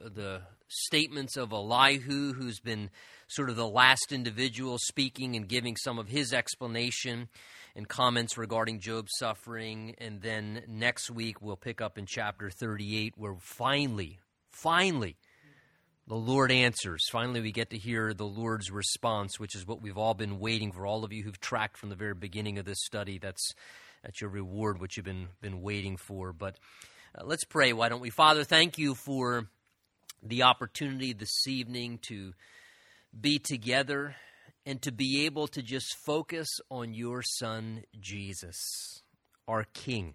the 0.00 0.42
statements 0.68 1.36
of 1.36 1.52
Elihu, 1.52 2.32
who's 2.32 2.60
been 2.60 2.90
sort 3.28 3.50
of 3.50 3.56
the 3.56 3.68
last 3.68 4.12
individual 4.12 4.78
speaking 4.78 5.36
and 5.36 5.48
giving 5.48 5.76
some 5.76 5.98
of 5.98 6.08
his 6.08 6.32
explanation 6.32 7.28
and 7.76 7.88
comments 7.88 8.36
regarding 8.36 8.80
Job's 8.80 9.12
suffering. 9.18 9.94
And 9.98 10.20
then 10.20 10.62
next 10.68 11.10
week, 11.10 11.40
we'll 11.40 11.56
pick 11.56 11.80
up 11.80 11.98
in 11.98 12.06
chapter 12.06 12.50
38, 12.50 13.14
where 13.16 13.36
finally, 13.40 14.18
finally, 14.50 15.16
the 16.06 16.16
Lord 16.16 16.50
answers. 16.50 17.04
Finally, 17.10 17.40
we 17.40 17.52
get 17.52 17.70
to 17.70 17.78
hear 17.78 18.12
the 18.12 18.26
Lord's 18.26 18.70
response, 18.70 19.38
which 19.38 19.54
is 19.54 19.66
what 19.66 19.80
we've 19.80 19.98
all 19.98 20.14
been 20.14 20.40
waiting 20.40 20.72
for. 20.72 20.86
All 20.86 21.04
of 21.04 21.12
you 21.12 21.22
who've 21.22 21.40
tracked 21.40 21.78
from 21.78 21.88
the 21.88 21.94
very 21.94 22.14
beginning 22.14 22.58
of 22.58 22.64
this 22.64 22.84
study, 22.84 23.18
that's, 23.18 23.54
that's 24.02 24.20
your 24.20 24.30
reward, 24.30 24.80
what 24.80 24.96
you've 24.96 25.06
been, 25.06 25.28
been 25.40 25.62
waiting 25.62 25.96
for. 25.96 26.32
But 26.32 26.56
uh, 27.16 27.22
let's 27.24 27.44
pray, 27.44 27.72
why 27.72 27.88
don't 27.88 28.00
we? 28.00 28.10
Father, 28.10 28.42
thank 28.42 28.76
you 28.76 28.96
for 28.96 29.46
the 30.22 30.42
opportunity 30.42 31.12
this 31.12 31.46
evening 31.46 31.98
to 32.08 32.32
be 33.18 33.38
together 33.38 34.16
and 34.66 34.80
to 34.82 34.92
be 34.92 35.24
able 35.24 35.46
to 35.48 35.62
just 35.62 35.96
focus 36.04 36.48
on 36.70 36.94
your 36.94 37.22
Son, 37.22 37.82
Jesus, 37.98 39.02
our 39.48 39.64
King, 39.72 40.14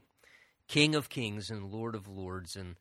King 0.67 0.95
of 0.95 1.09
kings 1.09 1.49
and 1.49 1.71
Lord 1.71 1.95
of 1.95 2.07
lords. 2.07 2.55
And 2.55 2.75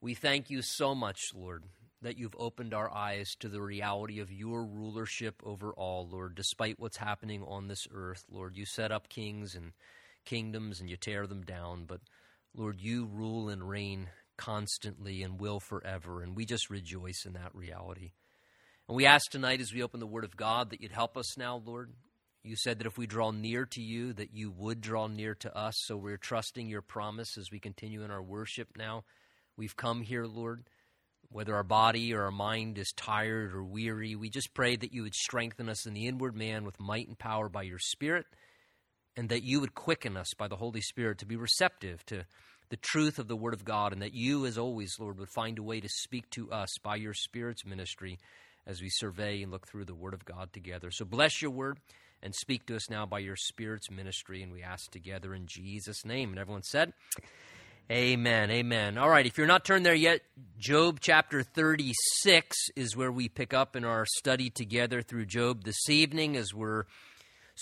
we 0.00 0.14
thank 0.14 0.50
you 0.50 0.62
so 0.62 0.94
much, 0.94 1.18
Lord, 1.34 1.64
that 2.02 2.16
you've 2.16 2.36
opened 2.38 2.72
our 2.72 2.90
eyes 2.90 3.34
to 3.40 3.48
the 3.48 3.60
reality 3.60 4.20
of 4.20 4.32
your 4.32 4.64
rulership 4.64 5.42
over 5.44 5.72
all, 5.72 6.08
Lord, 6.10 6.34
despite 6.34 6.78
what's 6.78 6.96
happening 6.96 7.42
on 7.46 7.68
this 7.68 7.86
earth. 7.92 8.24
Lord, 8.30 8.56
you 8.56 8.64
set 8.64 8.92
up 8.92 9.08
kings 9.08 9.54
and 9.54 9.72
kingdoms 10.24 10.80
and 10.80 10.88
you 10.88 10.96
tear 10.96 11.26
them 11.26 11.42
down, 11.42 11.84
but 11.86 12.00
Lord, 12.54 12.80
you 12.80 13.06
rule 13.06 13.48
and 13.48 13.68
reign 13.68 14.08
constantly 14.40 15.22
and 15.22 15.38
will 15.38 15.60
forever, 15.60 16.22
and 16.22 16.34
we 16.34 16.46
just 16.46 16.70
rejoice 16.70 17.24
in 17.26 17.34
that 17.34 17.54
reality. 17.54 18.12
And 18.88 18.96
we 18.96 19.04
ask 19.04 19.30
tonight 19.30 19.60
as 19.60 19.72
we 19.72 19.82
open 19.82 20.00
the 20.00 20.06
Word 20.06 20.24
of 20.24 20.34
God 20.34 20.70
that 20.70 20.80
you'd 20.80 20.92
help 20.92 21.18
us 21.18 21.36
now, 21.36 21.62
Lord. 21.62 21.92
You 22.42 22.56
said 22.56 22.78
that 22.78 22.86
if 22.86 22.96
we 22.96 23.06
draw 23.06 23.32
near 23.32 23.66
to 23.66 23.82
you, 23.82 24.14
that 24.14 24.32
you 24.32 24.50
would 24.50 24.80
draw 24.80 25.08
near 25.08 25.34
to 25.34 25.54
us. 25.54 25.74
So 25.84 25.94
we're 25.98 26.16
trusting 26.16 26.70
your 26.70 26.80
promise 26.80 27.36
as 27.36 27.50
we 27.52 27.60
continue 27.60 28.02
in 28.02 28.10
our 28.10 28.22
worship 28.22 28.68
now. 28.78 29.04
We've 29.58 29.76
come 29.76 30.00
here, 30.00 30.24
Lord. 30.24 30.64
Whether 31.28 31.54
our 31.54 31.62
body 31.62 32.14
or 32.14 32.22
our 32.22 32.30
mind 32.30 32.78
is 32.78 32.92
tired 32.96 33.54
or 33.54 33.62
weary, 33.62 34.16
we 34.16 34.30
just 34.30 34.54
pray 34.54 34.74
that 34.74 34.94
you 34.94 35.02
would 35.02 35.14
strengthen 35.14 35.68
us 35.68 35.84
in 35.84 35.92
the 35.92 36.06
inward 36.06 36.34
man 36.34 36.64
with 36.64 36.80
might 36.80 37.08
and 37.08 37.18
power 37.18 37.50
by 37.50 37.62
your 37.62 37.78
Spirit 37.78 38.24
and 39.16 39.28
that 39.28 39.44
you 39.44 39.60
would 39.60 39.74
quicken 39.74 40.16
us 40.16 40.32
by 40.38 40.48
the 40.48 40.56
Holy 40.56 40.80
Spirit 40.80 41.18
to 41.18 41.26
be 41.26 41.36
receptive 41.36 42.04
to 42.06 42.24
the 42.70 42.76
truth 42.76 43.18
of 43.18 43.28
the 43.28 43.36
Word 43.36 43.52
of 43.52 43.64
God, 43.64 43.92
and 43.92 44.00
that 44.00 44.14
you, 44.14 44.46
as 44.46 44.56
always, 44.56 44.96
Lord, 44.98 45.18
would 45.18 45.28
find 45.28 45.58
a 45.58 45.62
way 45.62 45.80
to 45.80 45.88
speak 45.88 46.30
to 46.30 46.50
us 46.50 46.70
by 46.82 46.96
your 46.96 47.14
Spirit's 47.14 47.66
ministry 47.66 48.18
as 48.66 48.80
we 48.80 48.88
survey 48.88 49.42
and 49.42 49.50
look 49.50 49.68
through 49.68 49.84
the 49.84 49.94
Word 49.94 50.14
of 50.14 50.24
God 50.24 50.52
together. 50.52 50.90
So 50.90 51.04
bless 51.04 51.42
your 51.42 51.50
Word 51.50 51.78
and 52.22 52.34
speak 52.34 52.66
to 52.66 52.76
us 52.76 52.88
now 52.88 53.06
by 53.06 53.18
your 53.18 53.36
Spirit's 53.36 53.90
ministry, 53.90 54.42
and 54.42 54.52
we 54.52 54.62
ask 54.62 54.90
together 54.90 55.34
in 55.34 55.46
Jesus' 55.46 56.04
name. 56.04 56.30
And 56.30 56.38
everyone 56.38 56.62
said, 56.62 56.92
Amen. 57.90 58.52
Amen. 58.52 58.98
All 58.98 59.08
right, 59.08 59.26
if 59.26 59.36
you're 59.36 59.48
not 59.48 59.64
turned 59.64 59.84
there 59.84 59.94
yet, 59.94 60.20
Job 60.60 60.98
chapter 61.00 61.42
36 61.42 62.56
is 62.76 62.96
where 62.96 63.10
we 63.10 63.28
pick 63.28 63.52
up 63.52 63.74
in 63.74 63.84
our 63.84 64.06
study 64.06 64.48
together 64.48 65.02
through 65.02 65.26
Job 65.26 65.64
this 65.64 65.88
evening 65.88 66.36
as 66.36 66.54
we're 66.54 66.84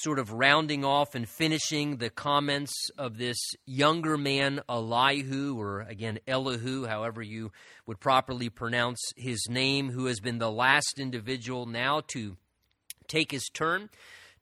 sort 0.01 0.19
of 0.21 0.33
rounding 0.33 0.85
off 0.85 1.15
and 1.15 1.29
finishing 1.29 1.97
the 1.97 2.11
comments 2.11 2.73
of 2.97 3.19
this 3.19 3.37
younger 3.67 4.17
man, 4.17 4.61
Elihu, 4.69 5.61
or 5.61 5.81
again, 5.81 6.21
Elihu, 6.29 6.87
however 6.87 7.21
you 7.21 7.51
would 7.87 7.99
properly 7.99 8.49
pronounce 8.49 9.01
his 9.17 9.47
name, 9.51 9.91
who 9.91 10.07
has 10.07 10.21
been 10.21 10.39
the 10.39 10.53
last 10.53 11.01
individual 11.01 11.67
now 11.67 12.03
to 12.09 12.37
take 13.09 13.33
his 13.33 13.49
turn 13.53 13.91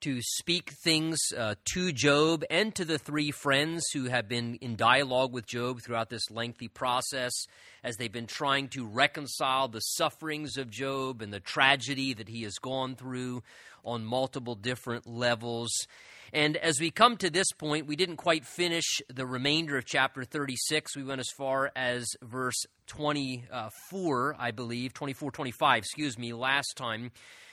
to 0.01 0.21
speak 0.21 0.71
things 0.85 1.19
uh, 1.37 1.55
to 1.65 1.93
Job 1.93 2.45
and 2.51 2.75
to 2.75 2.85
the 2.85 2.99
three 2.99 3.31
friends 3.31 3.83
who 3.93 4.05
have 4.05 4.29
been 4.29 4.57
in 4.57 4.77
dialogue 4.77 5.33
with 5.33 5.47
Job 5.47 5.81
throughout 5.81 6.11
this 6.11 6.31
lengthy 6.31 6.69
process 6.69 7.33
as 7.83 7.97
they've 7.97 8.13
been 8.13 8.27
trying 8.27 8.69
to 8.69 8.87
reconcile 8.87 9.69
the 9.69 9.81
sufferings 9.81 10.57
of 10.57 10.71
Job 10.71 11.23
and 11.23 11.33
the 11.33 11.41
tragedy 11.41 12.13
that 12.15 12.29
he 12.29 12.43
has 12.43 12.59
gone 12.59 12.95
through 12.95 13.43
on 13.87 14.05
multiple 14.05 14.55
different 14.55 15.07
levels. 15.07 15.71
And 16.33 16.57
as 16.57 16.81
we 16.81 16.91
come 16.91 17.17
to 17.19 17.31
this 17.31 17.51
point, 17.53 17.87
we 17.87 17.97
didn't 17.97 18.17
quite 18.17 18.45
finish 18.45 19.01
the 19.09 19.27
remainder 19.27 19.79
of 19.79 19.85
chapter 19.85 20.25
36. 20.25 20.97
We 20.97 21.05
went 21.05 21.21
as 21.21 21.31
far 21.37 21.71
as 21.77 22.07
verse 22.23 22.67
24, 22.89 24.37
I 24.39 24.51
believe, 24.51 24.93
24, 24.93 25.31
25, 25.31 25.79
excuse 25.79 26.19
me, 26.19 26.33
last 26.33 26.75
time. 26.77 27.13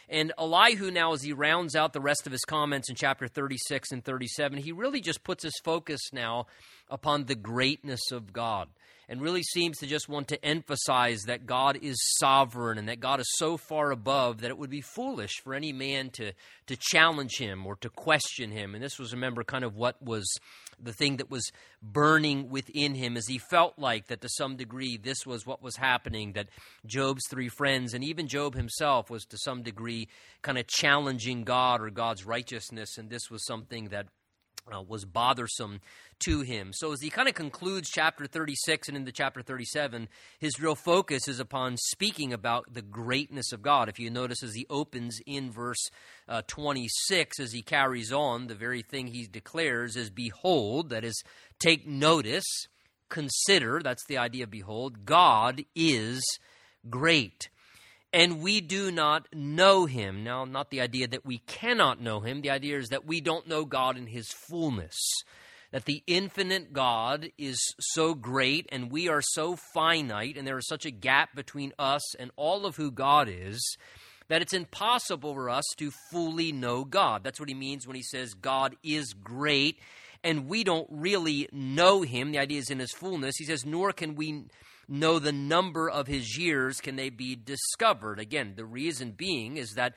And 0.09 0.33
Elihu, 0.37 0.91
now, 0.91 1.13
as 1.13 1.21
he 1.21 1.33
rounds 1.33 1.75
out 1.75 1.93
the 1.93 2.01
rest 2.01 2.25
of 2.25 2.31
his 2.31 2.43
comments 2.45 2.89
in 2.89 2.95
chapter 2.95 3.27
36 3.27 3.91
and 3.91 4.03
37, 4.03 4.57
he 4.57 4.71
really 4.71 5.01
just 5.01 5.23
puts 5.23 5.43
his 5.43 5.59
focus 5.63 6.01
now 6.11 6.47
upon 6.89 7.25
the 7.25 7.35
greatness 7.35 8.11
of 8.11 8.33
God 8.33 8.67
and 9.09 9.21
really 9.21 9.43
seems 9.43 9.77
to 9.79 9.87
just 9.87 10.09
want 10.09 10.27
to 10.29 10.45
emphasize 10.45 11.23
that 11.23 11.45
God 11.45 11.77
is 11.81 11.97
sovereign 12.19 12.77
and 12.77 12.87
that 12.89 12.99
God 12.99 13.19
is 13.19 13.29
so 13.35 13.57
far 13.57 13.91
above 13.91 14.41
that 14.41 14.49
it 14.49 14.57
would 14.57 14.69
be 14.69 14.81
foolish 14.81 15.41
for 15.43 15.53
any 15.53 15.73
man 15.73 16.09
to, 16.11 16.31
to 16.67 16.77
challenge 16.79 17.37
him 17.37 17.65
or 17.65 17.75
to 17.77 17.89
question 17.89 18.51
him. 18.51 18.75
And 18.75 18.83
this 18.83 18.97
was, 18.97 19.13
remember, 19.13 19.43
kind 19.43 19.63
of 19.63 19.75
what 19.75 20.01
was 20.01 20.25
the 20.81 20.93
thing 20.93 21.17
that 21.17 21.29
was 21.29 21.51
burning 21.81 22.49
within 22.49 22.95
him 22.95 23.17
as 23.17 23.27
he 23.27 23.37
felt 23.37 23.77
like 23.77 24.07
that 24.07 24.21
to 24.21 24.29
some 24.29 24.55
degree 24.55 24.97
this 24.97 25.25
was 25.25 25.45
what 25.45 25.61
was 25.61 25.75
happening, 25.75 26.33
that 26.33 26.47
Job's 26.85 27.23
three 27.29 27.49
friends 27.49 27.93
and 27.93 28.03
even 28.03 28.27
Job 28.27 28.55
himself 28.55 29.09
was 29.09 29.25
to 29.25 29.37
some 29.37 29.63
degree 29.63 30.07
kind 30.41 30.57
of 30.57 30.67
challenging 30.67 31.43
God 31.43 31.81
or 31.81 31.89
God's 31.89 32.25
righteousness. 32.25 32.97
And 32.97 33.09
this 33.09 33.29
was 33.29 33.45
something 33.45 33.89
that 33.89 34.07
uh, 34.71 34.81
was 34.81 35.05
bothersome 35.05 35.81
to 36.19 36.41
him. 36.41 36.71
So, 36.73 36.91
as 36.91 37.01
he 37.01 37.09
kind 37.09 37.27
of 37.27 37.33
concludes 37.33 37.89
chapter 37.89 38.25
36 38.27 38.87
and 38.87 38.97
into 38.97 39.11
chapter 39.11 39.41
37, 39.41 40.07
his 40.39 40.59
real 40.59 40.75
focus 40.75 41.27
is 41.27 41.39
upon 41.39 41.77
speaking 41.77 42.33
about 42.33 42.73
the 42.73 42.81
greatness 42.81 43.51
of 43.51 43.61
God. 43.61 43.89
If 43.89 43.99
you 43.99 44.09
notice, 44.09 44.43
as 44.43 44.55
he 44.55 44.65
opens 44.69 45.19
in 45.25 45.51
verse 45.51 45.89
uh, 46.27 46.43
26, 46.47 47.39
as 47.39 47.51
he 47.51 47.61
carries 47.61 48.11
on, 48.11 48.47
the 48.47 48.55
very 48.55 48.81
thing 48.81 49.07
he 49.07 49.25
declares 49.25 49.95
is, 49.95 50.09
Behold, 50.09 50.89
that 50.89 51.03
is, 51.03 51.21
take 51.59 51.85
notice, 51.87 52.45
consider, 53.09 53.81
that's 53.83 54.05
the 54.07 54.17
idea, 54.17 54.47
behold, 54.47 55.05
God 55.05 55.65
is 55.75 56.23
great 56.89 57.49
and 58.13 58.41
we 58.41 58.61
do 58.61 58.91
not 58.91 59.27
know 59.33 59.85
him. 59.85 60.23
Now, 60.23 60.45
not 60.45 60.69
the 60.69 60.81
idea 60.81 61.07
that 61.07 61.25
we 61.25 61.39
cannot 61.39 61.99
know 61.99 62.19
him, 62.19 62.41
the 62.41 62.51
idea 62.51 62.77
is 62.77 62.89
that 62.89 63.07
we 63.07 63.19
don't 63.19 63.47
know 63.47 63.65
God 63.65 63.97
in 63.97 64.07
his 64.07 64.27
fullness. 64.47 64.97
That 65.71 65.85
the 65.85 66.03
infinite 66.05 66.71
God 66.71 67.31
is 67.39 67.59
so 67.79 68.13
great 68.13 68.69
and 68.71 68.91
we 68.91 69.09
are 69.09 69.23
so 69.23 69.57
finite, 69.73 70.37
and 70.37 70.47
there 70.47 70.59
is 70.59 70.67
such 70.67 70.85
a 70.85 70.91
gap 70.91 71.35
between 71.35 71.73
us 71.79 72.15
and 72.15 72.29
all 72.35 72.67
of 72.67 72.75
who 72.75 72.91
God 72.91 73.27
is, 73.27 73.77
that 74.27 74.43
it's 74.43 74.53
impossible 74.53 75.33
for 75.33 75.49
us 75.49 75.65
to 75.77 75.91
fully 76.11 76.51
know 76.51 76.85
God. 76.85 77.23
That's 77.23 77.39
what 77.39 77.49
he 77.49 77.55
means 77.55 77.87
when 77.87 77.95
he 77.95 78.03
says 78.03 78.35
God 78.35 78.75
is 78.83 79.13
great 79.13 79.79
and 80.23 80.47
we 80.47 80.63
don't 80.63 80.87
really 80.89 81.49
know 81.51 82.01
him. 82.03 82.31
The 82.31 82.39
idea 82.39 82.59
is 82.59 82.69
in 82.69 82.79
his 82.79 82.93
fullness. 82.93 83.35
He 83.37 83.45
says, 83.45 83.65
nor 83.65 83.91
can 83.91 84.15
we 84.15 84.45
know 84.87 85.19
the 85.19 85.31
number 85.31 85.89
of 85.89 86.07
his 86.07 86.37
years 86.37 86.79
can 86.81 86.95
they 86.95 87.09
be 87.09 87.35
discovered. 87.35 88.19
Again, 88.19 88.53
the 88.55 88.65
reason 88.65 89.11
being 89.11 89.57
is 89.57 89.71
that 89.71 89.93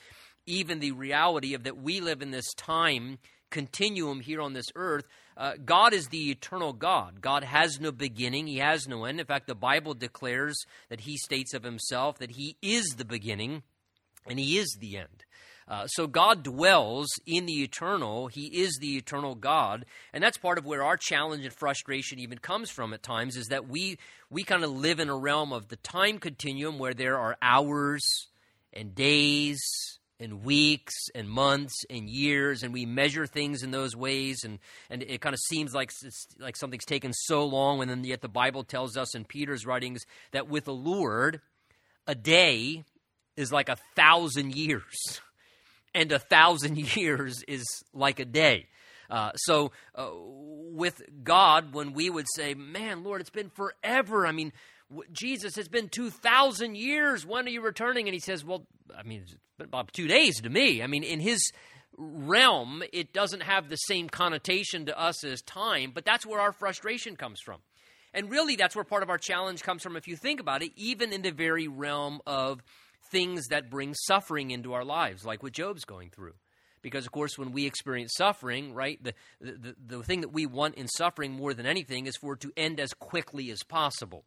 even 0.47 0.79
the 0.79 0.93
reality 0.93 1.55
of 1.55 1.65
that 1.65 1.77
we 1.77 2.01
live 2.01 2.23
in 2.23 2.31
this 2.31 2.55
time 2.55 3.19
continuum 3.51 4.21
here 4.21 4.41
on 4.41 4.53
this 4.53 4.67
earth, 4.75 5.05
uh, 5.37 5.53
God 5.65 5.93
is 5.93 6.09
the 6.09 6.31
eternal 6.31 6.73
God. 6.73 7.21
God 7.21 7.45
has 7.45 7.81
no 7.81 7.93
beginning, 7.93 8.47
He 8.47 8.59
has 8.59 8.87
no 8.87 9.05
end. 9.05 9.21
In 9.21 9.27
fact, 9.27 9.47
the 9.47 9.55
Bible 9.55 9.95
declares 9.95 10.57
that 10.89 11.01
He 11.01 11.17
states 11.17 11.55
of 11.55 11.63
Himself 11.63 12.19
that 12.19 12.33
He 12.33 12.57
is 12.63 12.95
the 12.97 13.05
beginning 13.05 13.63
and 14.27 14.39
He 14.39 14.59
is 14.59 14.77
the 14.81 14.97
end. 14.97 15.25
Uh, 15.69 15.87
so 15.89 16.07
God 16.07 16.45
dwells 16.45 17.09
in 17.27 17.47
the 17.47 17.63
eternal. 17.63 18.29
He 18.29 18.47
is 18.63 18.79
the 18.81 18.97
eternal 18.97 19.35
God, 19.35 19.85
and 20.13 20.23
that's 20.23 20.39
part 20.39 20.59
of 20.59 20.65
where 20.65 20.85
our 20.85 20.97
challenge 20.97 21.45
and 21.45 21.53
frustration 21.53 22.21
even 22.21 22.39
comes 22.39 22.71
from 22.71 22.95
at 22.95 23.03
times. 23.03 23.37
Is 23.37 23.49
that 23.49 23.69
we 23.69 23.99
we 24.31 24.45
kind 24.45 24.63
of 24.63 24.71
live 24.71 25.01
in 25.01 25.09
a 25.09 25.17
realm 25.17 25.53
of 25.53 25.69
the 25.69 25.77
time 25.77 26.19
continuum 26.19 26.79
where 26.79 26.95
there 26.95 27.19
are 27.19 27.37
hours 27.43 28.29
and 28.73 28.95
days 28.95 29.61
and 30.19 30.45
weeks 30.45 30.95
and 31.15 31.29
months 31.29 31.75
and 31.91 32.09
years, 32.09 32.63
and 32.63 32.73
we 32.73 32.87
measure 32.87 33.27
things 33.27 33.63
in 33.63 33.71
those 33.71 33.97
ways, 33.97 34.45
and, 34.45 34.59
and 34.89 35.03
it 35.03 35.21
kind 35.21 35.35
of 35.35 35.41
seems 35.41 35.75
like 35.75 35.91
like 36.39 36.57
something's 36.57 36.85
taken 36.85 37.13
so 37.13 37.45
long, 37.45 37.83
and 37.83 37.91
then 37.91 38.05
yet 38.05 38.21
the 38.21 38.29
Bible 38.29 38.63
tells 38.63 38.97
us 38.97 39.15
in 39.15 39.25
Peter's 39.25 39.67
writings 39.67 40.05
that 40.31 40.49
with 40.49 40.65
the 40.65 40.75
Lord, 40.75 41.41
a 42.07 42.15
day 42.15 42.85
is 43.37 43.53
like 43.53 43.69
a 43.69 43.77
thousand 43.95 44.55
years 44.55 45.21
and 45.97 46.13
a 46.13 46.19
thousand 46.19 46.77
years 46.97 47.43
is 47.49 47.65
like 47.93 48.21
a 48.21 48.25
day. 48.25 48.67
Uh, 49.09 49.33
so, 49.35 49.73
uh, 49.95 50.11
with 50.13 51.01
God, 51.25 51.73
when 51.73 51.93
we 51.93 52.11
would 52.11 52.27
say, 52.35 52.55
Man, 52.55 53.03
Lord, 53.03 53.21
it's 53.21 53.31
been 53.31 53.51
forever. 53.51 54.27
I 54.27 54.33
mean, 54.33 54.53
Jesus, 55.13 55.57
it's 55.57 55.69
been 55.69 55.89
2,000 55.89 56.77
years. 56.77 57.25
When 57.25 57.47
are 57.47 57.51
you 57.51 57.61
returning? 57.61 58.07
And 58.07 58.15
he 58.15 58.21
says, 58.21 58.45
Well, 58.45 58.67
I 58.97 59.05
mean, 59.05 59.23
it's 59.23 59.37
been 59.59 59.69
about 59.69 59.93
two 59.93 60.07
days 60.07 60.41
to 60.43 60.51
me. 60.51 60.83
I 60.83 60.87
mean, 60.87 61.03
in 61.03 61.21
his 61.21 61.41
realm, 61.97 62.83
it 62.93 63.13
doesn't 63.13 63.43
have 63.43 63.69
the 63.69 63.77
same 63.77 64.09
connotation 64.09 64.87
to 64.87 65.01
us 65.01 65.25
as 65.25 65.41
time, 65.43 65.93
but 65.95 66.05
that's 66.05 66.27
where 66.27 66.41
our 66.41 66.53
frustration 66.53 67.17
comes 67.17 67.41
from. 67.41 67.61
And 68.13 68.31
really, 68.31 68.57
that's 68.57 68.75
where 68.75 68.85
part 68.85 69.03
of 69.03 69.11
our 69.11 69.19
challenge 69.19 69.63
comes 69.63 69.83
from, 69.83 69.97
if 69.97 70.09
you 70.09 70.17
think 70.17 70.41
about 70.41 70.63
it, 70.63 70.73
even 70.77 71.13
in 71.13 71.23
the 71.23 71.31
very 71.31 71.69
realm 71.69 72.21
of 72.27 72.63
things 73.11 73.49
that 73.49 73.71
bring 73.71 73.95
suffering 73.95 74.51
into 74.51 74.73
our 74.73 74.85
lives, 74.85 75.25
like 75.25 75.43
what 75.43 75.53
Job's 75.53 75.85
going 75.85 76.11
through. 76.11 76.35
Because, 76.83 77.05
of 77.05 77.13
course, 77.13 77.37
when 77.37 77.53
we 77.53 77.67
experience 77.67 78.13
suffering, 78.17 78.73
right, 78.73 79.03
the, 79.03 79.15
the, 79.41 79.75
the 79.85 80.03
thing 80.05 80.21
that 80.21 80.33
we 80.33 80.47
want 80.47 80.77
in 80.77 80.87
suffering 80.89 81.33
more 81.33 81.53
than 81.53 81.67
anything 81.67 82.07
is 82.07 82.17
for 82.17 82.35
it 82.35 82.41
to 82.41 82.53
end 82.57 82.79
as 82.79 82.93
quickly 82.93 83.51
as 83.51 83.63
possible. 83.65 84.25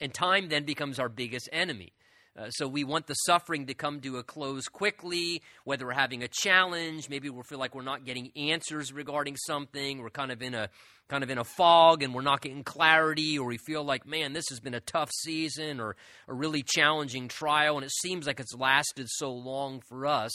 And 0.00 0.12
time 0.12 0.48
then 0.48 0.64
becomes 0.64 0.98
our 0.98 1.08
biggest 1.08 1.48
enemy. 1.52 1.92
Uh, 2.34 2.48
so 2.48 2.66
we 2.66 2.82
want 2.82 3.06
the 3.06 3.14
suffering 3.14 3.66
to 3.66 3.74
come 3.74 4.00
to 4.00 4.16
a 4.16 4.22
close 4.22 4.66
quickly, 4.66 5.42
whether 5.64 5.84
we're 5.84 5.92
having 5.92 6.22
a 6.22 6.28
challenge, 6.28 7.10
maybe 7.10 7.28
we 7.28 7.42
feel 7.42 7.58
like 7.58 7.74
we're 7.74 7.82
not 7.82 8.06
getting 8.06 8.32
answers 8.34 8.90
regarding 8.90 9.36
something, 9.36 10.00
we're 10.00 10.08
kind 10.08 10.32
of 10.32 10.40
in 10.40 10.54
a 10.54 10.70
kind 11.08 11.22
of 11.22 11.28
in 11.28 11.36
a 11.36 11.44
fog 11.44 12.02
and 12.02 12.14
we're 12.14 12.22
not 12.22 12.40
getting 12.40 12.64
clarity, 12.64 13.38
or 13.38 13.48
we 13.48 13.58
feel 13.58 13.84
like, 13.84 14.06
man, 14.06 14.32
this 14.32 14.48
has 14.48 14.60
been 14.60 14.72
a 14.72 14.80
tough 14.80 15.10
season 15.12 15.78
or 15.78 15.94
a 16.26 16.32
really 16.32 16.64
challenging 16.66 17.28
trial, 17.28 17.76
and 17.76 17.84
it 17.84 17.92
seems 17.92 18.26
like 18.26 18.40
it's 18.40 18.54
lasted 18.54 19.06
so 19.10 19.30
long 19.30 19.82
for 19.86 20.06
us. 20.06 20.32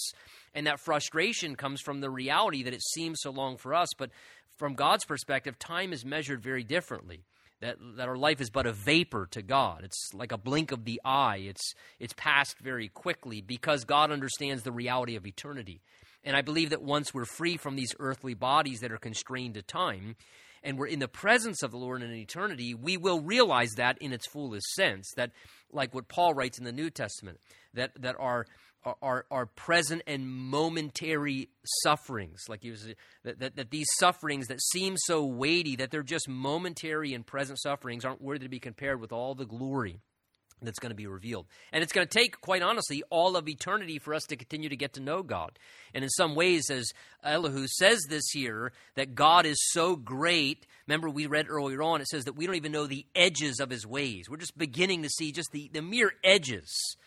And 0.54 0.68
that 0.68 0.80
frustration 0.80 1.56
comes 1.56 1.82
from 1.82 2.00
the 2.02 2.12
reality 2.12 2.62
that 2.62 2.76
it 2.76 2.84
seems 2.84 3.18
so 3.22 3.32
long 3.32 3.58
for 3.58 3.74
us, 3.74 3.90
but 3.98 4.12
from 4.58 4.76
God's 4.76 5.06
perspective, 5.06 5.58
time 5.58 5.94
is 5.94 6.06
measured 6.06 6.44
very 6.44 6.64
differently 6.64 7.24
that, 7.62 7.78
that 7.96 8.08
our 8.08 8.18
life 8.18 8.42
is 8.42 8.50
but 8.50 8.68
a 8.68 8.72
vapor 8.72 9.28
to 9.32 9.42
God. 9.42 9.82
It's 9.84 10.12
like 10.14 10.32
a 10.32 10.38
blink 10.38 10.72
of 10.72 10.86
the 10.86 11.02
eye. 11.04 11.38
It's, 11.38 11.74
it's 12.00 12.14
passed 12.14 12.60
very 12.60 12.88
quickly 12.88 13.42
because 13.42 13.84
God 13.84 14.12
understands 14.12 14.64
the 14.64 14.72
reality 14.72 15.16
of 15.16 15.26
eternity. 15.26 15.82
And 16.24 16.36
I 16.36 16.42
believe 16.42 16.72
that 16.72 16.82
once 16.82 17.14
we're 17.14 17.26
free 17.26 17.58
from 17.58 17.76
these 17.76 17.96
earthly 18.00 18.34
bodies 18.34 18.82
that 18.82 18.92
are 18.92 18.98
constrained 18.98 19.56
to 19.56 19.62
time, 19.62 20.16
and 20.64 20.78
we're 20.78 20.88
in 20.88 21.00
the 21.00 21.08
presence 21.08 21.64
of 21.64 21.72
the 21.72 21.78
Lord 21.78 22.02
in 22.02 22.12
eternity, 22.12 22.74
we 22.74 22.98
will 22.98 23.22
realize 23.22 23.72
that 23.78 23.98
in 24.00 24.12
its 24.12 24.28
fullest 24.28 24.68
sense. 24.74 25.12
That, 25.16 25.32
like 25.72 25.94
what 25.94 26.08
Paul 26.08 26.34
writes 26.34 26.58
in 26.58 26.66
the 26.66 26.72
New 26.72 26.90
Testament, 26.90 27.40
that, 27.74 27.92
that 28.02 28.16
our 28.20 28.46
are, 29.02 29.26
are 29.30 29.46
present 29.46 30.02
and 30.08 30.28
momentary 30.28 31.50
sufferings. 31.84 32.44
Like 32.48 32.64
he 32.64 32.72
was, 32.72 32.88
that, 33.24 33.40
that, 33.40 33.56
that 33.56 33.72
these 33.72 33.88
sufferings 34.00 34.48
that 34.48 34.62
seem 34.62 34.96
so 34.98 35.26
weighty, 35.26 35.76
that 35.78 35.92
they're 35.92 36.04
just 36.04 36.30
momentary 36.30 37.14
and 37.14 37.26
present 37.26 37.60
sufferings, 37.60 38.06
aren't 38.06 38.22
worthy 38.22 38.46
to 38.46 38.50
be 38.50 38.60
compared 38.60 39.02
with 39.02 39.12
all 39.12 39.36
the 39.36 39.46
glory 39.46 40.00
that's 40.62 40.80
going 40.80 40.90
to 40.90 40.96
be 40.96 41.08
revealed. 41.08 41.46
And 41.72 41.84
it's 41.84 41.94
going 41.94 42.08
to 42.08 42.18
take, 42.18 42.42
quite 42.42 42.64
honestly, 42.64 43.04
all 43.10 43.36
of 43.36 43.48
eternity 43.48 44.00
for 44.00 44.14
us 44.14 44.24
to 44.26 44.36
continue 44.36 44.70
to 44.70 44.76
get 44.76 44.94
to 44.94 45.02
know 45.02 45.22
God. 45.22 45.60
And 45.94 46.04
in 46.04 46.10
some 46.10 46.34
ways, 46.34 46.70
as 46.72 46.92
Elihu 47.24 47.68
says 47.68 48.00
this 48.10 48.28
here, 48.32 48.72
that 48.96 49.14
God 49.14 49.46
is 49.46 49.58
so 49.72 49.96
great. 49.96 50.66
Remember, 50.88 51.10
we 51.10 51.28
read 51.28 51.48
earlier 51.50 51.84
on, 51.84 52.02
it 52.02 52.08
says 52.08 52.26
that 52.26 52.36
we 52.36 52.48
don't 52.48 52.56
even 52.56 52.72
know 52.72 52.88
the 52.88 53.06
edges 53.16 53.60
of 53.60 53.70
his 53.70 53.86
ways. 53.86 54.30
We're 54.30 54.38
just 54.38 54.58
beginning 54.58 55.04
to 55.04 55.10
see 55.10 55.32
just 55.32 55.52
the, 55.52 55.70
the 55.72 55.82
mere 55.82 56.14
edges 56.24 56.98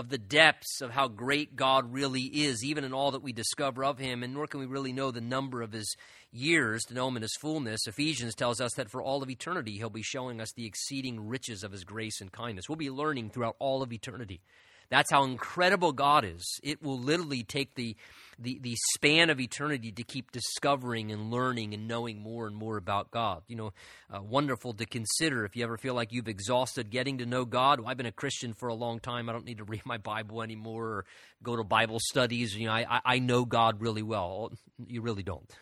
of 0.00 0.08
the 0.08 0.18
depths 0.18 0.80
of 0.80 0.90
how 0.90 1.06
great 1.06 1.54
God 1.54 1.92
really 1.92 2.22
is, 2.22 2.64
even 2.64 2.84
in 2.84 2.94
all 2.94 3.10
that 3.10 3.22
we 3.22 3.34
discover 3.34 3.84
of 3.84 3.98
Him, 3.98 4.22
and 4.22 4.32
nor 4.32 4.46
can 4.46 4.58
we 4.58 4.66
really 4.66 4.94
know 4.94 5.10
the 5.10 5.20
number 5.20 5.60
of 5.60 5.72
His 5.72 5.94
years 6.32 6.82
to 6.84 6.94
know 6.94 7.08
Him 7.08 7.16
in 7.16 7.22
His 7.22 7.36
fullness. 7.36 7.86
Ephesians 7.86 8.34
tells 8.34 8.62
us 8.62 8.72
that 8.74 8.90
for 8.90 9.02
all 9.02 9.22
of 9.22 9.28
eternity, 9.28 9.76
He'll 9.76 9.90
be 9.90 10.02
showing 10.02 10.40
us 10.40 10.52
the 10.52 10.64
exceeding 10.64 11.28
riches 11.28 11.62
of 11.62 11.72
His 11.72 11.84
grace 11.84 12.22
and 12.22 12.32
kindness. 12.32 12.66
We'll 12.66 12.76
be 12.76 12.90
learning 12.90 13.30
throughout 13.30 13.56
all 13.58 13.82
of 13.82 13.92
eternity. 13.92 14.40
That's 14.90 15.10
how 15.12 15.22
incredible 15.22 15.92
God 15.92 16.24
is. 16.24 16.44
It 16.64 16.82
will 16.82 16.98
literally 16.98 17.44
take 17.44 17.76
the, 17.76 17.96
the, 18.40 18.58
the 18.60 18.76
span 18.94 19.30
of 19.30 19.38
eternity 19.38 19.92
to 19.92 20.02
keep 20.02 20.32
discovering 20.32 21.12
and 21.12 21.30
learning 21.30 21.74
and 21.74 21.86
knowing 21.86 22.20
more 22.20 22.48
and 22.48 22.56
more 22.56 22.76
about 22.76 23.12
God. 23.12 23.42
You 23.46 23.56
know, 23.56 23.72
uh, 24.12 24.20
wonderful 24.20 24.72
to 24.74 24.86
consider 24.86 25.44
if 25.44 25.54
you 25.54 25.62
ever 25.62 25.76
feel 25.76 25.94
like 25.94 26.12
you've 26.12 26.26
exhausted 26.26 26.90
getting 26.90 27.18
to 27.18 27.26
know 27.26 27.44
God. 27.44 27.78
Well, 27.78 27.88
I've 27.88 27.96
been 27.96 28.06
a 28.06 28.12
Christian 28.12 28.52
for 28.52 28.68
a 28.68 28.74
long 28.74 28.98
time. 28.98 29.28
I 29.28 29.32
don't 29.32 29.44
need 29.44 29.58
to 29.58 29.64
read 29.72 29.86
my 29.86 29.98
Bible 29.98 30.42
anymore 30.42 30.86
or 30.86 31.04
go 31.40 31.54
to 31.54 31.62
Bible 31.62 31.98
studies. 32.00 32.56
You 32.56 32.66
know, 32.66 32.72
I, 32.72 33.00
I 33.04 33.18
know 33.20 33.44
God 33.44 33.80
really 33.80 34.02
well. 34.02 34.52
You 34.86 35.02
really 35.02 35.22
don't. 35.22 35.50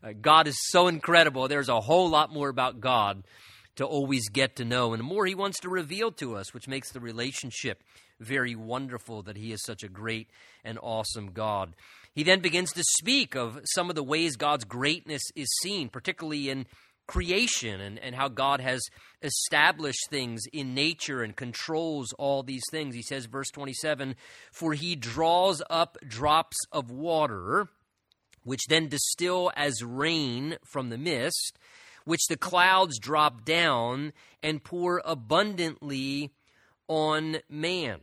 Uh, 0.00 0.12
God 0.12 0.46
is 0.46 0.56
so 0.70 0.86
incredible. 0.86 1.48
There's 1.48 1.68
a 1.68 1.80
whole 1.80 2.08
lot 2.08 2.32
more 2.32 2.48
about 2.48 2.78
God 2.78 3.24
to 3.74 3.84
always 3.84 4.28
get 4.28 4.54
to 4.56 4.64
know, 4.64 4.92
and 4.92 5.00
the 5.00 5.04
more 5.04 5.26
He 5.26 5.34
wants 5.34 5.58
to 5.60 5.68
reveal 5.68 6.12
to 6.12 6.36
us, 6.36 6.54
which 6.54 6.68
makes 6.68 6.92
the 6.92 7.00
relationship 7.00 7.82
very 8.20 8.54
wonderful 8.54 9.22
that 9.22 9.36
He 9.36 9.52
is 9.52 9.62
such 9.62 9.82
a 9.82 9.88
great 9.88 10.28
and 10.64 10.78
awesome 10.82 11.32
God. 11.32 11.74
He 12.14 12.22
then 12.24 12.40
begins 12.40 12.72
to 12.72 12.82
speak 12.98 13.36
of 13.36 13.60
some 13.74 13.90
of 13.90 13.96
the 13.96 14.02
ways 14.02 14.36
God's 14.36 14.64
greatness 14.64 15.22
is 15.36 15.48
seen, 15.62 15.88
particularly 15.88 16.50
in 16.50 16.66
creation 17.08 17.80
and, 17.80 17.98
and 17.98 18.14
how 18.14 18.28
God 18.28 18.60
has 18.60 18.80
established 19.22 20.08
things 20.10 20.42
in 20.52 20.74
nature 20.74 21.22
and 21.22 21.34
controls 21.34 22.12
all 22.18 22.44
these 22.44 22.62
things. 22.70 22.94
He 22.94 23.02
says, 23.02 23.26
verse 23.26 23.50
27 23.50 24.14
For 24.52 24.74
he 24.74 24.94
draws 24.94 25.60
up 25.68 25.96
drops 26.06 26.56
of 26.70 26.90
water, 26.90 27.68
which 28.44 28.66
then 28.68 28.88
distill 28.88 29.50
as 29.56 29.82
rain 29.82 30.58
from 30.64 30.90
the 30.90 30.98
mist, 30.98 31.58
which 32.04 32.26
the 32.28 32.36
clouds 32.36 32.98
drop 32.98 33.44
down 33.44 34.12
and 34.42 34.62
pour 34.62 35.02
abundantly 35.04 36.32
on 36.86 37.38
man. 37.48 38.00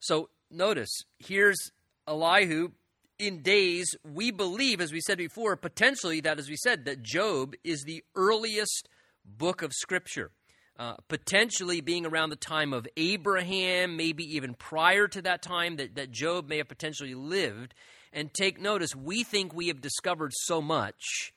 So 0.00 0.30
notice, 0.50 0.90
here's 1.18 1.58
Elihu 2.06 2.70
in 3.18 3.42
days 3.42 3.94
we 4.04 4.30
believe, 4.30 4.80
as 4.80 4.92
we 4.92 5.00
said 5.00 5.18
before, 5.18 5.56
potentially 5.56 6.20
that, 6.20 6.38
as 6.38 6.48
we 6.48 6.56
said, 6.56 6.84
that 6.84 7.02
Job 7.02 7.54
is 7.64 7.82
the 7.82 8.04
earliest 8.14 8.88
book 9.24 9.62
of 9.62 9.72
Scripture. 9.72 10.30
Uh, 10.78 10.94
potentially 11.08 11.80
being 11.80 12.06
around 12.06 12.30
the 12.30 12.36
time 12.36 12.72
of 12.72 12.86
Abraham, 12.96 13.96
maybe 13.96 14.22
even 14.36 14.54
prior 14.54 15.08
to 15.08 15.20
that 15.20 15.42
time 15.42 15.74
that, 15.76 15.96
that 15.96 16.12
Job 16.12 16.48
may 16.48 16.58
have 16.58 16.68
potentially 16.68 17.16
lived. 17.16 17.74
And 18.12 18.32
take 18.32 18.60
notice, 18.60 18.94
we 18.94 19.24
think 19.24 19.52
we 19.52 19.66
have 19.68 19.80
discovered 19.80 20.30
so 20.32 20.62
much 20.62 21.32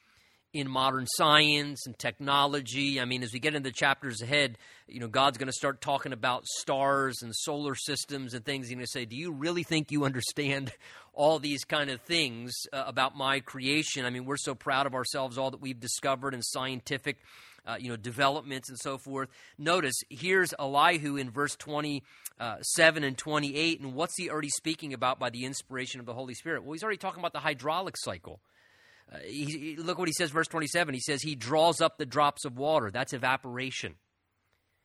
in 0.53 0.67
modern 0.69 1.07
science 1.07 1.85
and 1.85 1.97
technology. 1.97 2.99
I 2.99 3.05
mean, 3.05 3.23
as 3.23 3.31
we 3.31 3.39
get 3.39 3.55
into 3.55 3.69
the 3.69 3.73
chapters 3.73 4.21
ahead, 4.21 4.57
you 4.87 4.99
know, 4.99 5.07
God's 5.07 5.37
going 5.37 5.47
to 5.47 5.53
start 5.53 5.79
talking 5.79 6.11
about 6.11 6.45
stars 6.45 7.21
and 7.21 7.33
solar 7.33 7.75
systems 7.75 8.33
and 8.33 8.43
things. 8.43 8.67
He's 8.67 8.75
going 8.75 8.85
to 8.85 8.91
say, 8.91 9.05
Do 9.05 9.15
you 9.15 9.31
really 9.31 9.63
think 9.63 9.91
you 9.91 10.03
understand 10.03 10.73
all 11.13 11.39
these 11.39 11.63
kind 11.63 11.89
of 11.89 12.01
things 12.01 12.53
uh, 12.73 12.83
about 12.85 13.15
my 13.15 13.39
creation? 13.39 14.05
I 14.05 14.09
mean, 14.09 14.25
we're 14.25 14.37
so 14.37 14.53
proud 14.53 14.87
of 14.87 14.93
ourselves, 14.93 15.37
all 15.37 15.51
that 15.51 15.61
we've 15.61 15.79
discovered 15.79 16.33
in 16.33 16.41
scientific. 16.41 17.17
Uh, 17.63 17.75
you 17.79 17.89
know, 17.89 17.95
developments 17.95 18.69
and 18.69 18.79
so 18.79 18.97
forth. 18.97 19.29
Notice 19.59 19.93
here's 20.09 20.51
Elihu 20.57 21.15
in 21.17 21.29
verse 21.29 21.55
27 21.57 22.03
uh, 22.39 23.05
and 23.05 23.15
28. 23.15 23.81
And 23.81 23.93
what's 23.93 24.17
he 24.17 24.31
already 24.31 24.49
speaking 24.49 24.95
about 24.95 25.19
by 25.19 25.29
the 25.29 25.45
inspiration 25.45 25.99
of 25.99 26.07
the 26.07 26.13
Holy 26.15 26.33
Spirit? 26.33 26.63
Well, 26.63 26.73
he's 26.73 26.81
already 26.81 26.97
talking 26.97 27.19
about 27.19 27.33
the 27.33 27.39
hydraulic 27.39 27.93
cycle. 27.99 28.39
Uh, 29.11 29.17
he, 29.25 29.75
look 29.77 29.97
what 29.97 30.07
he 30.07 30.13
says, 30.13 30.31
verse 30.31 30.47
27. 30.47 30.93
He 30.93 30.99
says, 30.99 31.21
He 31.21 31.35
draws 31.35 31.81
up 31.81 31.97
the 31.97 32.05
drops 32.05 32.45
of 32.45 32.57
water. 32.57 32.91
That's 32.91 33.13
evaporation. 33.13 33.95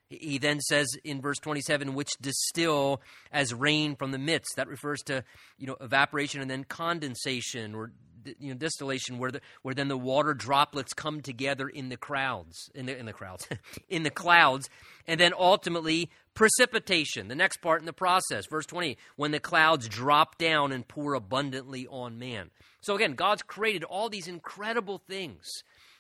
He 0.09 0.39
then 0.39 0.61
says 0.61 0.87
in 1.03 1.21
verse 1.21 1.39
27, 1.39 1.95
which 1.95 2.13
distill 2.21 3.01
as 3.33 3.53
rain 3.53 3.97
from 3.97 4.13
the 4.13 4.19
midst. 4.19 4.55
That 4.57 4.69
refers 4.69 5.03
to, 5.07 5.25
you 5.59 5.67
know, 5.67 5.77
evaporation 5.81 6.41
and 6.41 6.51
then 6.51 6.63
condensation 6.63 7.75
or 7.75 7.91
you 8.39 8.53
know, 8.53 8.59
distillation, 8.59 9.19
where 9.19 9.31
the, 9.31 9.41
where 9.63 9.75
then 9.75 9.89
the 9.89 9.97
water 9.97 10.35
droplets 10.35 10.93
come 10.93 11.21
together 11.21 11.69
in 11.69 11.89
the 11.89 11.97
crowds, 11.97 12.71
in 12.75 12.87
the 12.87 12.97
in 12.97 13.07
the 13.07 13.13
crowds, 13.13 13.49
in 13.89 14.03
the 14.03 14.11
clouds, 14.11 14.69
and 15.07 15.21
then 15.21 15.33
ultimately 15.37 16.11
precipitation. 16.35 17.29
The 17.29 17.35
next 17.35 17.59
part 17.59 17.81
in 17.81 17.87
the 17.87 17.93
process, 17.93 18.47
verse 18.47 18.67
20, 18.67 18.97
when 19.17 19.31
the 19.31 19.41
clouds 19.41 19.89
drop 19.89 20.39
down 20.39 20.73
and 20.73 20.87
pour 20.87 21.15
abundantly 21.15 21.87
on 21.87 22.19
man. 22.19 22.51
So 22.87 22.95
again, 22.95 23.15
God's 23.15 23.43
created 23.43 23.83
all 23.83 24.09
these 24.09 24.29
incredible 24.29 25.03
things 25.09 25.45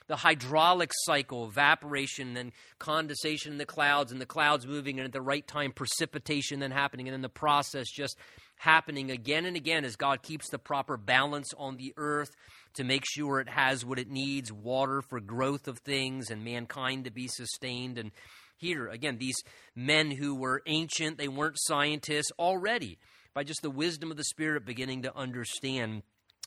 the 0.07 0.15
hydraulic 0.15 0.93
cycle, 0.95 1.49
evaporation, 1.49 2.35
then 2.35 2.53
condensation 2.79 3.51
in 3.51 3.59
the 3.59 3.67
clouds, 3.67 4.13
and 4.13 4.21
the 4.21 4.25
clouds 4.25 4.65
moving, 4.65 5.01
and 5.01 5.05
at 5.05 5.13
the 5.13 5.21
right 5.21 5.45
time, 5.45 5.73
precipitation 5.73 6.61
then 6.61 6.71
happening, 6.71 7.09
and 7.09 7.13
then 7.13 7.23
the 7.23 7.29
process 7.29 7.91
just 7.91 8.17
happening 8.55 9.11
again 9.11 9.47
and 9.47 9.57
again 9.57 9.85
as 9.85 9.97
God 9.97 10.23
keeps 10.23 10.49
the 10.49 10.61
proper 10.61 10.97
balance 10.97 11.53
on 11.59 11.77
the 11.77 11.93
earth 11.97 12.31
to 12.75 12.85
make 12.85 13.03
sure 13.05 13.41
it 13.41 13.49
has 13.49 13.85
what 13.85 13.99
it 13.99 14.09
needs 14.09 14.53
water 14.53 15.03
for 15.03 15.19
growth 15.19 15.67
of 15.67 15.81
things 15.81 16.31
and 16.31 16.45
mankind 16.45 17.03
to 17.07 17.11
be 17.11 17.27
sustained. 17.27 17.99
And 17.99 18.13
here, 18.59 18.87
again, 18.87 19.19
these 19.19 19.43
men 19.75 20.13
who 20.13 20.37
were 20.37 20.63
ancient, 20.67 21.19
they 21.19 21.27
weren't 21.27 21.59
scientists 21.59 22.31
already, 22.39 22.97
by 23.35 23.43
just 23.43 23.63
the 23.63 23.71
wisdom 23.71 24.13
of 24.13 24.17
the 24.17 24.23
Spirit, 24.23 24.65
beginning 24.65 25.03
to 25.03 25.17
understand 25.17 26.05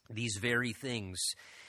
these 0.10 0.38
very 0.42 0.74
things. 0.74 1.20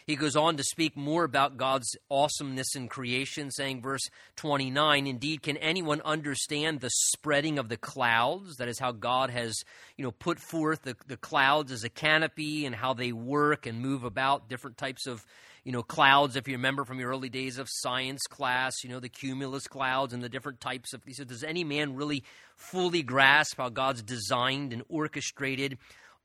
He 0.06 0.16
goes 0.16 0.34
on 0.34 0.56
to 0.56 0.64
speak 0.64 0.96
more 0.96 1.24
about 1.24 1.56
God's 1.56 1.96
awesomeness 2.10 2.74
in 2.74 2.88
creation, 2.88 3.50
saying, 3.50 3.82
verse 3.82 4.08
29, 4.36 5.06
Indeed, 5.06 5.42
can 5.42 5.56
anyone 5.58 6.00
understand 6.00 6.80
the 6.80 6.90
spreading 6.90 7.58
of 7.58 7.68
the 7.68 7.76
clouds? 7.76 8.56
That 8.56 8.68
is 8.68 8.78
how 8.78 8.92
God 8.92 9.30
has, 9.30 9.62
you 9.96 10.04
know, 10.04 10.10
put 10.10 10.40
forth 10.40 10.82
the, 10.82 10.96
the 11.06 11.16
clouds 11.16 11.70
as 11.70 11.84
a 11.84 11.88
canopy 11.88 12.66
and 12.66 12.74
how 12.74 12.94
they 12.94 13.12
work 13.12 13.66
and 13.66 13.80
move 13.80 14.02
about, 14.02 14.48
different 14.48 14.78
types 14.78 15.06
of 15.06 15.24
you 15.64 15.72
know, 15.72 15.82
clouds, 15.82 16.36
if 16.36 16.48
you 16.48 16.54
remember 16.54 16.84
from 16.84 16.98
your 16.98 17.10
early 17.10 17.28
days 17.28 17.58
of 17.58 17.68
science 17.70 18.22
class, 18.28 18.82
you 18.82 18.88
know, 18.88 18.98
the 18.98 19.08
cumulus 19.08 19.66
clouds 19.66 20.14
and 20.14 20.22
the 20.22 20.28
different 20.28 20.60
types 20.60 20.94
of. 20.94 21.04
He 21.04 21.12
said, 21.12 21.28
Does 21.28 21.44
any 21.44 21.64
man 21.64 21.94
really 21.94 22.24
fully 22.56 23.02
grasp 23.02 23.58
how 23.58 23.68
God's 23.68 24.02
designed 24.02 24.72
and 24.72 24.82
orchestrated 24.88 25.76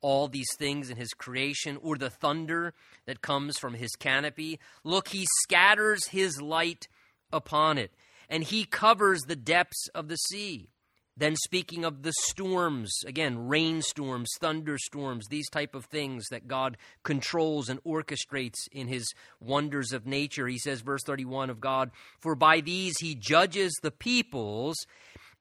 all 0.01 0.27
these 0.27 0.53
things 0.57 0.89
in 0.89 0.97
his 0.97 1.13
creation, 1.13 1.77
or 1.81 1.97
the 1.97 2.09
thunder 2.09 2.73
that 3.05 3.21
comes 3.21 3.57
from 3.57 3.73
his 3.73 3.91
canopy. 3.91 4.59
Look, 4.83 5.09
he 5.09 5.25
scatters 5.43 6.07
his 6.07 6.41
light 6.41 6.87
upon 7.31 7.77
it, 7.77 7.91
and 8.29 8.43
he 8.43 8.65
covers 8.65 9.21
the 9.21 9.35
depths 9.35 9.87
of 9.95 10.07
the 10.07 10.17
sea. 10.17 10.69
Then 11.17 11.37
speaking 11.37 11.85
of 11.85 12.03
the 12.03 12.11
storms, 12.25 12.91
again, 13.05 13.47
rainstorms, 13.47 14.29
thunderstorms, 14.41 15.27
these 15.29 15.49
type 15.49 15.73
of 15.73 15.85
things 15.85 16.25
that 16.29 16.47
God 16.47 16.75
controls 17.03 17.69
and 17.69 17.81
orchestrates 17.85 18.67
in 18.73 18.89
his 18.89 19.13
wonders 19.39 19.93
of 19.93 20.05
nature. 20.05 20.47
He 20.47 20.59
says 20.59 20.81
verse 20.81 21.03
31 21.05 21.49
of 21.49 21.61
God, 21.61 21.91
"For 22.19 22.35
by 22.35 22.59
these 22.59 22.97
he 22.99 23.15
judges 23.15 23.73
the 23.81 23.91
peoples 23.91 24.75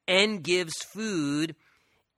and 0.06 0.44
gives 0.44 0.74
food 0.92 1.56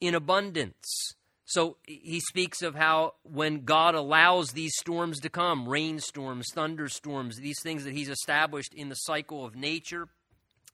in 0.02 0.14
abundance." 0.14 1.14
So 1.46 1.76
he 1.86 2.18
speaks 2.18 2.60
of 2.60 2.74
how 2.74 3.14
when 3.22 3.64
God 3.64 3.94
allows 3.94 4.50
these 4.50 4.72
storms 4.76 5.20
to 5.20 5.30
come, 5.30 5.68
rainstorms, 5.68 6.48
thunderstorms, 6.52 7.36
these 7.36 7.62
things 7.62 7.84
that 7.84 7.94
he's 7.94 8.08
established 8.08 8.74
in 8.74 8.88
the 8.88 8.96
cycle 8.96 9.44
of 9.44 9.54
nature, 9.54 10.08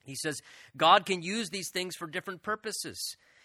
he 0.04 0.14
says 0.14 0.40
God 0.74 1.04
can 1.04 1.22
use 1.22 1.50
these 1.50 1.70
things 1.70 1.94
for 1.94 2.06
different 2.06 2.42
purposes. 2.42 2.98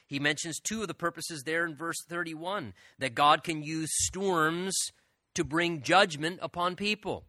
He 0.08 0.20
mentions 0.20 0.58
two 0.60 0.82
of 0.82 0.88
the 0.88 0.94
purposes 0.94 1.44
there 1.44 1.66
in 1.66 1.76
verse 1.76 2.02
31 2.08 2.74
that 3.00 3.14
God 3.14 3.44
can 3.44 3.62
use 3.62 3.90
storms 3.92 4.74
to 5.36 5.44
bring 5.44 5.82
judgment 5.82 6.40
upon 6.42 6.78
people. 6.78 7.26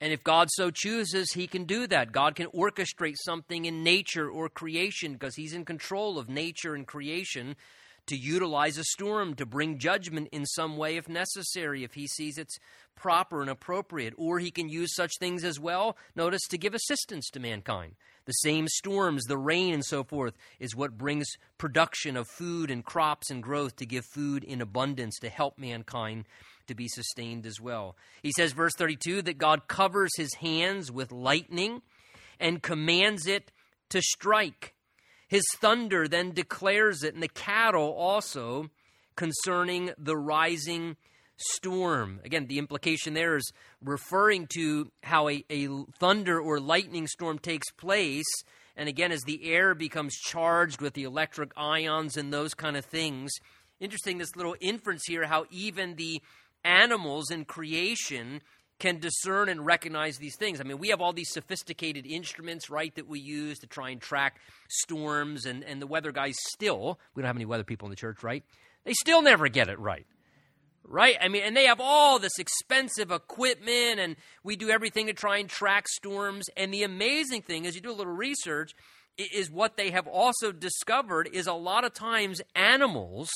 And 0.00 0.10
if 0.10 0.24
God 0.24 0.48
so 0.50 0.70
chooses, 0.70 1.32
He 1.32 1.46
can 1.46 1.64
do 1.64 1.86
that. 1.86 2.12
God 2.12 2.34
can 2.34 2.46
orchestrate 2.48 3.16
something 3.24 3.66
in 3.66 3.84
nature 3.84 4.28
or 4.28 4.48
creation 4.48 5.12
because 5.12 5.36
He's 5.36 5.52
in 5.52 5.66
control 5.66 6.18
of 6.18 6.30
nature 6.30 6.74
and 6.74 6.86
creation 6.86 7.56
to 8.06 8.16
utilize 8.16 8.78
a 8.78 8.84
storm 8.84 9.34
to 9.34 9.46
bring 9.46 9.78
judgment 9.78 10.28
in 10.32 10.44
some 10.44 10.76
way 10.76 10.96
if 10.96 11.08
necessary, 11.08 11.84
if 11.84 11.94
he 11.94 12.06
sees 12.06 12.38
it's 12.38 12.58
proper 12.96 13.40
and 13.40 13.50
appropriate. 13.50 14.14
Or 14.16 14.38
he 14.38 14.50
can 14.50 14.68
use 14.68 14.94
such 14.94 15.12
things 15.18 15.44
as 15.44 15.60
well, 15.60 15.96
notice, 16.14 16.42
to 16.50 16.58
give 16.58 16.74
assistance 16.74 17.28
to 17.30 17.40
mankind. 17.40 17.94
The 18.24 18.32
same 18.32 18.68
storms, 18.68 19.24
the 19.24 19.38
rain, 19.38 19.74
and 19.74 19.84
so 19.84 20.04
forth, 20.04 20.34
is 20.60 20.76
what 20.76 20.98
brings 20.98 21.26
production 21.58 22.16
of 22.16 22.28
food 22.28 22.70
and 22.70 22.84
crops 22.84 23.30
and 23.30 23.42
growth 23.42 23.76
to 23.76 23.86
give 23.86 24.04
food 24.14 24.44
in 24.44 24.60
abundance 24.60 25.18
to 25.20 25.28
help 25.28 25.58
mankind 25.58 26.26
to 26.68 26.74
be 26.74 26.88
sustained 26.88 27.46
as 27.46 27.60
well. 27.60 27.96
He 28.22 28.32
says, 28.32 28.52
verse 28.52 28.74
32, 28.76 29.22
that 29.22 29.38
God 29.38 29.66
covers 29.66 30.12
his 30.16 30.34
hands 30.34 30.92
with 30.92 31.10
lightning 31.10 31.82
and 32.38 32.62
commands 32.62 33.26
it 33.26 33.50
to 33.90 34.00
strike. 34.00 34.74
His 35.32 35.44
thunder 35.62 36.08
then 36.08 36.32
declares 36.32 37.02
it, 37.02 37.14
and 37.14 37.22
the 37.22 37.26
cattle 37.26 37.94
also 37.94 38.68
concerning 39.16 39.90
the 39.96 40.14
rising 40.14 40.98
storm. 41.38 42.20
Again, 42.22 42.48
the 42.48 42.58
implication 42.58 43.14
there 43.14 43.36
is 43.36 43.50
referring 43.82 44.46
to 44.56 44.92
how 45.02 45.30
a, 45.30 45.42
a 45.48 45.68
thunder 45.98 46.38
or 46.38 46.60
lightning 46.60 47.06
storm 47.06 47.38
takes 47.38 47.70
place. 47.70 48.30
And 48.76 48.90
again, 48.90 49.10
as 49.10 49.22
the 49.22 49.50
air 49.50 49.74
becomes 49.74 50.14
charged 50.16 50.82
with 50.82 50.92
the 50.92 51.04
electric 51.04 51.52
ions 51.56 52.18
and 52.18 52.30
those 52.30 52.52
kind 52.52 52.76
of 52.76 52.84
things. 52.84 53.32
Interesting, 53.80 54.18
this 54.18 54.36
little 54.36 54.56
inference 54.60 55.04
here 55.06 55.24
how 55.24 55.46
even 55.50 55.94
the 55.94 56.20
animals 56.62 57.30
in 57.30 57.46
creation 57.46 58.42
can 58.82 58.98
discern 58.98 59.48
and 59.48 59.64
recognize 59.64 60.18
these 60.18 60.34
things. 60.36 60.60
I 60.60 60.64
mean, 60.64 60.78
we 60.78 60.88
have 60.88 61.00
all 61.00 61.12
these 61.12 61.30
sophisticated 61.30 62.04
instruments, 62.04 62.68
right, 62.68 62.92
that 62.96 63.06
we 63.06 63.20
use 63.20 63.60
to 63.60 63.68
try 63.68 63.90
and 63.90 64.00
track 64.00 64.40
storms, 64.68 65.46
and, 65.46 65.62
and 65.62 65.80
the 65.80 65.86
weather 65.86 66.10
guys 66.10 66.34
still, 66.52 66.98
we 67.14 67.22
don't 67.22 67.28
have 67.28 67.36
any 67.36 67.46
weather 67.46 67.62
people 67.62 67.86
in 67.86 67.90
the 67.90 67.96
church, 67.96 68.24
right? 68.24 68.42
They 68.84 68.94
still 68.94 69.22
never 69.22 69.46
get 69.46 69.68
it 69.68 69.78
right. 69.78 70.04
Right? 70.84 71.16
I 71.20 71.28
mean, 71.28 71.44
and 71.44 71.56
they 71.56 71.66
have 71.66 71.80
all 71.80 72.18
this 72.18 72.40
expensive 72.40 73.12
equipment, 73.12 74.00
and 74.00 74.16
we 74.42 74.56
do 74.56 74.68
everything 74.68 75.06
to 75.06 75.12
try 75.12 75.38
and 75.38 75.48
track 75.48 75.86
storms. 75.86 76.46
And 76.56 76.74
the 76.74 76.82
amazing 76.82 77.42
thing 77.42 77.66
is, 77.66 77.76
you 77.76 77.80
do 77.80 77.92
a 77.92 77.94
little 77.94 78.12
research, 78.12 78.74
is 79.16 79.48
what 79.48 79.76
they 79.76 79.92
have 79.92 80.08
also 80.08 80.50
discovered 80.50 81.28
is 81.32 81.46
a 81.46 81.52
lot 81.52 81.84
of 81.84 81.94
times 81.94 82.42
animals 82.56 83.30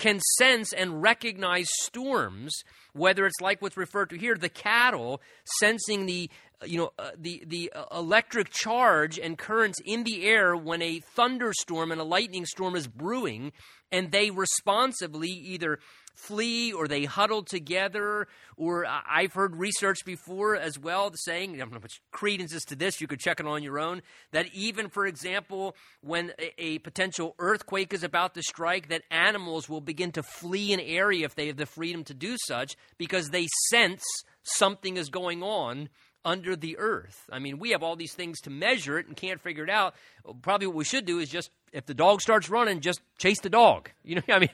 can 0.00 0.18
sense 0.38 0.72
and 0.72 1.00
recognize 1.00 1.68
storms, 1.82 2.52
whether 2.92 3.26
it's 3.26 3.40
like 3.40 3.62
what's 3.62 3.76
referred 3.76 4.10
to 4.10 4.18
here, 4.18 4.34
the 4.34 4.48
cattle 4.48 5.20
sensing 5.60 6.06
the 6.06 6.28
you 6.66 6.78
know 6.78 6.90
uh, 6.98 7.10
the 7.16 7.42
the 7.46 7.72
uh, 7.74 7.84
electric 7.98 8.50
charge 8.50 9.18
and 9.18 9.38
currents 9.38 9.78
in 9.84 10.04
the 10.04 10.24
air 10.24 10.56
when 10.56 10.82
a 10.82 11.00
thunderstorm 11.14 11.92
and 11.92 12.00
a 12.00 12.04
lightning 12.04 12.44
storm 12.44 12.74
is 12.74 12.88
brewing, 12.88 13.52
and 13.92 14.10
they 14.10 14.30
responsively 14.30 15.28
either 15.28 15.78
flee 16.14 16.72
or 16.72 16.88
they 16.88 17.04
huddle 17.04 17.42
together. 17.42 18.28
Or 18.56 18.86
I've 18.86 19.32
heard 19.32 19.56
research 19.56 20.04
before 20.04 20.56
as 20.56 20.78
well 20.78 21.10
saying, 21.14 21.54
I 21.54 21.58
don't 21.58 21.72
know 21.72 21.80
much 21.80 22.00
credence 22.10 22.52
is 22.52 22.64
to 22.64 22.76
this, 22.76 23.00
you 23.00 23.06
could 23.06 23.20
check 23.20 23.40
it 23.40 23.46
on 23.46 23.62
your 23.62 23.78
own, 23.78 24.02
that 24.32 24.46
even, 24.52 24.88
for 24.88 25.06
example, 25.06 25.74
when 26.02 26.32
a, 26.38 26.52
a 26.58 26.78
potential 26.78 27.34
earthquake 27.38 27.92
is 27.92 28.02
about 28.02 28.34
to 28.34 28.42
strike, 28.42 28.88
that 28.88 29.02
animals 29.10 29.68
will 29.68 29.80
begin 29.80 30.12
to 30.12 30.22
flee 30.22 30.72
an 30.72 30.80
area 30.80 31.24
if 31.24 31.34
they 31.34 31.46
have 31.46 31.56
the 31.56 31.66
freedom 31.66 32.04
to 32.04 32.14
do 32.14 32.36
such 32.46 32.76
because 32.98 33.30
they 33.30 33.46
sense 33.68 34.02
something 34.42 34.96
is 34.96 35.08
going 35.08 35.42
on 35.42 35.88
under 36.24 36.54
the 36.54 36.76
earth. 36.78 37.24
I 37.32 37.38
mean, 37.38 37.58
we 37.58 37.70
have 37.70 37.82
all 37.82 37.96
these 37.96 38.12
things 38.12 38.40
to 38.42 38.50
measure 38.50 38.98
it 38.98 39.06
and 39.06 39.16
can't 39.16 39.40
figure 39.40 39.64
it 39.64 39.70
out. 39.70 39.94
Probably 40.42 40.66
what 40.66 40.76
we 40.76 40.84
should 40.84 41.06
do 41.06 41.18
is 41.18 41.30
just, 41.30 41.50
if 41.72 41.86
the 41.86 41.94
dog 41.94 42.20
starts 42.20 42.50
running, 42.50 42.80
just 42.80 43.00
chase 43.16 43.40
the 43.40 43.48
dog. 43.48 43.90
You 44.04 44.16
know, 44.16 44.22
I 44.28 44.38
mean, 44.38 44.50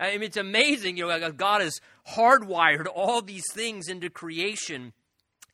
I 0.00 0.12
mean, 0.12 0.22
it's 0.22 0.36
amazing. 0.36 0.96
You 0.96 1.06
know, 1.06 1.30
God 1.32 1.60
has 1.60 1.78
hardwired 2.14 2.86
all 2.92 3.20
these 3.20 3.44
things 3.52 3.88
into 3.88 4.08
creation, 4.08 4.94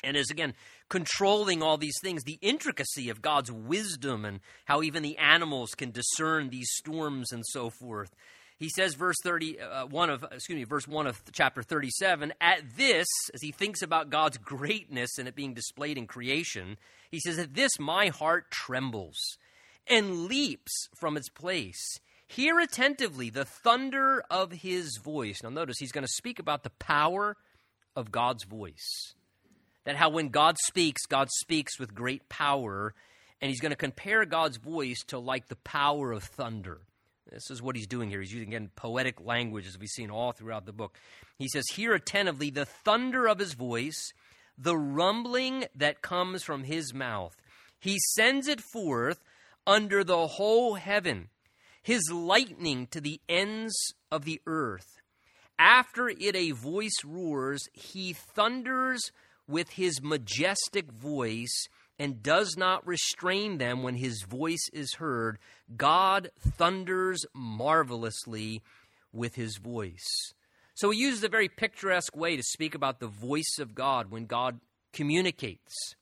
and 0.04 0.16
is 0.16 0.30
again 0.30 0.54
controlling 0.88 1.62
all 1.62 1.76
these 1.76 1.98
things. 2.00 2.22
The 2.22 2.38
intricacy 2.40 3.10
of 3.10 3.20
God's 3.20 3.50
wisdom 3.50 4.24
and 4.24 4.40
how 4.64 4.82
even 4.82 5.02
the 5.02 5.18
animals 5.18 5.70
can 5.70 5.90
discern 5.90 6.48
these 6.48 6.70
storms 6.70 7.32
and 7.32 7.44
so 7.46 7.70
forth. 7.70 8.14
He 8.58 8.70
says, 8.70 8.94
verse 8.94 9.16
30, 9.22 9.60
uh, 9.60 9.86
of, 9.86 10.24
excuse 10.32 10.56
me, 10.56 10.64
verse 10.64 10.88
1 10.88 11.06
of 11.06 11.20
chapter 11.32 11.62
37, 11.62 12.32
at 12.40 12.62
this, 12.76 13.06
as 13.34 13.42
he 13.42 13.52
thinks 13.52 13.82
about 13.82 14.08
God's 14.08 14.38
greatness 14.38 15.18
and 15.18 15.28
it 15.28 15.34
being 15.34 15.52
displayed 15.52 15.98
in 15.98 16.06
creation, 16.06 16.78
he 17.10 17.20
says, 17.20 17.38
At 17.38 17.54
this 17.54 17.72
my 17.78 18.08
heart 18.08 18.50
trembles 18.50 19.18
and 19.86 20.24
leaps 20.24 20.88
from 20.94 21.18
its 21.18 21.28
place. 21.28 21.98
Hear 22.28 22.58
attentively 22.58 23.30
the 23.30 23.44
thunder 23.44 24.22
of 24.30 24.50
his 24.50 24.98
voice. 25.02 25.42
Now, 25.42 25.50
notice 25.50 25.78
he's 25.78 25.92
going 25.92 26.06
to 26.06 26.12
speak 26.12 26.38
about 26.38 26.64
the 26.64 26.70
power 26.70 27.36
of 27.94 28.10
God's 28.10 28.44
voice. 28.44 29.14
That 29.84 29.96
how 29.96 30.10
when 30.10 30.28
God 30.28 30.56
speaks, 30.66 31.06
God 31.06 31.28
speaks 31.30 31.78
with 31.78 31.94
great 31.94 32.28
power, 32.28 32.94
and 33.40 33.48
he's 33.48 33.60
going 33.60 33.70
to 33.70 33.76
compare 33.76 34.24
God's 34.24 34.56
voice 34.56 35.02
to 35.08 35.18
like 35.18 35.46
the 35.46 35.56
power 35.56 36.10
of 36.12 36.24
thunder. 36.24 36.80
This 37.30 37.50
is 37.50 37.62
what 37.62 37.76
he's 37.76 37.86
doing 37.86 38.08
here. 38.08 38.20
He's 38.20 38.32
using, 38.32 38.48
again, 38.48 38.70
poetic 38.76 39.20
language 39.20 39.66
as 39.66 39.78
we've 39.78 39.88
seen 39.88 40.10
all 40.10 40.32
throughout 40.32 40.66
the 40.66 40.72
book. 40.72 40.96
He 41.38 41.48
says, 41.48 41.64
Hear 41.72 41.94
attentively 41.94 42.50
the 42.50 42.66
thunder 42.66 43.26
of 43.26 43.38
his 43.38 43.54
voice, 43.54 44.12
the 44.56 44.76
rumbling 44.76 45.64
that 45.74 46.02
comes 46.02 46.42
from 46.42 46.64
his 46.64 46.94
mouth. 46.94 47.36
He 47.78 47.98
sends 48.14 48.48
it 48.48 48.60
forth 48.60 49.22
under 49.66 50.04
the 50.04 50.26
whole 50.26 50.74
heaven, 50.74 51.28
his 51.86 52.10
lightning 52.12 52.88
to 52.88 53.00
the 53.00 53.20
ends 53.28 53.94
of 54.10 54.24
the 54.24 54.40
earth. 54.44 55.00
After 55.56 56.08
it 56.08 56.34
a 56.34 56.50
voice 56.50 57.04
roars, 57.04 57.62
he 57.74 58.12
thunders 58.12 59.12
with 59.46 59.70
his 59.70 60.02
majestic 60.02 60.90
voice 60.90 61.68
and 61.96 62.24
does 62.24 62.56
not 62.56 62.84
restrain 62.84 63.58
them 63.58 63.84
when 63.84 63.94
his 63.94 64.24
voice 64.28 64.68
is 64.72 64.94
heard. 64.94 65.38
God 65.76 66.30
thunders 66.40 67.24
marvelously 67.32 68.62
with 69.12 69.36
his 69.36 69.58
voice. 69.58 70.32
So 70.74 70.90
he 70.90 70.98
uses 70.98 71.22
a 71.22 71.28
very 71.28 71.48
picturesque 71.48 72.16
way 72.16 72.36
to 72.36 72.42
speak 72.42 72.74
about 72.74 72.98
the 72.98 73.06
voice 73.06 73.58
of 73.60 73.76
God 73.76 74.10
when 74.10 74.26
God 74.26 74.58
communicates. 74.92 75.94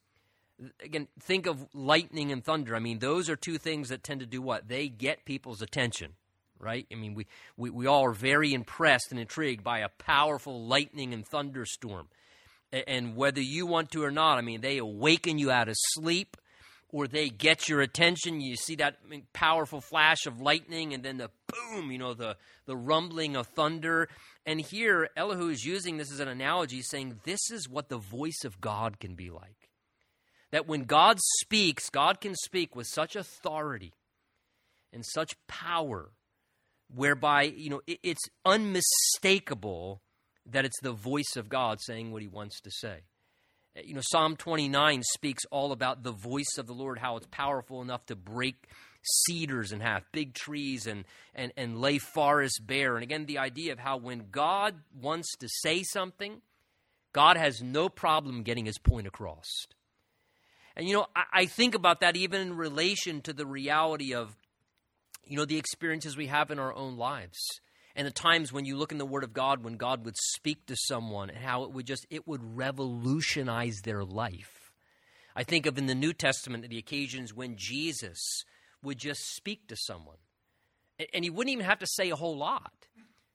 Again, 0.83 1.09
think 1.21 1.47
of 1.47 1.67
lightning 1.75 2.31
and 2.31 2.45
thunder. 2.45 2.77
I 2.77 2.79
mean, 2.79 2.99
those 2.99 3.29
are 3.29 3.37
two 3.37 3.59
things 3.59 3.89
that 3.89 4.05
tend 4.05 4.21
to 4.21 4.27
do 4.27 4.41
what? 4.41 4.69
They 4.69 4.89
get 4.89 5.25
people's 5.25 5.63
attention, 5.63 6.13
right? 6.59 6.87
I 6.93 6.95
mean, 6.95 7.15
we, 7.15 7.27
we, 7.57 7.71
we 7.71 7.87
all 7.87 8.07
are 8.07 8.13
very 8.13 8.55
impressed 8.55 9.09
and 9.11 9.19
intrigued 9.19 9.65
by 9.65 9.81
a 9.81 9.89
powerful 9.89 10.67
lightning 10.67 11.13
and 11.13 11.27
thunderstorm. 11.27 12.09
And 12.73 13.17
whether 13.17 13.41
you 13.41 13.67
want 13.67 13.91
to 13.93 14.03
or 14.03 14.11
not, 14.11 14.39
I 14.39 14.43
mean, 14.43 14.61
they 14.61 14.79
awaken 14.79 15.39
you 15.39 15.51
out 15.51 15.69
of 15.69 15.77
sleep 15.79 16.37
or 16.91 17.09
they 17.09 17.29
get 17.29 17.69
your 17.69 17.81
attention. 17.81 18.41
You 18.41 18.55
see 18.55 18.77
that 18.77 18.99
powerful 19.33 19.81
flash 19.81 20.27
of 20.27 20.41
lightning 20.41 20.95
and 20.95 21.03
then 21.03 21.17
the 21.17 21.31
boom, 21.49 21.91
you 21.91 21.99
know, 21.99 22.15
the, 22.15 22.37
the 22.67 22.77
rumbling 22.77 23.35
of 23.35 23.49
thunder. 23.49 24.09
And 24.47 24.61
here, 24.61 25.09
Elihu 25.17 25.49
is 25.49 25.65
using 25.65 25.97
this 25.97 26.13
as 26.13 26.21
an 26.21 26.29
analogy, 26.29 26.83
saying 26.83 27.21
this 27.25 27.51
is 27.51 27.69
what 27.69 27.89
the 27.89 27.99
voice 27.99 28.45
of 28.45 28.61
God 28.61 29.01
can 29.01 29.15
be 29.15 29.31
like. 29.31 29.71
That 30.55 30.69
when 30.69 30.85
God 30.85 31.19
speaks, 31.41 31.91
God 31.91 32.21
can 32.21 32.37
speak 32.37 32.77
with 32.77 32.87
such 32.87 33.17
authority 33.17 33.93
and 34.93 35.05
such 35.05 35.35
power, 35.49 36.13
whereby, 36.95 37.43
you 37.43 37.71
know, 37.71 37.81
it, 37.89 37.99
it's 38.05 38.23
unmistakable 38.45 40.01
that 40.47 40.65
it's 40.65 40.81
the 40.81 40.93
voice 40.93 41.35
of 41.35 41.49
God 41.49 41.81
saying 41.81 42.13
what 42.13 42.23
he 42.23 42.29
wants 42.29 42.61
to 42.61 42.71
say. 42.71 43.01
Uh, 43.77 43.81
you 43.85 43.95
know, 43.95 44.01
Psalm 44.01 44.37
29 44.37 45.03
speaks 45.03 45.43
all 45.51 45.73
about 45.73 46.05
the 46.05 46.13
voice 46.13 46.57
of 46.57 46.69
the 46.69 46.73
Lord, 46.73 47.01
how 47.01 47.17
it's 47.17 47.27
powerful 47.33 47.83
enough 47.83 48.07
to 48.07 48.15
break 48.15 48.69
cedars 49.03 49.73
in 49.73 49.81
half, 49.81 50.05
big 50.13 50.35
trees, 50.35 50.87
and, 50.87 51.05
and, 51.35 51.53
and 51.57 51.81
lay 51.81 51.99
forests 51.99 52.61
bare. 52.61 52.95
And 52.95 53.03
again, 53.03 53.27
the 53.27 53.39
idea 53.39 53.73
of 53.73 53.81
how 53.81 53.97
when 53.97 54.27
God 54.31 54.77
wants 55.03 55.37
to 55.39 55.49
say 55.49 55.83
something, 55.83 56.43
God 57.13 57.37
has 57.37 57.61
no 57.61 57.89
problem 57.89 58.45
getting 58.45 58.67
his 58.67 58.79
point 58.79 59.09
across. 59.09 59.49
And, 60.77 60.89
you 60.89 60.95
know, 60.95 61.07
I, 61.15 61.25
I 61.33 61.47
think 61.47 61.75
about 61.75 62.01
that 62.01 62.17
even 62.17 62.41
in 62.41 62.57
relation 62.57 63.21
to 63.23 63.33
the 63.33 63.47
reality 63.47 64.15
of, 64.15 64.37
you 65.25 65.37
know, 65.37 65.45
the 65.45 65.59
experiences 65.59 66.17
we 66.17 66.27
have 66.27 66.51
in 66.51 66.59
our 66.59 66.75
own 66.75 66.97
lives 66.97 67.39
and 67.97 68.07
the 68.07 68.13
times 68.13 68.53
when 68.53 68.65
you 68.65 68.77
look 68.77 68.93
in 68.93 68.99
the 68.99 69.07
word 69.07 69.25
of 69.25 69.33
god 69.33 69.63
when 69.63 69.77
god 69.77 70.05
would 70.05 70.17
speak 70.17 70.67
to 70.67 70.77
someone 70.77 71.31
and 71.31 71.39
how 71.39 71.65
it 71.65 71.73
would 71.73 71.87
just 71.87 72.07
it 72.11 72.27
would 72.27 72.57
revolutionize 72.57 73.81
their 73.83 74.05
life. 74.05 74.73
I 75.37 75.43
think 75.43 75.67
of 75.67 75.79
in 75.79 75.87
the 75.87 75.95
new 75.95 76.13
testament 76.13 76.69
the 76.69 76.79
occasions 76.79 77.35
when 77.35 77.57
jesus 77.57 78.45
would 78.83 78.99
just 78.99 79.21
speak 79.35 79.67
to 79.69 79.77
someone. 79.77 80.19
And 81.13 81.25
he 81.25 81.31
wouldn't 81.31 81.53
even 81.53 81.65
have 81.65 81.79
to 81.81 81.87
say 81.87 82.11
a 82.11 82.17
whole 82.17 82.37
lot. 82.37 82.87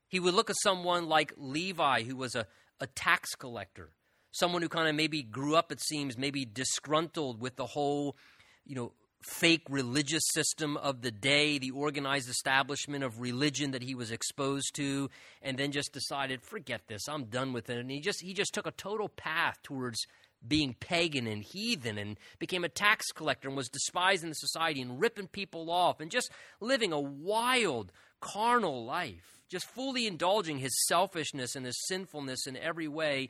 He 0.08 0.20
would 0.20 0.32
look 0.32 0.48
at 0.48 0.56
someone 0.62 1.08
like 1.08 1.34
levi 1.36 2.04
who 2.04 2.16
was 2.16 2.34
a, 2.34 2.46
a 2.78 2.86
tax 2.86 3.34
collector 3.34 3.90
someone 4.32 4.62
who 4.62 4.68
kind 4.68 4.88
of 4.88 4.94
maybe 4.94 5.22
grew 5.22 5.56
up 5.56 5.72
it 5.72 5.80
seems 5.80 6.16
maybe 6.16 6.44
disgruntled 6.44 7.40
with 7.40 7.56
the 7.56 7.66
whole 7.66 8.16
you 8.64 8.74
know 8.74 8.92
fake 9.22 9.66
religious 9.68 10.22
system 10.32 10.76
of 10.78 11.02
the 11.02 11.10
day, 11.10 11.58
the 11.58 11.70
organized 11.70 12.28
establishment 12.28 13.04
of 13.04 13.20
religion 13.20 13.72
that 13.72 13.82
he 13.82 13.94
was 13.94 14.10
exposed 14.10 14.74
to, 14.74 15.10
and 15.42 15.58
then 15.58 15.72
just 15.72 15.92
decided, 15.92 16.42
forget 16.42 16.82
this, 16.88 17.08
I'm 17.08 17.24
done 17.24 17.52
with 17.52 17.68
it. 17.70 17.78
And 17.78 17.90
he 17.90 18.00
just 18.00 18.22
he 18.22 18.32
just 18.32 18.54
took 18.54 18.66
a 18.66 18.72
total 18.72 19.08
path 19.08 19.58
towards 19.62 20.06
being 20.46 20.74
pagan 20.80 21.26
and 21.26 21.42
heathen 21.42 21.98
and 21.98 22.18
became 22.38 22.64
a 22.64 22.68
tax 22.68 23.12
collector 23.12 23.48
and 23.48 23.56
was 23.56 23.68
despised 23.68 24.22
in 24.22 24.30
the 24.30 24.34
society 24.34 24.80
and 24.80 24.98
ripping 24.98 25.28
people 25.28 25.70
off 25.70 26.00
and 26.00 26.10
just 26.10 26.30
living 26.60 26.92
a 26.92 27.00
wild, 27.00 27.92
carnal 28.20 28.86
life, 28.86 29.42
just 29.50 29.66
fully 29.66 30.06
indulging 30.06 30.58
his 30.58 30.86
selfishness 30.86 31.56
and 31.56 31.66
his 31.66 31.78
sinfulness 31.86 32.46
in 32.46 32.56
every 32.56 32.88
way. 32.88 33.28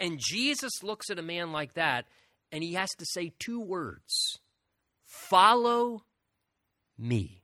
And 0.00 0.18
Jesus 0.20 0.82
looks 0.82 1.10
at 1.10 1.18
a 1.18 1.22
man 1.22 1.52
like 1.52 1.74
that 1.74 2.06
and 2.52 2.62
he 2.62 2.74
has 2.74 2.90
to 2.98 3.04
say 3.06 3.32
two 3.38 3.60
words 3.60 4.38
Follow 5.04 6.02
me. 6.98 7.42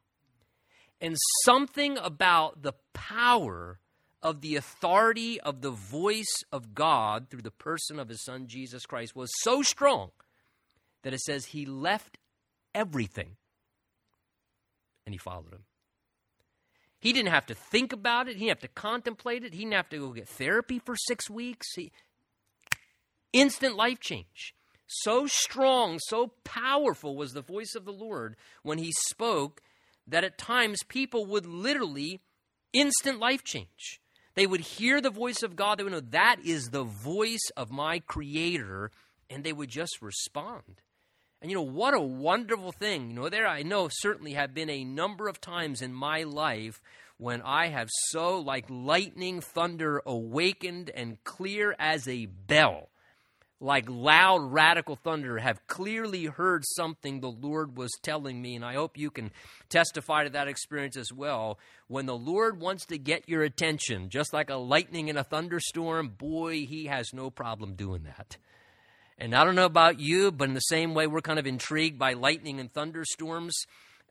And 1.00 1.16
something 1.44 1.98
about 1.98 2.62
the 2.62 2.74
power 2.92 3.78
of 4.22 4.40
the 4.40 4.56
authority 4.56 5.40
of 5.40 5.60
the 5.60 5.70
voice 5.70 6.42
of 6.50 6.74
God 6.74 7.28
through 7.28 7.42
the 7.42 7.50
person 7.50 7.98
of 7.98 8.08
his 8.08 8.24
son 8.24 8.46
Jesus 8.46 8.86
Christ 8.86 9.14
was 9.14 9.30
so 9.40 9.62
strong 9.62 10.10
that 11.02 11.12
it 11.12 11.20
says 11.20 11.46
he 11.46 11.66
left 11.66 12.18
everything 12.74 13.36
and 15.04 15.14
he 15.14 15.18
followed 15.18 15.52
him. 15.52 15.64
He 16.98 17.12
didn't 17.12 17.32
have 17.32 17.46
to 17.46 17.54
think 17.54 17.92
about 17.92 18.28
it. 18.28 18.36
He 18.36 18.46
didn't 18.46 18.60
have 18.60 18.70
to 18.70 18.80
contemplate 18.80 19.44
it. 19.44 19.52
He 19.52 19.60
didn't 19.60 19.74
have 19.74 19.90
to 19.90 19.98
go 19.98 20.08
get 20.12 20.28
therapy 20.28 20.78
for 20.78 20.96
six 20.96 21.28
weeks. 21.28 21.66
He, 21.76 21.92
instant 23.34 23.76
life 23.76 24.00
change. 24.00 24.54
So 24.86 25.26
strong, 25.26 25.98
so 26.06 26.32
powerful 26.44 27.16
was 27.16 27.32
the 27.32 27.42
voice 27.42 27.74
of 27.74 27.84
the 27.84 27.92
Lord 27.92 28.36
when 28.62 28.78
he 28.78 28.92
spoke 29.08 29.60
that 30.06 30.24
at 30.24 30.38
times 30.38 30.82
people 30.88 31.26
would 31.26 31.44
literally 31.44 32.20
instant 32.72 33.18
life 33.18 33.42
change. 33.42 34.00
They 34.34 34.46
would 34.46 34.60
hear 34.60 35.00
the 35.00 35.10
voice 35.10 35.42
of 35.42 35.56
God, 35.56 35.78
they 35.78 35.84
would 35.84 35.92
know 35.92 36.00
that 36.10 36.36
is 36.44 36.70
the 36.70 36.84
voice 36.84 37.50
of 37.56 37.70
my 37.70 37.98
Creator, 37.98 38.90
and 39.28 39.44
they 39.44 39.52
would 39.52 39.68
just 39.68 40.00
respond. 40.00 40.80
And 41.40 41.50
you 41.50 41.56
know, 41.56 41.62
what 41.62 41.94
a 41.94 42.00
wonderful 42.00 42.72
thing. 42.72 43.10
You 43.10 43.16
know, 43.16 43.28
there 43.28 43.46
I 43.46 43.62
know 43.62 43.88
certainly 43.90 44.32
have 44.34 44.54
been 44.54 44.70
a 44.70 44.84
number 44.84 45.28
of 45.28 45.40
times 45.40 45.82
in 45.82 45.92
my 45.92 46.22
life 46.22 46.80
when 47.16 47.42
I 47.42 47.68
have 47.68 47.88
so, 48.10 48.38
like 48.38 48.66
lightning, 48.68 49.40
thunder, 49.40 50.02
awakened 50.06 50.90
and 50.90 51.22
clear 51.24 51.76
as 51.78 52.08
a 52.08 52.26
bell 52.26 52.88
like 53.60 53.88
loud, 53.88 54.52
radical 54.52 54.96
thunder, 54.96 55.38
have 55.38 55.66
clearly 55.66 56.26
heard 56.26 56.64
something 56.66 57.20
the 57.20 57.30
Lord 57.30 57.76
was 57.76 57.90
telling 58.02 58.42
me. 58.42 58.56
And 58.56 58.64
I 58.64 58.74
hope 58.74 58.98
you 58.98 59.10
can 59.10 59.30
testify 59.68 60.24
to 60.24 60.30
that 60.30 60.48
experience 60.48 60.96
as 60.96 61.12
well. 61.12 61.58
When 61.88 62.06
the 62.06 62.16
Lord 62.16 62.60
wants 62.60 62.84
to 62.86 62.98
get 62.98 63.28
your 63.28 63.42
attention, 63.42 64.10
just 64.10 64.32
like 64.32 64.50
a 64.50 64.56
lightning 64.56 65.08
in 65.08 65.16
a 65.16 65.24
thunderstorm, 65.24 66.08
boy, 66.08 66.66
he 66.66 66.86
has 66.86 67.12
no 67.12 67.30
problem 67.30 67.74
doing 67.74 68.04
that. 68.04 68.36
And 69.16 69.34
I 69.34 69.44
don't 69.44 69.54
know 69.54 69.64
about 69.64 70.00
you, 70.00 70.32
but 70.32 70.48
in 70.48 70.54
the 70.54 70.60
same 70.60 70.92
way, 70.92 71.06
we're 71.06 71.20
kind 71.20 71.38
of 71.38 71.46
intrigued 71.46 71.98
by 71.98 72.14
lightning 72.14 72.58
and 72.58 72.72
thunderstorms. 72.72 73.56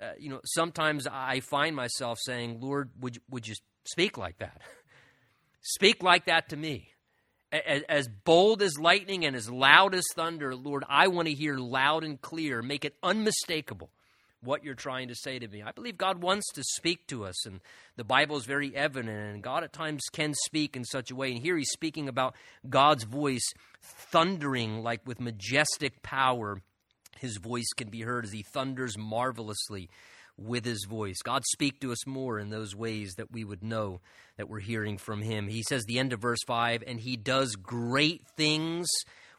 Uh, 0.01 0.13
you 0.17 0.29
know, 0.29 0.39
sometimes 0.45 1.05
I 1.05 1.41
find 1.41 1.75
myself 1.75 2.19
saying, 2.21 2.59
Lord, 2.61 2.89
would 3.01 3.15
you, 3.15 3.21
would 3.29 3.47
you 3.47 3.55
speak 3.83 4.17
like 4.17 4.37
that? 4.37 4.61
speak 5.61 6.01
like 6.01 6.25
that 6.25 6.49
to 6.49 6.57
me 6.57 6.92
as 7.53 8.07
bold 8.07 8.61
as 8.61 8.79
lightning 8.79 9.25
and 9.25 9.35
as 9.35 9.49
loud 9.49 9.93
as 9.93 10.03
thunder, 10.15 10.55
Lord, 10.55 10.83
I 10.89 11.07
want 11.07 11.27
to 11.27 11.33
hear 11.33 11.57
loud 11.57 12.03
and 12.03 12.19
clear. 12.19 12.61
Make 12.61 12.83
it 12.83 12.95
unmistakable 13.03 13.89
what 14.41 14.63
you're 14.63 14.73
trying 14.73 15.07
to 15.07 15.15
say 15.15 15.39
to 15.39 15.47
me. 15.47 15.61
I 15.61 15.71
believe 15.71 15.97
God 15.97 16.21
wants 16.21 16.51
to 16.53 16.63
speak 16.75 17.07
to 17.07 17.25
us, 17.25 17.45
and 17.45 17.61
the 17.95 18.03
Bible 18.03 18.37
is 18.37 18.45
very 18.45 18.75
evident, 18.75 19.33
and 19.33 19.43
God 19.43 19.63
at 19.63 19.71
times 19.71 20.01
can 20.11 20.33
speak 20.45 20.75
in 20.75 20.83
such 20.83 21.11
a 21.11 21.15
way. 21.15 21.31
And 21.31 21.41
here 21.41 21.57
he's 21.57 21.71
speaking 21.71 22.09
about 22.09 22.35
God's 22.67 23.03
voice 23.03 23.47
thundering 23.81 24.81
like 24.81 25.05
with 25.05 25.19
majestic 25.19 26.01
power. 26.01 26.61
His 27.19 27.37
voice 27.37 27.71
can 27.75 27.89
be 27.89 28.01
heard 28.01 28.25
as 28.25 28.31
he 28.31 28.43
thunders 28.43 28.97
marvelously 28.97 29.89
with 30.37 30.65
his 30.65 30.85
voice. 30.89 31.17
God 31.23 31.43
speak 31.51 31.79
to 31.81 31.91
us 31.91 32.07
more 32.07 32.39
in 32.39 32.49
those 32.49 32.75
ways 32.75 33.13
that 33.17 33.31
we 33.31 33.43
would 33.43 33.63
know 33.63 34.01
that 34.37 34.49
we're 34.49 34.59
hearing 34.59 34.97
from 34.97 35.21
him. 35.21 35.47
He 35.47 35.63
says 35.63 35.83
the 35.85 35.99
end 35.99 36.13
of 36.13 36.21
verse 36.21 36.39
5 36.47 36.83
and 36.85 36.99
he 36.99 37.15
does 37.15 37.55
great 37.55 38.21
things 38.35 38.87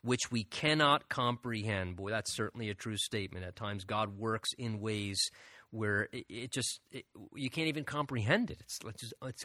which 0.02 0.30
we 0.30 0.44
cannot 0.44 1.08
comprehend. 1.08 1.96
Boy, 1.96 2.10
that's 2.10 2.36
certainly 2.36 2.68
a 2.68 2.74
true 2.74 2.96
statement. 2.96 3.44
At 3.44 3.56
times 3.56 3.84
God 3.84 4.18
works 4.18 4.50
in 4.58 4.80
ways 4.80 5.18
where 5.70 6.08
it, 6.12 6.26
it 6.28 6.52
just 6.52 6.80
it, 6.92 7.04
you 7.34 7.50
can't 7.50 7.68
even 7.68 7.84
comprehend 7.84 8.50
it. 8.50 8.58
It's, 8.60 8.78
it's, 8.86 9.00
just, 9.00 9.14
it's 9.24 9.44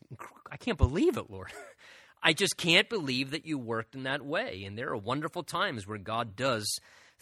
I 0.52 0.58
can't 0.58 0.78
believe 0.78 1.18
it, 1.18 1.30
Lord. 1.30 1.52
I 2.24 2.34
just 2.34 2.58
can't 2.58 2.90
believe 2.90 3.32
that 3.32 3.46
you 3.46 3.58
worked 3.58 3.96
in 3.96 4.04
that 4.04 4.24
way. 4.24 4.66
And 4.66 4.78
there 4.78 4.90
are 4.90 4.98
wonderful 4.98 5.44
times 5.44 5.88
where 5.88 5.98
God 5.98 6.36
does 6.36 6.68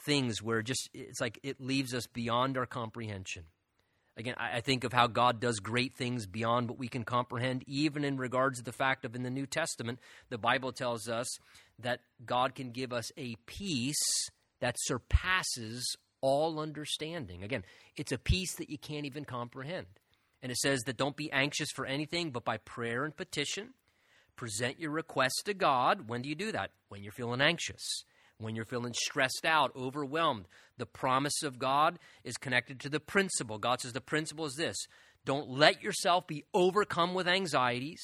things 0.06 0.42
where 0.42 0.62
just 0.62 0.90
it's 0.94 1.22
like 1.22 1.40
it 1.44 1.62
leaves 1.62 1.94
us 1.94 2.08
beyond 2.08 2.58
our 2.58 2.66
comprehension. 2.66 3.44
Again, 4.18 4.34
I 4.40 4.62
think 4.62 4.84
of 4.84 4.94
how 4.94 5.06
God 5.06 5.40
does 5.40 5.60
great 5.60 5.94
things 5.94 6.26
beyond 6.26 6.70
what 6.70 6.80
we 6.80 6.88
can 6.88 7.04
comprehend, 7.04 7.64
even 7.68 8.04
in 8.04 8.18
regards 8.18 8.58
to 8.58 8.66
the 8.66 8.72
fact 8.72 9.06
of 9.06 9.16
in 9.16 9.22
the 9.22 9.30
New 9.30 9.46
Testament, 9.46 10.00
the 10.30 10.40
Bible 10.40 10.72
tells 10.72 11.08
us 11.08 11.28
that 11.78 12.00
God 12.26 12.56
can 12.56 12.72
give 12.72 12.92
us 12.92 13.12
a 13.16 13.36
peace 13.46 14.02
that 14.60 14.76
surpasses 14.80 15.96
all 16.20 16.60
understanding. 16.60 17.44
Again, 17.44 17.64
it's 17.96 18.12
a 18.12 18.18
peace 18.18 18.56
that 18.56 18.72
you 18.72 18.80
can't 18.80 19.06
even 19.06 19.24
comprehend. 19.24 19.86
And 20.42 20.52
it 20.52 20.58
says 20.58 20.82
that 20.88 20.98
don't 20.98 21.16
be 21.16 21.32
anxious 21.32 21.70
for 21.76 21.86
anything, 21.86 22.32
but 22.32 22.44
by 22.44 22.58
prayer 22.58 23.06
and 23.06 23.16
petition, 23.16 23.76
present 24.36 24.80
your 24.80 24.92
requests 24.92 25.44
to 25.46 25.54
God. 25.54 26.10
When 26.10 26.24
do 26.24 26.30
you 26.30 26.36
do 26.36 26.52
that? 26.54 26.72
When 26.90 27.04
you're 27.04 27.12
feeling 27.12 27.42
anxious 27.42 28.04
when 28.40 28.56
you're 28.56 28.66
feeling 28.66 28.94
stressed 28.94 29.46
out, 29.46 29.76
overwhelmed. 29.76 30.48
The 30.78 30.86
promise 30.86 31.44
of 31.44 31.60
God 31.60 31.98
is 32.24 32.38
connected 32.38 32.80
to 32.82 32.90
the 32.90 33.00
principle. 33.00 33.58
God 33.58 33.82
says 33.82 33.94
the 33.94 34.02
principle 34.02 34.46
is 34.46 34.56
this 34.56 34.78
don't 35.26 35.50
let 35.50 35.84
yourself 35.84 36.28
be 36.28 36.46
overcome 36.54 37.14
with 37.14 37.28
anxieties. 37.28 38.02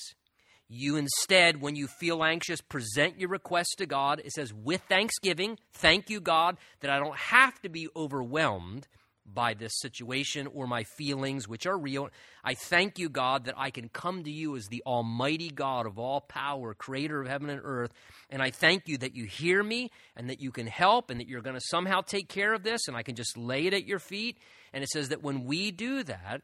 You 0.67 0.95
instead, 0.95 1.61
when 1.61 1.75
you 1.75 1.87
feel 1.87 2.23
anxious, 2.23 2.59
present 2.59 3.19
your 3.19 3.29
request 3.29 3.75
to 3.77 3.85
God. 3.85 4.21
It 4.25 4.31
says, 4.31 4.53
with 4.53 4.81
thanksgiving, 4.89 5.59
thank 5.73 6.09
you, 6.09 6.19
God, 6.19 6.57
that 6.79 6.89
I 6.89 6.97
don't 6.97 7.15
have 7.15 7.61
to 7.61 7.69
be 7.69 7.87
overwhelmed 7.95 8.87
by 9.33 9.53
this 9.53 9.79
situation 9.79 10.47
or 10.47 10.67
my 10.67 10.83
feelings, 10.83 11.47
which 11.47 11.65
are 11.65 11.77
real. 11.77 12.09
I 12.43 12.53
thank 12.53 12.99
you, 12.99 13.09
God, 13.09 13.45
that 13.45 13.55
I 13.57 13.69
can 13.69 13.89
come 13.89 14.23
to 14.23 14.31
you 14.31 14.55
as 14.55 14.67
the 14.67 14.83
Almighty 14.85 15.49
God 15.49 15.85
of 15.85 15.97
all 15.97 16.21
power, 16.21 16.73
creator 16.73 17.21
of 17.21 17.27
heaven 17.27 17.49
and 17.49 17.61
earth. 17.63 17.91
And 18.29 18.41
I 18.41 18.51
thank 18.51 18.87
you 18.87 18.97
that 18.99 19.15
you 19.15 19.25
hear 19.25 19.63
me 19.63 19.91
and 20.15 20.29
that 20.29 20.41
you 20.41 20.51
can 20.51 20.67
help 20.67 21.09
and 21.09 21.19
that 21.19 21.27
you're 21.27 21.41
going 21.41 21.55
to 21.55 21.65
somehow 21.65 22.01
take 22.01 22.29
care 22.29 22.53
of 22.53 22.63
this 22.63 22.87
and 22.87 22.97
I 22.97 23.03
can 23.03 23.15
just 23.15 23.37
lay 23.37 23.67
it 23.67 23.73
at 23.73 23.85
your 23.85 23.99
feet. 23.99 24.37
And 24.73 24.83
it 24.83 24.89
says 24.89 25.09
that 25.09 25.23
when 25.23 25.45
we 25.45 25.71
do 25.71 26.03
that, 26.03 26.41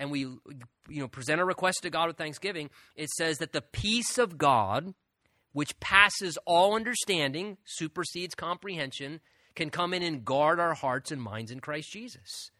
and 0.00 0.10
we 0.10 0.20
you 0.20 0.40
know 0.88 1.06
present 1.06 1.40
a 1.40 1.44
request 1.44 1.80
to 1.82 1.90
God 1.90 2.08
with 2.08 2.16
thanksgiving, 2.16 2.70
it 2.96 3.10
says 3.10 3.38
that 3.38 3.52
the 3.52 3.60
peace 3.60 4.18
of 4.18 4.38
God, 4.38 4.94
which 5.52 5.78
passes 5.78 6.38
all 6.46 6.74
understanding, 6.74 7.58
supersedes 7.64 8.34
comprehension, 8.34 9.20
can 9.54 9.70
come 9.70 9.94
in 9.94 10.02
and 10.02 10.24
guard 10.24 10.60
our 10.60 10.74
hearts 10.74 11.10
and 11.10 11.20
minds 11.20 11.50
in 11.50 11.60
Christ 11.60 11.90
Jesus. 11.92 12.50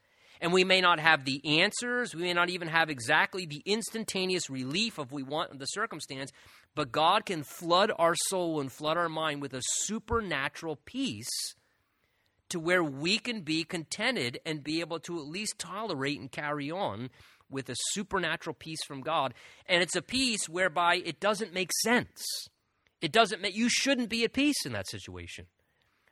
And 0.40 0.52
we 0.52 0.64
may 0.64 0.80
not 0.80 0.98
have 0.98 1.24
the 1.24 1.60
answers, 1.60 2.14
we 2.14 2.22
may 2.22 2.32
not 2.32 2.48
even 2.48 2.68
have 2.68 2.88
exactly 2.88 3.44
the 3.44 3.62
instantaneous 3.66 4.48
relief 4.48 4.98
of 4.98 5.12
we 5.12 5.22
want 5.22 5.58
the 5.58 5.66
circumstance, 5.66 6.32
but 6.74 6.92
God 6.92 7.26
can 7.26 7.42
flood 7.42 7.92
our 7.98 8.14
soul 8.14 8.60
and 8.60 8.72
flood 8.72 8.96
our 8.96 9.08
mind 9.08 9.42
with 9.42 9.52
a 9.52 9.62
supernatural 9.82 10.76
peace 10.84 11.28
to 12.48 12.58
where 12.58 12.82
we 12.82 13.18
can 13.18 13.42
be 13.42 13.64
contented 13.64 14.40
and 14.46 14.64
be 14.64 14.80
able 14.80 14.98
to 15.00 15.18
at 15.18 15.26
least 15.26 15.58
tolerate 15.58 16.18
and 16.18 16.32
carry 16.32 16.70
on 16.70 17.10
with 17.50 17.68
a 17.68 17.76
supernatural 17.92 18.54
peace 18.54 18.82
from 18.86 19.02
God. 19.02 19.34
And 19.66 19.82
it's 19.82 19.96
a 19.96 20.02
peace 20.02 20.48
whereby 20.48 20.96
it 20.96 21.20
doesn't 21.20 21.52
make 21.52 21.70
sense. 21.82 22.48
It 23.00 23.12
doesn't 23.12 23.42
make 23.42 23.56
you 23.56 23.68
shouldn't 23.68 24.08
be 24.08 24.24
at 24.24 24.32
peace 24.32 24.64
in 24.64 24.72
that 24.72 24.88
situation. 24.88 25.46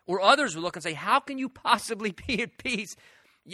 Or 0.08 0.22
others 0.22 0.56
will 0.56 0.62
look 0.62 0.74
and 0.74 0.82
say, 0.82 0.94
How 0.94 1.20
can 1.20 1.38
you 1.38 1.48
possibly 1.48 2.10
be 2.26 2.42
at 2.42 2.58
peace? 2.58 2.96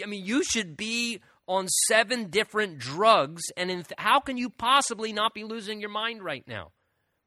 I 0.01 0.07
mean, 0.07 0.25
you 0.25 0.43
should 0.43 0.75
be 0.75 1.19
on 1.47 1.67
seven 1.87 2.29
different 2.31 2.79
drugs, 2.79 3.43
and 3.55 3.69
in, 3.69 3.85
how 3.99 4.19
can 4.19 4.35
you 4.35 4.49
possibly 4.49 5.13
not 5.13 5.35
be 5.35 5.43
losing 5.43 5.79
your 5.79 5.91
mind 5.91 6.23
right 6.23 6.47
now? 6.47 6.71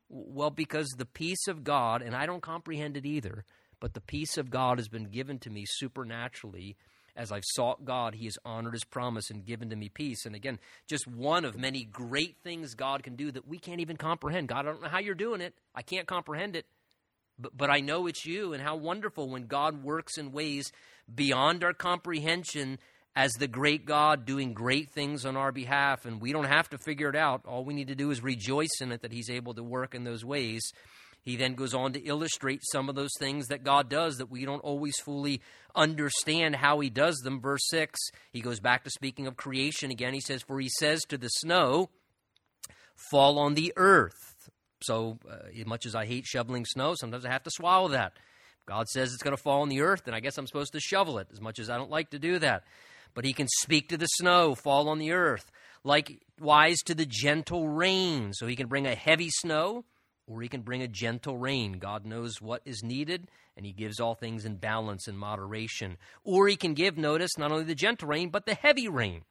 Well, 0.09 0.51
because 0.51 0.89
the 0.97 1.05
peace 1.05 1.47
of 1.47 1.63
God, 1.63 2.03
and 2.03 2.17
I 2.17 2.27
don't 2.27 2.43
comprehend 2.43 2.97
it 2.97 3.07
either, 3.07 3.45
but 3.79 3.95
the 3.95 4.01
peace 4.01 4.37
of 4.37 4.51
God 4.51 4.79
has 4.79 4.89
been 4.89 5.05
given 5.05 5.39
to 5.41 5.51
me 5.51 5.65
supernaturally. 5.67 6.77
As 7.15 7.31
I've 7.31 7.45
sought 7.45 7.85
God, 7.85 8.15
He 8.15 8.25
has 8.25 8.39
honored 8.45 8.73
His 8.73 8.85
promise 8.85 9.31
and 9.31 9.45
given 9.45 9.71
to 9.71 9.77
me 9.77 9.89
peace. 9.89 10.25
And 10.25 10.35
again, 10.35 10.59
just 10.89 11.07
one 11.07 11.45
of 11.45 11.57
many 11.57 11.85
great 11.85 12.39
things 12.43 12.75
God 12.75 13.03
can 13.03 13.15
do 13.17 13.31
that 13.33 13.47
we 13.47 13.59
can't 13.59 13.81
even 13.81 13.97
comprehend. 13.97 14.49
God, 14.49 14.61
I 14.61 14.71
don't 14.71 14.83
know 14.83 14.89
how 14.89 15.01
you're 15.01 15.15
doing 15.15 15.41
it. 15.41 15.55
I 15.75 15.83
can't 15.83 16.07
comprehend 16.07 16.57
it. 16.57 16.67
But, 17.39 17.57
but 17.57 17.71
I 17.71 17.81
know 17.81 18.07
it's 18.07 18.27
you, 18.27 18.53
and 18.53 18.63
how 18.63 18.77
wonderful 18.77 19.29
when 19.29 19.47
God 19.47 19.83
works 19.83 20.19
in 20.19 20.33
ways 20.33 20.73
beyond 21.13 21.65
our 21.65 21.73
comprehension 21.73 22.79
as 23.15 23.33
the 23.33 23.49
great 23.49 23.85
God 23.85 24.25
doing 24.27 24.53
great 24.53 24.91
things 24.91 25.27
on 25.27 25.37
our 25.37 25.51
behalf. 25.51 26.05
And 26.05 26.21
we 26.21 26.33
don't 26.33 26.45
have 26.45 26.69
to 26.71 26.79
figure 26.79 27.09
it 27.09 27.17
out. 27.17 27.47
All 27.47 27.65
we 27.65 27.75
need 27.75 27.89
to 27.89 27.95
do 27.95 28.11
is 28.11 28.23
rejoice 28.23 28.81
in 28.81 28.93
it 28.93 29.03
that 29.03 29.13
He's 29.13 29.31
able 29.31 29.55
to 29.55 29.63
work 29.63 29.95
in 29.95 30.05
those 30.05 30.25
ways. 30.25 30.63
He 31.23 31.37
then 31.37 31.55
goes 31.55 31.75
on 31.75 31.93
to 31.93 32.01
illustrate 32.01 32.63
some 32.71 32.89
of 32.89 32.95
those 32.95 33.11
things 33.19 33.49
that 33.49 33.65
God 33.65 33.91
does 33.91 34.17
that 34.17 34.31
we 34.31 34.45
don't 34.45 34.61
always 34.61 34.99
fully 34.99 35.43
understand 35.75 36.57
how 36.57 36.81
He 36.81 36.91
does 36.91 37.17
them. 37.19 37.41
Verse 37.41 37.67
6, 37.69 37.99
he 38.33 38.41
goes 38.41 38.61
back 38.61 38.85
to 38.85 38.91
speaking 38.91 39.27
of 39.27 39.37
creation 39.37 39.91
again. 39.91 40.15
He 40.15 40.21
says, 40.21 40.43
For 40.43 40.61
He 40.61 40.69
says 40.69 41.03
to 41.09 41.19
the 41.19 41.29
snow, 41.29 41.91
Fall 43.11 43.39
on 43.39 43.55
the 43.55 43.73
earth. 43.77 44.38
So, 44.83 45.19
uh, 45.29 45.49
as 45.59 45.67
much 45.67 45.87
as 45.87 45.95
I 45.95 46.07
hate 46.07 46.25
shoveling 46.27 46.65
snow, 46.65 46.95
sometimes 46.95 47.25
I 47.25 47.31
have 47.31 47.43
to 47.45 47.51
swallow 47.51 47.89
that. 47.89 48.13
God 48.67 48.87
says 48.89 49.13
it's 49.13 49.23
going 49.23 49.37
to 49.37 49.43
fall 49.43 49.63
on 49.63 49.69
the 49.69 49.81
earth, 49.81 50.03
and 50.07 50.15
I 50.15 50.21
guess 50.21 50.39
I'm 50.39 50.47
supposed 50.47 50.75
to 50.75 50.81
shovel 50.81 51.19
it, 51.19 51.29
as 51.33 51.41
much 51.41 51.59
as 51.59 51.71
I 51.71 51.77
don't 51.77 51.91
like 51.91 52.11
to 52.11 52.19
do 52.19 52.39
that. 52.39 52.65
But 53.15 53.25
He 53.25 53.33
can 53.33 53.49
speak 53.61 53.89
to 53.89 53.97
the 53.97 54.07
snow, 54.07 54.55
fall 54.55 54.89
on 54.89 54.99
the 54.99 55.13
earth. 55.13 55.51
Likewise 55.85 56.79
to 56.87 56.95
the 56.95 57.07
gentle 57.07 57.69
rain. 57.69 58.33
So 58.35 58.47
He 58.47 58.57
can 58.57 58.69
bring 58.69 58.87
a 58.87 58.95
heavy 58.95 59.31
snow 59.31 59.85
or 60.29 60.43
he 60.43 60.49
can 60.49 60.61
bring 60.61 60.83
a 60.83 60.89
gentle 60.89 61.39
rain. 61.39 61.79
God 61.79 62.05
knows 62.05 62.41
what 62.41 62.63
is 62.65 62.83
needed, 62.83 63.29
and 63.57 63.65
he 63.65 63.73
gives 63.73 63.99
all 63.99 64.15
things 64.15 64.45
in 64.45 64.57
balance 64.57 65.09
and 65.09 65.19
moderation. 65.19 65.97
Or 66.23 66.47
he 66.49 66.57
can 66.57 66.75
give, 66.75 66.99
notice, 66.99 67.39
not 67.39 67.51
only 67.51 67.65
the 67.65 67.75
gentle 67.75 68.09
rain, 68.09 68.29
but 68.29 68.45
the 68.45 68.55
heavy 68.55 68.89
rain 68.89 69.23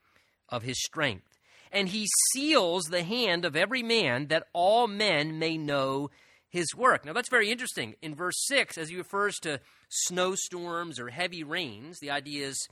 of 0.49 0.63
his 0.63 0.81
strength. 0.83 1.36
And 1.71 1.89
he 1.89 2.07
seals 2.31 2.85
the 2.85 3.03
hand 3.03 3.45
of 3.45 3.55
every 3.55 3.83
man 3.83 4.27
that 4.27 4.47
all 4.53 4.87
men 4.87 5.39
may 5.39 5.57
know 5.57 6.09
his 6.49 6.67
work. 6.75 7.05
Now, 7.05 7.13
that's 7.13 7.29
very 7.29 7.51
interesting. 7.51 7.95
In 8.01 8.15
verse 8.15 8.45
6, 8.47 8.77
as 8.77 8.89
he 8.89 8.95
refers 8.95 9.35
to 9.41 9.59
snowstorms 9.89 10.99
or 10.99 11.09
heavy 11.09 11.43
rains, 11.43 11.99
the 11.99 12.11
idea 12.11 12.47
is 12.47 12.67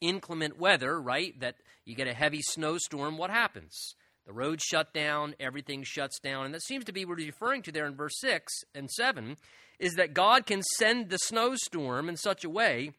inclement 0.00 0.58
weather, 0.58 1.00
right? 1.00 1.38
That 1.40 1.56
you 1.84 1.94
get 1.94 2.08
a 2.08 2.14
heavy 2.14 2.42
snowstorm, 2.42 3.16
what 3.16 3.30
happens? 3.30 3.94
The 4.26 4.32
roads 4.32 4.62
shut 4.62 4.92
down, 4.92 5.34
everything 5.40 5.82
shuts 5.84 6.18
down. 6.20 6.44
And 6.44 6.54
that 6.54 6.62
seems 6.62 6.84
to 6.84 6.92
be 6.92 7.04
what 7.04 7.18
he's 7.18 7.28
referring 7.28 7.62
to 7.62 7.72
there 7.72 7.86
in 7.86 7.96
verse 7.96 8.18
6 8.20 8.52
and 8.74 8.90
7 8.90 9.36
is 9.78 9.94
that 9.94 10.14
God 10.14 10.46
can 10.46 10.62
send 10.78 11.08
the 11.08 11.18
snowstorm 11.18 12.08
in 12.08 12.16
such 12.16 12.44
a 12.44 12.50
way 12.50 12.92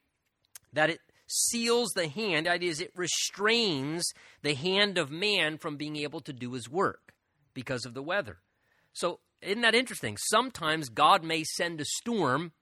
that 0.73 0.89
it 0.89 0.99
seals 1.27 1.91
the 1.91 2.07
hand. 2.07 2.45
that 2.45 2.63
is, 2.63 2.81
it 2.81 2.91
restrains 2.95 4.13
the 4.41 4.53
hand 4.53 4.97
of 4.97 5.12
man 5.12 5.57
from 5.57 5.77
being 5.77 5.95
able 5.97 6.21
to 6.21 6.33
do 6.33 6.53
his 6.53 6.69
work 6.69 7.13
because 7.53 7.86
of 7.86 7.93
the 7.93 8.03
weather. 8.03 8.39
So, 8.93 9.19
isn't 9.41 9.62
that 9.62 9.75
interesting? 9.75 10.17
Sometimes 10.17 10.89
God 10.89 11.23
may 11.23 11.43
send 11.43 11.81
a 11.81 11.86
storm, 11.86 12.53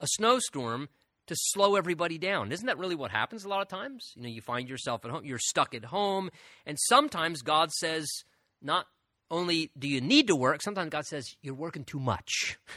a 0.00 0.06
snowstorm, 0.06 0.88
to 1.26 1.34
slow 1.36 1.76
everybody 1.76 2.18
down. 2.18 2.52
Isn't 2.52 2.66
that 2.66 2.78
really 2.78 2.94
what 2.94 3.10
happens 3.10 3.44
a 3.44 3.48
lot 3.48 3.62
of 3.62 3.68
times? 3.68 4.12
You 4.16 4.22
know, 4.22 4.28
you 4.28 4.40
find 4.40 4.68
yourself 4.68 5.04
at 5.04 5.10
home, 5.10 5.24
you're 5.24 5.38
stuck 5.38 5.74
at 5.74 5.84
home, 5.84 6.30
and 6.66 6.78
sometimes 6.80 7.42
God 7.42 7.70
says, 7.72 8.08
not 8.62 8.86
only 9.30 9.70
do 9.78 9.86
you 9.88 10.00
need 10.00 10.26
to 10.28 10.36
work, 10.36 10.62
sometimes 10.62 10.90
God 10.90 11.06
says, 11.06 11.36
you're 11.42 11.54
working 11.54 11.84
too 11.84 12.00
much. 12.00 12.58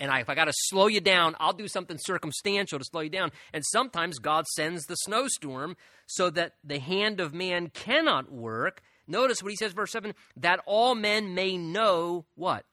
And 0.00 0.10
I, 0.10 0.20
if 0.20 0.30
I 0.30 0.34
got 0.34 0.46
to 0.46 0.52
slow 0.54 0.86
you 0.86 1.02
down, 1.02 1.36
I'll 1.38 1.52
do 1.52 1.68
something 1.68 1.98
circumstantial 2.00 2.78
to 2.78 2.84
slow 2.86 3.02
you 3.02 3.10
down. 3.10 3.32
And 3.52 3.62
sometimes 3.66 4.18
God 4.18 4.46
sends 4.46 4.86
the 4.86 4.94
snowstorm 4.94 5.76
so 6.06 6.30
that 6.30 6.54
the 6.64 6.78
hand 6.78 7.20
of 7.20 7.34
man 7.34 7.68
cannot 7.68 8.32
work. 8.32 8.80
Notice 9.06 9.42
what 9.42 9.50
he 9.50 9.56
says, 9.56 9.72
verse 9.74 9.92
7 9.92 10.14
that 10.36 10.60
all 10.64 10.94
men 10.94 11.34
may 11.34 11.58
know 11.58 12.24
what? 12.34 12.64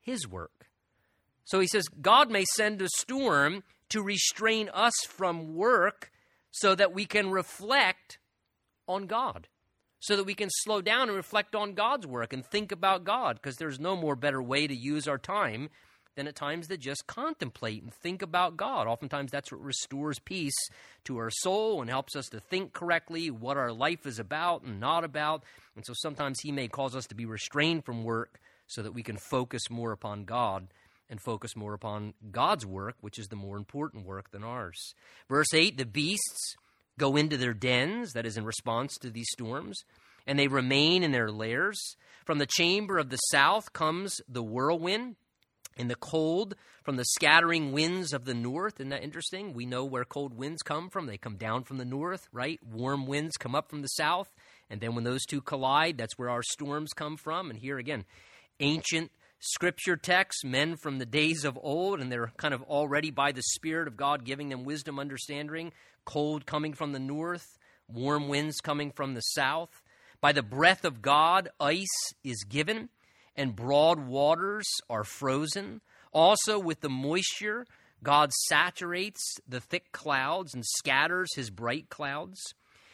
His 0.00 0.26
work. 0.26 0.68
So 1.44 1.60
he 1.60 1.66
says, 1.66 1.86
God 2.00 2.30
may 2.30 2.46
send 2.56 2.80
a 2.80 2.88
storm 2.96 3.62
to 3.90 4.02
restrain 4.02 4.70
us 4.72 4.94
from 5.06 5.54
work 5.54 6.10
so 6.50 6.74
that 6.74 6.94
we 6.94 7.04
can 7.04 7.30
reflect 7.30 8.18
on 8.88 9.06
God, 9.06 9.48
so 10.00 10.16
that 10.16 10.24
we 10.24 10.34
can 10.34 10.48
slow 10.62 10.80
down 10.80 11.08
and 11.08 11.16
reflect 11.16 11.54
on 11.54 11.74
God's 11.74 12.06
work 12.06 12.32
and 12.32 12.44
think 12.44 12.72
about 12.72 13.04
God, 13.04 13.36
because 13.36 13.56
there's 13.56 13.78
no 13.78 13.96
more 13.96 14.16
better 14.16 14.42
way 14.42 14.66
to 14.66 14.74
use 14.74 15.06
our 15.06 15.18
time 15.18 15.68
than 16.16 16.26
at 16.26 16.34
times 16.34 16.68
to 16.68 16.76
just 16.76 17.06
contemplate 17.06 17.82
and 17.82 17.92
think 17.94 18.22
about 18.22 18.56
God. 18.56 18.86
Oftentimes, 18.86 19.30
that's 19.30 19.52
what 19.52 19.62
restores 19.62 20.18
peace 20.18 20.56
to 21.04 21.18
our 21.18 21.30
soul 21.30 21.80
and 21.80 21.90
helps 21.90 22.16
us 22.16 22.26
to 22.26 22.40
think 22.40 22.72
correctly 22.72 23.30
what 23.30 23.56
our 23.56 23.72
life 23.72 24.06
is 24.06 24.18
about 24.18 24.62
and 24.62 24.80
not 24.80 25.04
about. 25.04 25.44
And 25.76 25.84
so 25.86 25.92
sometimes 25.96 26.40
He 26.40 26.52
may 26.52 26.68
cause 26.68 26.96
us 26.96 27.06
to 27.06 27.14
be 27.14 27.26
restrained 27.26 27.84
from 27.84 28.04
work 28.04 28.40
so 28.66 28.82
that 28.82 28.92
we 28.92 29.02
can 29.02 29.16
focus 29.16 29.70
more 29.70 29.92
upon 29.92 30.24
God 30.24 30.68
and 31.10 31.20
focus 31.20 31.56
more 31.56 31.74
upon 31.74 32.14
God's 32.30 32.64
work, 32.64 32.94
which 33.00 33.18
is 33.18 33.28
the 33.28 33.36
more 33.36 33.56
important 33.56 34.06
work 34.06 34.30
than 34.30 34.44
ours. 34.44 34.94
Verse 35.28 35.52
8 35.52 35.76
the 35.76 35.84
beasts 35.84 36.54
go 36.98 37.16
into 37.16 37.36
their 37.36 37.54
dens, 37.54 38.12
that 38.12 38.26
is, 38.26 38.36
in 38.36 38.44
response 38.44 38.96
to 38.98 39.10
these 39.10 39.28
storms, 39.32 39.82
and 40.26 40.38
they 40.38 40.48
remain 40.48 41.02
in 41.02 41.12
their 41.12 41.30
lairs. 41.30 41.96
From 42.24 42.38
the 42.38 42.46
chamber 42.46 42.98
of 42.98 43.10
the 43.10 43.16
south 43.16 43.72
comes 43.72 44.20
the 44.28 44.42
whirlwind. 44.42 45.16
In 45.76 45.88
the 45.88 45.94
cold 45.94 46.54
from 46.82 46.96
the 46.96 47.04
scattering 47.04 47.72
winds 47.72 48.12
of 48.12 48.24
the 48.24 48.34
north. 48.34 48.80
Isn't 48.80 48.90
that 48.90 49.02
interesting? 49.02 49.54
We 49.54 49.66
know 49.66 49.84
where 49.84 50.04
cold 50.04 50.34
winds 50.34 50.62
come 50.62 50.90
from. 50.90 51.06
They 51.06 51.16
come 51.16 51.36
down 51.36 51.64
from 51.64 51.78
the 51.78 51.84
north, 51.84 52.28
right? 52.32 52.58
Warm 52.62 53.06
winds 53.06 53.36
come 53.36 53.54
up 53.54 53.70
from 53.70 53.82
the 53.82 53.88
south. 53.88 54.28
And 54.68 54.80
then 54.80 54.94
when 54.94 55.04
those 55.04 55.24
two 55.24 55.40
collide, 55.40 55.96
that's 55.96 56.18
where 56.18 56.30
our 56.30 56.42
storms 56.42 56.92
come 56.92 57.16
from. 57.16 57.50
And 57.50 57.58
here 57.58 57.78
again, 57.78 58.04
ancient 58.58 59.10
scripture 59.40 59.96
texts, 59.96 60.44
men 60.44 60.76
from 60.76 60.98
the 60.98 61.06
days 61.06 61.44
of 61.44 61.58
old, 61.62 62.00
and 62.00 62.12
they're 62.12 62.32
kind 62.36 62.54
of 62.54 62.62
already 62.62 63.10
by 63.10 63.32
the 63.32 63.42
Spirit 63.42 63.88
of 63.88 63.96
God 63.96 64.24
giving 64.24 64.50
them 64.50 64.64
wisdom, 64.64 64.98
understanding, 64.98 65.72
cold 66.04 66.46
coming 66.46 66.74
from 66.74 66.92
the 66.92 66.98
north, 66.98 67.58
warm 67.88 68.28
winds 68.28 68.60
coming 68.60 68.92
from 68.92 69.14
the 69.14 69.20
south. 69.20 69.82
By 70.20 70.32
the 70.32 70.42
breath 70.42 70.84
of 70.84 71.00
God, 71.00 71.48
ice 71.58 71.86
is 72.22 72.44
given, 72.44 72.90
and 73.40 73.56
broad 73.56 74.06
waters 74.06 74.66
are 74.90 75.02
frozen. 75.02 75.80
Also, 76.12 76.58
with 76.58 76.82
the 76.82 76.90
moisture, 76.90 77.64
God 78.02 78.30
saturates 78.48 79.38
the 79.48 79.60
thick 79.60 79.92
clouds 79.92 80.52
and 80.52 80.62
scatters 80.66 81.34
his 81.34 81.48
bright 81.48 81.88
clouds, 81.88 82.38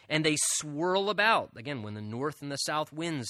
and 0.07 0.23
they 0.23 0.37
swirl 0.55 1.09
about. 1.09 1.49
Again, 1.57 1.83
when 1.83 1.95
the 1.95 2.01
north 2.01 2.41
and 2.41 2.49
the 2.49 2.55
south 2.55 2.93
winds 2.93 3.27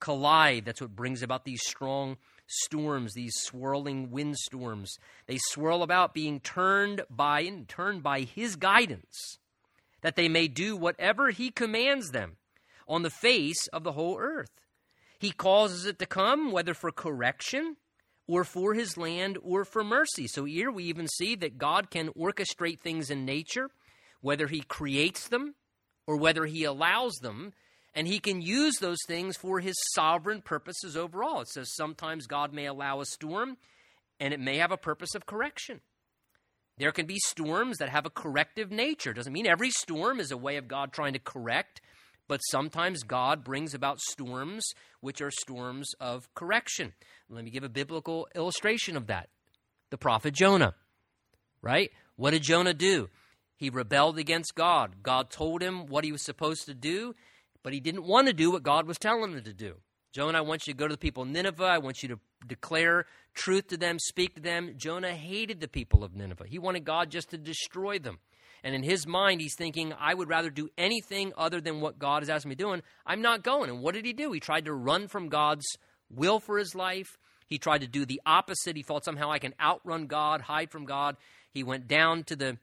collide, 0.00 0.64
that's 0.64 0.80
what 0.80 0.96
brings 0.96 1.22
about 1.22 1.44
these 1.44 1.62
strong 1.64 2.16
storms, 2.48 3.12
these 3.14 3.36
swirling 3.36 4.10
windstorms. 4.10 4.92
They 5.26 5.38
swirl 5.50 5.84
about 5.84 6.12
being 6.12 6.40
turned 6.40 7.02
by 7.08 7.42
and 7.42 7.68
turned 7.68 8.02
by 8.02 8.22
his 8.22 8.56
guidance. 8.56 9.38
that 10.02 10.16
they 10.16 10.28
may 10.28 10.48
do 10.48 10.76
whatever 10.76 11.30
he 11.30 11.50
commands 11.50 12.10
them 12.10 12.36
on 12.86 13.02
the 13.02 13.10
face 13.10 13.68
of 13.68 13.84
the 13.84 13.92
whole 13.92 14.18
earth. 14.18 14.50
He 15.22 15.30
causes 15.30 15.86
it 15.86 16.00
to 16.00 16.06
come, 16.06 16.50
whether 16.50 16.74
for 16.74 16.90
correction 16.90 17.76
or 18.26 18.42
for 18.42 18.74
his 18.74 18.96
land 18.96 19.38
or 19.40 19.64
for 19.64 19.84
mercy. 19.84 20.26
So 20.26 20.44
here 20.44 20.68
we 20.68 20.82
even 20.82 21.06
see 21.06 21.36
that 21.36 21.58
God 21.58 21.90
can 21.90 22.08
orchestrate 22.08 22.80
things 22.80 23.08
in 23.08 23.24
nature, 23.24 23.70
whether 24.20 24.48
he 24.48 24.62
creates 24.62 25.28
them 25.28 25.54
or 26.08 26.16
whether 26.16 26.44
he 26.44 26.64
allows 26.64 27.12
them, 27.22 27.52
and 27.94 28.08
he 28.08 28.18
can 28.18 28.42
use 28.42 28.78
those 28.80 28.98
things 29.06 29.36
for 29.36 29.60
his 29.60 29.76
sovereign 29.94 30.42
purposes 30.42 30.96
overall. 30.96 31.42
It 31.42 31.50
says 31.50 31.72
sometimes 31.72 32.26
God 32.26 32.52
may 32.52 32.66
allow 32.66 33.00
a 33.00 33.06
storm 33.06 33.58
and 34.18 34.34
it 34.34 34.40
may 34.40 34.56
have 34.56 34.72
a 34.72 34.76
purpose 34.76 35.14
of 35.14 35.24
correction. 35.24 35.82
There 36.78 36.90
can 36.90 37.06
be 37.06 37.18
storms 37.28 37.78
that 37.78 37.90
have 37.90 38.06
a 38.06 38.10
corrective 38.10 38.72
nature. 38.72 39.12
Doesn't 39.12 39.32
mean 39.32 39.46
every 39.46 39.70
storm 39.70 40.18
is 40.18 40.32
a 40.32 40.36
way 40.36 40.56
of 40.56 40.66
God 40.66 40.92
trying 40.92 41.12
to 41.12 41.20
correct, 41.20 41.80
but 42.32 42.40
sometimes 42.44 43.02
God 43.02 43.44
brings 43.44 43.74
about 43.74 44.00
storms 44.00 44.64
which 45.02 45.20
are 45.20 45.30
storms 45.30 45.90
of 46.00 46.32
correction. 46.34 46.94
Let 47.28 47.44
me 47.44 47.50
give 47.50 47.62
a 47.62 47.68
biblical 47.68 48.26
illustration 48.34 48.96
of 48.96 49.06
that. 49.08 49.28
The 49.90 49.98
prophet 49.98 50.32
Jonah, 50.32 50.74
right? 51.60 51.90
What 52.16 52.30
did 52.30 52.42
Jonah 52.42 52.72
do? 52.72 53.10
He 53.54 53.68
rebelled 53.68 54.16
against 54.16 54.54
God. 54.54 55.02
God 55.02 55.28
told 55.28 55.60
him 55.60 55.84
what 55.84 56.04
he 56.04 56.12
was 56.12 56.24
supposed 56.24 56.64
to 56.64 56.74
do, 56.74 57.14
but 57.62 57.74
he 57.74 57.80
didn't 57.80 58.04
want 58.04 58.28
to 58.28 58.32
do 58.32 58.50
what 58.50 58.62
God 58.62 58.86
was 58.86 58.96
telling 58.96 59.32
him 59.32 59.44
to 59.44 59.52
do. 59.52 59.74
Jonah, 60.14 60.38
I 60.38 60.40
want 60.40 60.66
you 60.66 60.72
to 60.72 60.78
go 60.78 60.88
to 60.88 60.94
the 60.94 60.98
people 60.98 61.24
of 61.24 61.28
Nineveh. 61.28 61.64
I 61.64 61.76
want 61.76 62.02
you 62.02 62.08
to 62.08 62.18
declare 62.46 63.04
truth 63.34 63.66
to 63.68 63.76
them, 63.76 63.98
speak 63.98 64.36
to 64.36 64.40
them. 64.40 64.72
Jonah 64.78 65.12
hated 65.12 65.60
the 65.60 65.68
people 65.68 66.02
of 66.02 66.16
Nineveh. 66.16 66.46
He 66.48 66.58
wanted 66.58 66.86
God 66.86 67.10
just 67.10 67.28
to 67.28 67.36
destroy 67.36 67.98
them. 67.98 68.20
And 68.64 68.74
in 68.74 68.82
his 68.82 69.06
mind, 69.06 69.40
he's 69.40 69.56
thinking, 69.56 69.92
I 69.98 70.14
would 70.14 70.28
rather 70.28 70.50
do 70.50 70.68
anything 70.78 71.32
other 71.36 71.60
than 71.60 71.80
what 71.80 71.98
God 71.98 72.22
has 72.22 72.30
asked 72.30 72.46
me 72.46 72.54
to 72.54 72.64
do. 72.64 72.80
I'm 73.04 73.22
not 73.22 73.42
going. 73.42 73.70
And 73.70 73.80
what 73.80 73.94
did 73.94 74.04
he 74.04 74.12
do? 74.12 74.30
He 74.32 74.40
tried 74.40 74.66
to 74.66 74.72
run 74.72 75.08
from 75.08 75.28
God's 75.28 75.66
will 76.10 76.38
for 76.38 76.58
his 76.58 76.74
life. 76.74 77.18
He 77.46 77.58
tried 77.58 77.80
to 77.80 77.88
do 77.88 78.06
the 78.06 78.20
opposite. 78.24 78.76
He 78.76 78.82
thought 78.82 79.04
somehow 79.04 79.30
I 79.30 79.38
can 79.38 79.54
outrun 79.60 80.06
God, 80.06 80.42
hide 80.42 80.70
from 80.70 80.84
God. 80.84 81.16
He 81.50 81.62
went 81.62 81.88
down 81.88 82.24
to 82.24 82.36
the 82.36 82.58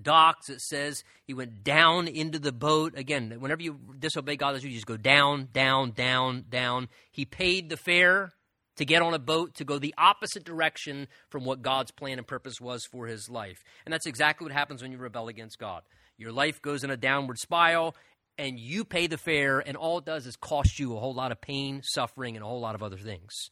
docks. 0.00 0.48
It 0.48 0.60
says 0.60 1.02
he 1.24 1.34
went 1.34 1.64
down 1.64 2.08
into 2.08 2.38
the 2.38 2.52
boat. 2.52 2.96
Again, 2.96 3.34
whenever 3.38 3.62
you 3.62 3.78
disobey 3.98 4.36
God, 4.36 4.62
you 4.62 4.70
just 4.70 4.86
go 4.86 4.96
down, 4.96 5.48
down, 5.52 5.92
down, 5.92 6.44
down. 6.48 6.88
He 7.10 7.24
paid 7.24 7.68
the 7.68 7.76
fare 7.76 8.32
to 8.76 8.84
get 8.84 9.02
on 9.02 9.14
a 9.14 9.18
boat 9.18 9.54
to 9.56 9.64
go 9.64 9.78
the 9.78 9.94
opposite 9.98 10.44
direction 10.44 11.08
from 11.28 11.44
what 11.44 11.62
God's 11.62 11.90
plan 11.90 12.18
and 12.18 12.26
purpose 12.26 12.60
was 12.60 12.84
for 12.90 13.06
his 13.06 13.28
life. 13.28 13.62
And 13.84 13.92
that's 13.92 14.06
exactly 14.06 14.44
what 14.44 14.52
happens 14.52 14.82
when 14.82 14.92
you 14.92 14.98
rebel 14.98 15.28
against 15.28 15.58
God. 15.58 15.82
Your 16.16 16.32
life 16.32 16.62
goes 16.62 16.84
in 16.84 16.90
a 16.90 16.96
downward 16.96 17.38
spiral, 17.38 17.96
and 18.38 18.58
you 18.58 18.84
pay 18.84 19.06
the 19.06 19.18
fare, 19.18 19.60
and 19.60 19.76
all 19.76 19.98
it 19.98 20.04
does 20.04 20.26
is 20.26 20.36
cost 20.36 20.78
you 20.78 20.96
a 20.96 21.00
whole 21.00 21.14
lot 21.14 21.32
of 21.32 21.40
pain, 21.40 21.82
suffering, 21.84 22.36
and 22.36 22.44
a 22.44 22.48
whole 22.48 22.60
lot 22.60 22.74
of 22.74 22.82
other 22.82 22.96
things. 22.96 23.50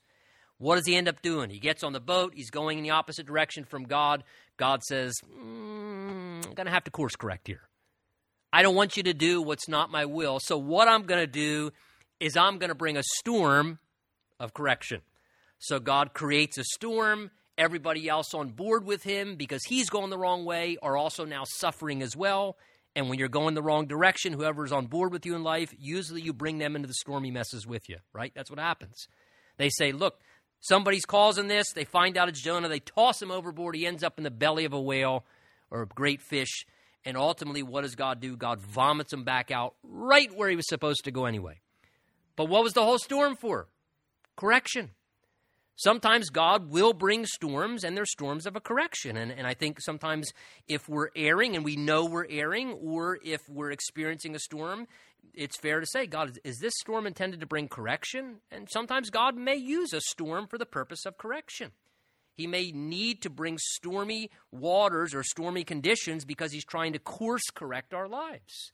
What 0.59 0.77
does 0.77 0.87
he 0.87 0.95
end 0.95 1.09
up 1.09 1.23
doing? 1.23 1.51
He 1.51 1.59
gets 1.59 1.83
on 1.83 1.93
the 1.93 2.01
boat, 2.01 2.35
he's 2.35 2.51
going 2.51 2.79
in 2.79 2.85
the 2.85 2.91
opposite 2.91 3.27
direction 3.27 3.65
from 3.65 3.85
God. 3.85 4.25
God 4.57 4.83
says, 4.83 5.15
mm, 5.25 6.47
I'm 6.47 6.55
going 6.55 6.67
to 6.67 6.73
have 6.73 6.85
to 6.85 6.91
course 6.91 7.17
correct 7.17 7.47
here. 7.47 7.63
I 8.53 8.63
don't 8.63 8.75
want 8.75 8.97
you 8.97 9.03
to 9.05 9.15
do 9.15 9.41
what's 9.41 9.69
not 9.69 9.91
my 9.91 10.05
will. 10.05 10.39
So, 10.41 10.59
what 10.59 10.89
I'm 10.89 11.05
going 11.05 11.21
to 11.21 11.27
do 11.27 11.71
is 12.19 12.37
I'm 12.37 12.59
going 12.59 12.69
to 12.69 12.75
bring 12.75 12.97
a 12.97 13.03
storm 13.19 13.79
of 14.39 14.53
correction. 14.53 15.03
So 15.61 15.79
God 15.79 16.15
creates 16.15 16.59
a 16.59 16.65
storm. 16.65 17.31
Everybody 17.57 18.09
else 18.09 18.33
on 18.35 18.49
board 18.49 18.85
with 18.85 19.03
him 19.03 19.37
because 19.37 19.63
he's 19.65 19.91
going 19.91 20.09
the 20.09 20.19
wrong 20.19 20.47
way 20.47 20.79
are 20.83 20.97
also 20.97 21.27
now 21.27 21.45
suffering 21.45 22.03
as 22.03 22.17
well. 22.17 22.57
And 22.97 23.09
when 23.09 23.19
you're 23.19 23.29
going 23.29 23.55
the 23.55 23.63
wrong 23.63 23.87
direction, 23.87 24.33
whoever's 24.33 24.73
on 24.73 24.87
board 24.87 25.13
with 25.13 25.27
you 25.27 25.37
in 25.37 25.45
life, 25.45 25.73
usually 25.79 26.23
you 26.23 26.33
bring 26.33 26.59
them 26.59 26.75
into 26.75 26.89
the 26.89 26.95
stormy 26.95 27.31
messes 27.31 27.67
with 27.67 27.89
you, 27.89 27.99
right? 28.13 28.33
That's 28.35 28.51
what 28.51 28.59
happens. 28.59 29.07
They 29.59 29.69
say, 29.69 29.93
look, 29.93 30.19
somebody's 30.61 31.05
causing 31.05 31.47
this. 31.47 31.71
They 31.73 31.85
find 31.85 32.17
out 32.17 32.31
it's 32.31 32.41
Jonah. 32.41 32.69
They 32.69 32.81
toss 32.81 33.21
him 33.21 33.31
overboard. 33.31 33.77
He 33.77 33.87
ends 33.87 34.03
up 34.03 34.17
in 34.17 34.25
the 34.25 34.31
belly 34.31 34.65
of 34.65 34.73
a 34.73 34.81
whale 34.81 35.25
or 35.71 35.83
a 35.83 35.87
great 35.87 36.23
fish. 36.23 36.65
And 37.05 37.17
ultimately, 37.17 37.63
what 37.63 37.83
does 37.83 37.95
God 37.95 38.21
do? 38.21 38.37
God 38.37 38.61
vomits 38.61 39.13
him 39.13 39.25
back 39.25 39.51
out 39.51 39.75
right 39.83 40.35
where 40.35 40.49
he 40.49 40.57
was 40.57 40.69
supposed 40.69 41.05
to 41.05 41.11
go 41.11 41.27
anyway. 41.27 41.61
But 42.35 42.49
what 42.49 42.63
was 42.63 42.73
the 42.73 42.83
whole 42.83 42.99
storm 42.99 43.37
for? 43.37 43.69
Correction. 44.37 44.91
Sometimes 45.83 46.29
God 46.29 46.71
will 46.71 46.93
bring 46.93 47.25
storms, 47.25 47.85
and 47.85 47.97
they're 47.97 48.05
storms 48.05 48.45
of 48.45 48.55
a 48.55 48.61
correction. 48.61 49.17
And, 49.17 49.33
and 49.33 49.47
I 49.47 49.55
think 49.55 49.81
sometimes 49.81 50.31
if 50.69 50.91
we're 50.91 51.09
erring 51.17 51.57
and 51.57 51.65
we 51.65 51.75
know 51.75 52.05
we're 52.05 52.27
erring, 52.29 52.73
or 52.73 53.19
if 53.25 53.41
we're 53.49 53.71
experiencing 53.71 54.35
a 54.35 54.39
storm, 54.39 54.87
it's 55.33 55.57
fair 55.57 55.81
to 55.81 55.87
say, 55.87 56.05
God, 56.05 56.39
is 56.45 56.59
this 56.59 56.75
storm 56.83 57.07
intended 57.07 57.41
to 57.41 57.47
bring 57.47 57.67
correction? 57.67 58.41
And 58.51 58.69
sometimes 58.71 59.09
God 59.09 59.39
may 59.39 59.57
use 59.57 59.95
a 59.95 60.03
storm 60.03 60.49
for 60.49 60.59
the 60.59 60.67
purpose 60.67 61.07
of 61.07 61.17
correction. 61.17 61.71
He 62.35 62.47
may 62.47 62.73
need 62.73 63.23
to 63.23 63.31
bring 63.31 63.57
stormy 63.59 64.31
waters 64.53 65.15
or 65.15 65.23
stormy 65.23 65.65
conditions 65.65 66.27
because 66.27 66.53
he's 66.53 66.67
trying 66.67 66.93
to 66.93 66.99
course 66.99 67.49
correct 67.55 67.95
our 67.95 68.07
lives. 68.07 68.71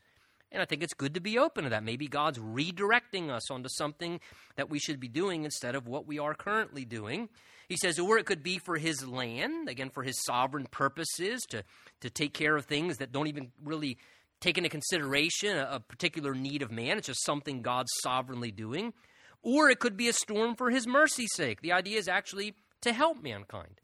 And 0.52 0.62
I 0.62 0.64
think 0.64 0.82
it's 0.82 0.94
good 0.94 1.14
to 1.14 1.20
be 1.20 1.38
open 1.38 1.64
to 1.64 1.70
that. 1.70 1.82
Maybe 1.82 2.06
God's 2.06 2.38
redirecting 2.38 3.30
us 3.30 3.50
onto 3.50 3.68
something 3.68 4.20
that 4.56 4.70
we 4.70 4.78
should 4.78 5.00
be 5.00 5.08
doing 5.08 5.44
instead 5.44 5.74
of 5.74 5.88
what 5.88 6.06
we 6.06 6.18
are 6.18 6.34
currently 6.34 6.84
doing. 6.84 7.28
He 7.68 7.76
says, 7.76 7.98
or 7.98 8.16
it 8.16 8.26
could 8.26 8.42
be 8.44 8.58
for 8.58 8.76
his 8.76 9.06
land, 9.06 9.68
again, 9.68 9.90
for 9.90 10.04
his 10.04 10.22
sovereign 10.24 10.66
purposes, 10.70 11.42
to, 11.50 11.64
to 12.00 12.10
take 12.10 12.32
care 12.32 12.56
of 12.56 12.64
things 12.64 12.98
that 12.98 13.10
don't 13.10 13.26
even 13.26 13.50
really 13.62 13.98
take 14.40 14.56
into 14.56 14.70
consideration 14.70 15.56
a, 15.56 15.68
a 15.72 15.80
particular 15.80 16.32
need 16.32 16.62
of 16.62 16.70
man. 16.70 16.98
It's 16.98 17.08
just 17.08 17.24
something 17.24 17.62
God's 17.62 17.90
sovereignly 18.02 18.52
doing. 18.52 18.92
Or 19.42 19.68
it 19.68 19.80
could 19.80 19.96
be 19.96 20.08
a 20.08 20.12
storm 20.12 20.54
for 20.54 20.70
his 20.70 20.86
mercy's 20.86 21.34
sake. 21.34 21.60
The 21.60 21.72
idea 21.72 21.98
is 21.98 22.08
actually 22.08 22.54
to 22.82 22.92
help 22.92 23.22
mankind. 23.22 23.80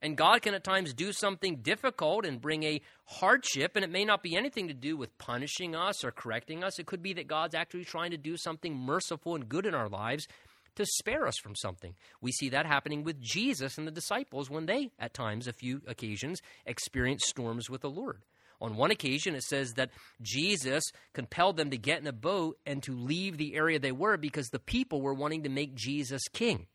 And 0.00 0.16
God 0.16 0.42
can 0.42 0.54
at 0.54 0.62
times 0.62 0.94
do 0.94 1.12
something 1.12 1.56
difficult 1.56 2.24
and 2.24 2.40
bring 2.40 2.62
a 2.62 2.80
hardship, 3.04 3.72
and 3.74 3.84
it 3.84 3.90
may 3.90 4.04
not 4.04 4.22
be 4.22 4.36
anything 4.36 4.68
to 4.68 4.74
do 4.74 4.96
with 4.96 5.18
punishing 5.18 5.74
us 5.74 6.04
or 6.04 6.12
correcting 6.12 6.62
us. 6.62 6.78
It 6.78 6.86
could 6.86 7.02
be 7.02 7.12
that 7.14 7.26
God's 7.26 7.54
actually 7.54 7.84
trying 7.84 8.12
to 8.12 8.16
do 8.16 8.36
something 8.36 8.76
merciful 8.76 9.34
and 9.34 9.48
good 9.48 9.66
in 9.66 9.74
our 9.74 9.88
lives 9.88 10.28
to 10.76 10.86
spare 10.86 11.26
us 11.26 11.36
from 11.42 11.56
something. 11.56 11.94
We 12.20 12.30
see 12.30 12.50
that 12.50 12.64
happening 12.64 13.02
with 13.02 13.20
Jesus 13.20 13.78
and 13.78 13.86
the 13.86 13.92
disciples 13.92 14.48
when 14.48 14.66
they, 14.66 14.90
at 14.98 15.14
times, 15.14 15.48
a 15.48 15.52
few 15.52 15.82
occasions, 15.88 16.40
experienced 16.64 17.26
storms 17.26 17.68
with 17.68 17.80
the 17.80 17.90
Lord. 17.90 18.22
On 18.60 18.76
one 18.76 18.90
occasion, 18.90 19.34
it 19.34 19.42
says 19.42 19.74
that 19.74 19.90
Jesus 20.20 20.84
compelled 21.12 21.56
them 21.56 21.70
to 21.70 21.78
get 21.78 22.00
in 22.00 22.06
a 22.06 22.12
boat 22.12 22.58
and 22.66 22.82
to 22.84 22.92
leave 22.92 23.36
the 23.36 23.54
area 23.54 23.78
they 23.78 23.92
were 23.92 24.16
because 24.16 24.48
the 24.48 24.58
people 24.58 25.00
were 25.00 25.14
wanting 25.14 25.44
to 25.44 25.48
make 25.48 25.74
Jesus 25.74 26.22
king. 26.32 26.66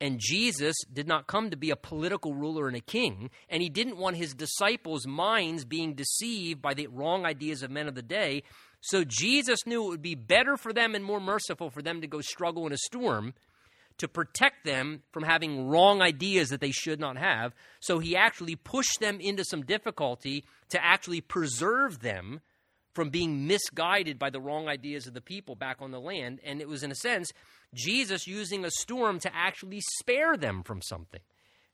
And 0.00 0.20
Jesus 0.20 0.76
did 0.92 1.08
not 1.08 1.26
come 1.26 1.50
to 1.50 1.56
be 1.56 1.70
a 1.70 1.76
political 1.76 2.34
ruler 2.34 2.68
and 2.68 2.76
a 2.76 2.80
king, 2.80 3.30
and 3.48 3.62
he 3.62 3.70
didn't 3.70 3.96
want 3.96 4.16
his 4.16 4.34
disciples' 4.34 5.06
minds 5.06 5.64
being 5.64 5.94
deceived 5.94 6.60
by 6.60 6.74
the 6.74 6.86
wrong 6.88 7.24
ideas 7.24 7.62
of 7.62 7.70
men 7.70 7.88
of 7.88 7.94
the 7.94 8.02
day. 8.02 8.42
So 8.82 9.04
Jesus 9.04 9.66
knew 9.66 9.84
it 9.84 9.88
would 9.88 10.02
be 10.02 10.14
better 10.14 10.56
for 10.56 10.72
them 10.72 10.94
and 10.94 11.02
more 11.02 11.20
merciful 11.20 11.70
for 11.70 11.80
them 11.80 12.02
to 12.02 12.06
go 12.06 12.20
struggle 12.20 12.66
in 12.66 12.72
a 12.72 12.78
storm 12.78 13.32
to 13.98 14.08
protect 14.08 14.64
them 14.64 15.02
from 15.10 15.22
having 15.22 15.68
wrong 15.68 16.02
ideas 16.02 16.50
that 16.50 16.60
they 16.60 16.70
should 16.70 17.00
not 17.00 17.16
have. 17.16 17.54
So 17.80 17.98
he 17.98 18.16
actually 18.16 18.56
pushed 18.56 19.00
them 19.00 19.20
into 19.20 19.44
some 19.44 19.62
difficulty 19.62 20.44
to 20.70 20.84
actually 20.84 21.20
preserve 21.22 22.00
them 22.00 22.40
from 22.96 23.10
being 23.10 23.46
misguided 23.46 24.18
by 24.18 24.30
the 24.30 24.40
wrong 24.40 24.68
ideas 24.68 25.06
of 25.06 25.12
the 25.12 25.20
people 25.20 25.54
back 25.54 25.76
on 25.80 25.90
the 25.90 26.00
land. 26.00 26.40
And 26.42 26.62
it 26.62 26.66
was, 26.66 26.82
in 26.82 26.90
a 26.90 26.96
sense, 26.96 27.30
Jesus 27.74 28.26
using 28.26 28.64
a 28.64 28.70
storm 28.70 29.20
to 29.20 29.36
actually 29.36 29.82
spare 29.98 30.34
them 30.36 30.62
from 30.62 30.80
something. 30.80 31.20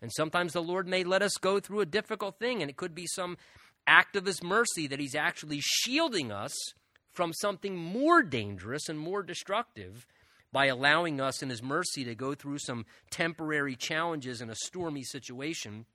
And 0.02 0.10
sometimes 0.12 0.52
the 0.52 0.62
Lord 0.62 0.88
may 0.88 1.04
let 1.04 1.22
us 1.22 1.34
go 1.40 1.60
through 1.60 1.78
a 1.78 1.86
difficult 1.86 2.40
thing, 2.40 2.60
and 2.60 2.68
it 2.68 2.76
could 2.76 2.92
be 2.92 3.06
some 3.06 3.38
act 3.86 4.16
of 4.16 4.26
His 4.26 4.42
mercy 4.42 4.88
that 4.88 4.98
He's 4.98 5.14
actually 5.14 5.60
shielding 5.62 6.32
us 6.32 6.52
from 7.12 7.32
something 7.32 7.76
more 7.76 8.24
dangerous 8.24 8.88
and 8.88 8.98
more 8.98 9.22
destructive 9.22 10.08
by 10.50 10.66
allowing 10.66 11.20
us 11.20 11.40
in 11.40 11.50
His 11.50 11.62
mercy 11.62 12.02
to 12.04 12.16
go 12.16 12.34
through 12.34 12.58
some 12.58 12.84
temporary 13.10 13.76
challenges 13.76 14.40
in 14.40 14.50
a 14.50 14.56
stormy 14.56 15.04
situation 15.04 15.86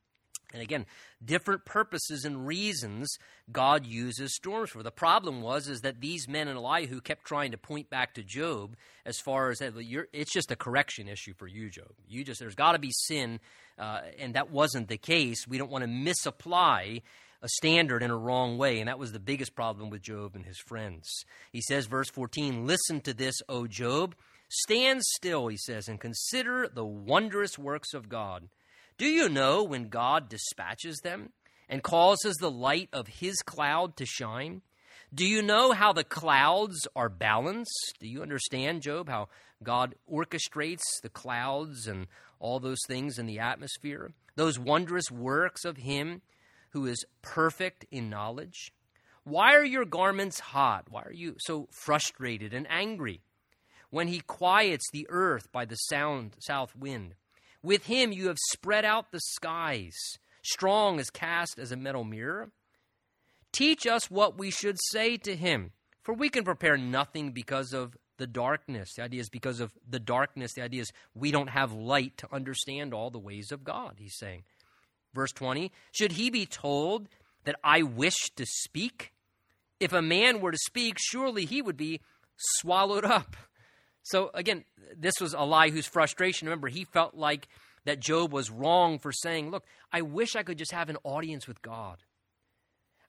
and 0.54 0.62
again, 0.62 0.86
different 1.24 1.66
purposes 1.66 2.24
and 2.24 2.48
reasons 2.48 3.18
God 3.52 3.86
uses 3.86 4.36
storms 4.36 4.70
for. 4.70 4.82
The 4.82 4.92
problem 4.92 5.42
was 5.42 5.68
is 5.68 5.82
that 5.82 6.00
these 6.00 6.28
men 6.28 6.48
in 6.48 6.56
Elihu 6.56 7.02
kept 7.02 7.26
trying 7.26 7.52
to 7.52 7.58
point 7.58 7.90
back 7.90 8.14
to 8.14 8.24
Job 8.24 8.76
as 9.06 9.20
far 9.20 9.50
as 9.50 9.60
that. 9.60 9.74
it's 10.14 10.34
just 10.34 10.52
a 10.52 10.56
correction 10.56 11.10
issue 11.10 11.34
for 11.34 11.48
you, 11.48 11.70
Job. 11.70 11.92
You 12.08 12.24
just 12.24 12.40
there's 12.40 12.56
got 12.56 12.74
to 12.74 12.80
be 12.80 12.92
sin, 12.92 13.40
uh, 13.78 14.02
and 14.18 14.36
that 14.36 14.50
wasn't 14.50 14.88
the 14.88 14.98
case. 14.98 15.48
We 15.48 15.58
don't 15.58 15.72
want 15.72 15.84
to 15.84 15.88
misapply 15.88 17.02
a 17.42 17.50
standard 17.50 18.02
in 18.02 18.10
a 18.10 18.18
wrong 18.18 18.58
way, 18.58 18.80
and 18.80 18.88
that 18.88 18.98
was 18.98 19.12
the 19.12 19.20
biggest 19.20 19.54
problem 19.54 19.90
with 19.90 20.02
Job 20.02 20.36
and 20.36 20.46
his 20.46 20.58
friends. 20.58 21.26
He 21.52 21.62
says, 21.62 21.86
verse 21.88 22.10
14, 22.10 22.66
"Listen 22.66 23.02
to 23.02 23.14
this, 23.14 23.36
O 23.50 23.68
Job." 23.68 24.16
Stand 24.50 25.04
still, 25.04 25.48
he 25.48 25.58
says, 25.58 25.90
and 25.90 26.00
consider 26.00 26.70
the 26.70 26.86
wondrous 26.86 27.60
works 27.60 27.94
of 27.94 28.08
God. 28.08 28.48
Do 28.98 29.06
you 29.06 29.30
know 29.30 29.64
when 29.64 29.90
God 29.90 30.30
dispatches 30.30 31.00
them? 31.04 31.32
and 31.70 31.84
causes 31.84 32.36
the 32.38 32.52
light 32.52 32.90
of 32.94 33.08
his 33.08 33.36
cloud 33.46 33.96
to 33.98 34.06
shine? 34.06 34.62
Do 35.14 35.26
you 35.26 35.42
know 35.42 35.72
how 35.72 35.94
the 35.94 36.04
clouds 36.04 36.88
are 36.96 37.10
balanced? 37.10 37.98
Do 38.00 38.08
you 38.08 38.22
understand, 38.22 38.82
Job, 38.82 39.10
how 39.10 39.30
God 39.64 39.96
orchestrates 40.12 40.84
the 41.02 41.10
clouds 41.10 41.88
and 41.88 42.08
all 42.40 42.60
those 42.60 42.82
things 42.88 43.18
in 43.18 43.26
the 43.26 43.40
atmosphere? 43.40 44.12
Those 44.36 44.60
wondrous 44.60 45.10
works 45.10 45.66
of 45.66 45.78
him 45.78 46.22
who 46.72 46.86
is 46.86 47.06
perfect 47.22 47.86
in 47.90 48.10
knowledge? 48.10 48.72
Why 49.24 49.56
are 49.56 49.66
your 49.66 49.86
garments 49.86 50.40
hot? 50.40 50.86
Why 50.90 51.04
are 51.04 51.14
you 51.14 51.36
so 51.40 51.68
frustrated 51.72 52.54
and 52.54 52.68
angry? 52.70 53.22
When 53.90 54.10
he 54.10 54.20
quiets 54.20 54.86
the 54.92 55.08
earth 55.10 55.52
by 55.52 55.66
the 55.66 55.76
sound 55.76 56.36
south 56.40 56.76
wind. 56.76 57.16
With 57.64 57.86
him 57.86 58.12
you 58.12 58.28
have 58.28 58.38
spread 58.52 58.86
out 58.86 59.12
the 59.12 59.20
skies, 59.20 59.96
strong 60.44 61.00
as 61.00 61.10
cast 61.10 61.60
as 61.60 61.72
a 61.72 61.78
metal 61.78 62.04
mirror. 62.04 62.52
Teach 63.52 63.88
us 63.88 64.12
what 64.12 64.38
we 64.38 64.52
should 64.52 64.78
say 64.92 65.18
to 65.18 65.36
him, 65.36 65.72
for 66.04 66.14
we 66.14 66.30
can 66.30 66.44
prepare 66.44 66.78
nothing 66.78 67.32
because 67.32 67.74
of 67.74 67.98
the 68.18 68.28
darkness. 68.28 68.94
The 68.96 69.04
idea 69.04 69.22
is 69.22 69.30
because 69.30 69.60
of 69.60 69.74
the 69.88 70.00
darkness. 70.00 70.54
The 70.54 70.64
idea 70.64 70.82
is 70.82 70.92
we 71.16 71.32
don't 71.32 71.50
have 71.50 71.74
light 71.74 72.18
to 72.18 72.34
understand 72.34 72.94
all 72.94 73.10
the 73.10 73.20
ways 73.20 73.52
of 73.52 73.64
God, 73.64 73.96
he's 73.98 74.18
saying. 74.18 74.44
Verse 75.14 75.32
20 75.32 75.72
Should 75.92 76.14
he 76.14 76.30
be 76.30 76.46
told 76.46 77.08
that 77.46 77.56
I 77.64 77.84
wish 77.84 78.30
to 78.36 78.46
speak? 78.46 79.14
If 79.80 79.94
a 79.94 80.02
man 80.02 80.42
were 80.42 80.52
to 80.52 80.58
speak, 80.58 80.98
surely 81.00 81.46
he 81.46 81.62
would 81.62 81.78
be 81.78 82.02
swallowed 82.38 83.06
up. 83.06 83.36
So 84.08 84.32
again, 84.34 84.64
this 84.98 85.20
was 85.20 85.34
Elihu's 85.34 85.86
frustration. 85.86 86.48
Remember, 86.48 86.70
he 86.70 86.86
felt 86.86 87.14
like 87.14 87.50
that 87.84 88.00
Job 88.00 88.32
was 88.32 88.50
wrong 88.50 89.00
for 89.00 89.12
saying, 89.12 89.52
Look, 89.52 89.66
I 89.92 90.02
wish 90.02 90.36
I 90.36 90.44
could 90.44 90.58
just 90.58 90.72
have 90.72 90.90
an 90.90 90.98
audience 91.04 91.46
with 91.46 91.62
God. 91.62 91.98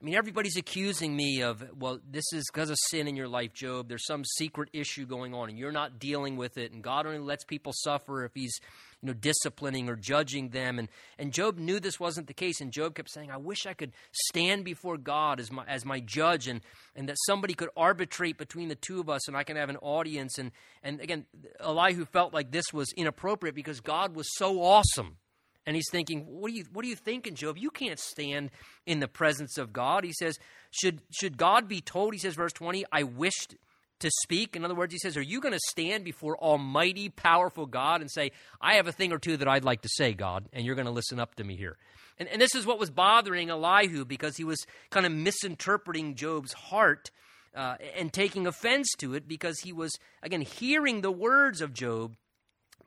I 0.01 0.05
mean, 0.05 0.15
everybody's 0.15 0.55
accusing 0.55 1.13
me 1.13 1.41
of, 1.41 1.61
well, 1.77 1.99
this 2.09 2.23
is 2.31 2.45
because 2.53 2.69
of 2.69 2.77
sin 2.87 3.05
in 3.09 3.17
your 3.17 3.27
life, 3.27 3.51
Job. 3.53 3.89
There's 3.89 4.05
some 4.05 4.23
secret 4.23 4.69
issue 4.71 5.05
going 5.05 5.33
on, 5.33 5.49
and 5.49 5.57
you're 5.57 5.73
not 5.73 5.99
dealing 5.99 6.37
with 6.37 6.57
it. 6.57 6.71
And 6.71 6.81
God 6.81 7.05
only 7.05 7.19
lets 7.19 7.43
people 7.43 7.73
suffer 7.75 8.23
if 8.23 8.31
He's, 8.33 8.57
you 9.01 9.07
know, 9.07 9.13
disciplining 9.13 9.89
or 9.89 9.97
judging 9.97 10.49
them. 10.49 10.79
And 10.79 10.87
and 11.17 11.33
Job 11.33 11.57
knew 11.57 11.81
this 11.81 11.99
wasn't 11.99 12.27
the 12.27 12.33
case, 12.33 12.61
and 12.61 12.71
Job 12.71 12.95
kept 12.95 13.11
saying, 13.11 13.29
"I 13.29 13.35
wish 13.35 13.65
I 13.65 13.73
could 13.73 13.91
stand 14.29 14.63
before 14.63 14.97
God 14.97 15.41
as 15.41 15.51
my 15.51 15.65
as 15.65 15.83
my 15.83 15.99
judge, 15.99 16.47
and 16.47 16.61
and 16.95 17.09
that 17.09 17.17
somebody 17.25 17.53
could 17.53 17.69
arbitrate 17.75 18.37
between 18.37 18.69
the 18.69 18.75
two 18.75 19.01
of 19.01 19.09
us, 19.09 19.27
and 19.27 19.35
I 19.35 19.43
can 19.43 19.57
have 19.57 19.69
an 19.69 19.77
audience." 19.77 20.37
And 20.39 20.51
and 20.81 21.01
again, 21.01 21.25
Elihu 21.59 22.05
felt 22.05 22.33
like 22.33 22.51
this 22.51 22.71
was 22.71 22.93
inappropriate 22.95 23.53
because 23.53 23.81
God 23.81 24.15
was 24.15 24.29
so 24.37 24.61
awesome 24.61 25.17
and 25.69 25.75
he's 25.75 25.89
thinking, 25.91 26.25
what 26.25 26.51
are 26.51 26.55
you 26.55 26.65
what 26.73 26.83
are 26.83 26.87
you 26.87 26.95
thinking, 26.95 27.35
Job? 27.35 27.55
You 27.55 27.69
can't 27.69 27.99
stand 27.99 28.49
in 28.87 29.01
the 29.01 29.07
presence 29.07 29.59
of 29.59 29.71
God. 29.71 30.03
He 30.03 30.13
says, 30.13 30.39
should 30.71 30.99
should 31.11 31.37
God 31.37 31.67
be 31.67 31.79
told? 31.79 32.13
He 32.13 32.19
says, 32.19 32.33
verse 32.33 32.53
20, 32.53 32.85
I 32.91 33.03
wished 33.03 33.55
to 33.99 34.09
speak. 34.23 34.55
In 34.55 34.65
other 34.65 34.73
words, 34.73 34.91
he 34.93 34.97
says, 34.97 35.15
Are 35.15 35.21
you 35.21 35.39
going 35.39 35.53
to 35.53 35.59
stand 35.69 36.03
before 36.03 36.39
Almighty, 36.39 37.09
powerful 37.09 37.67
God 37.67 38.01
and 38.01 38.09
say, 38.09 38.31
I 38.59 38.77
have 38.77 38.87
a 38.87 38.91
thing 38.91 39.11
or 39.11 39.19
two 39.19 39.37
that 39.37 39.47
I'd 39.47 39.63
like 39.63 39.83
to 39.83 39.89
say, 39.89 40.13
God, 40.13 40.45
and 40.53 40.65
you're 40.65 40.73
going 40.73 40.87
to 40.87 40.91
listen 40.91 41.19
up 41.19 41.35
to 41.35 41.43
me 41.43 41.55
here? 41.55 41.77
And, 42.17 42.27
and 42.29 42.41
this 42.41 42.55
is 42.55 42.65
what 42.65 42.79
was 42.79 42.89
bothering 42.89 43.51
Elihu 43.51 44.05
because 44.05 44.37
he 44.37 44.43
was 44.43 44.65
kind 44.89 45.05
of 45.05 45.11
misinterpreting 45.11 46.15
Job's 46.15 46.53
heart 46.53 47.11
uh, 47.55 47.75
and 47.95 48.11
taking 48.11 48.47
offense 48.47 48.89
to 48.97 49.13
it 49.13 49.27
because 49.27 49.59
he 49.59 49.71
was, 49.71 49.91
again, 50.23 50.41
hearing 50.41 51.01
the 51.01 51.11
words 51.11 51.61
of 51.61 51.73
Job 51.73 52.15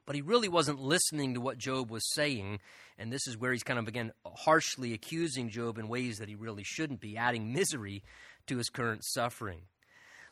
but 0.06 0.14
he 0.14 0.22
really 0.22 0.48
wasn't 0.48 0.80
listening 0.80 1.34
to 1.34 1.40
what 1.40 1.58
Job 1.58 1.90
was 1.90 2.12
saying. 2.12 2.60
And 2.98 3.12
this 3.12 3.26
is 3.26 3.36
where 3.36 3.52
he's 3.52 3.62
kind 3.62 3.78
of, 3.78 3.88
again, 3.88 4.12
harshly 4.24 4.92
accusing 4.92 5.48
Job 5.48 5.78
in 5.78 5.88
ways 5.88 6.18
that 6.18 6.28
he 6.28 6.34
really 6.34 6.64
shouldn't 6.64 7.00
be, 7.00 7.16
adding 7.16 7.52
misery 7.52 8.02
to 8.46 8.58
his 8.58 8.68
current 8.68 9.04
suffering. 9.04 9.62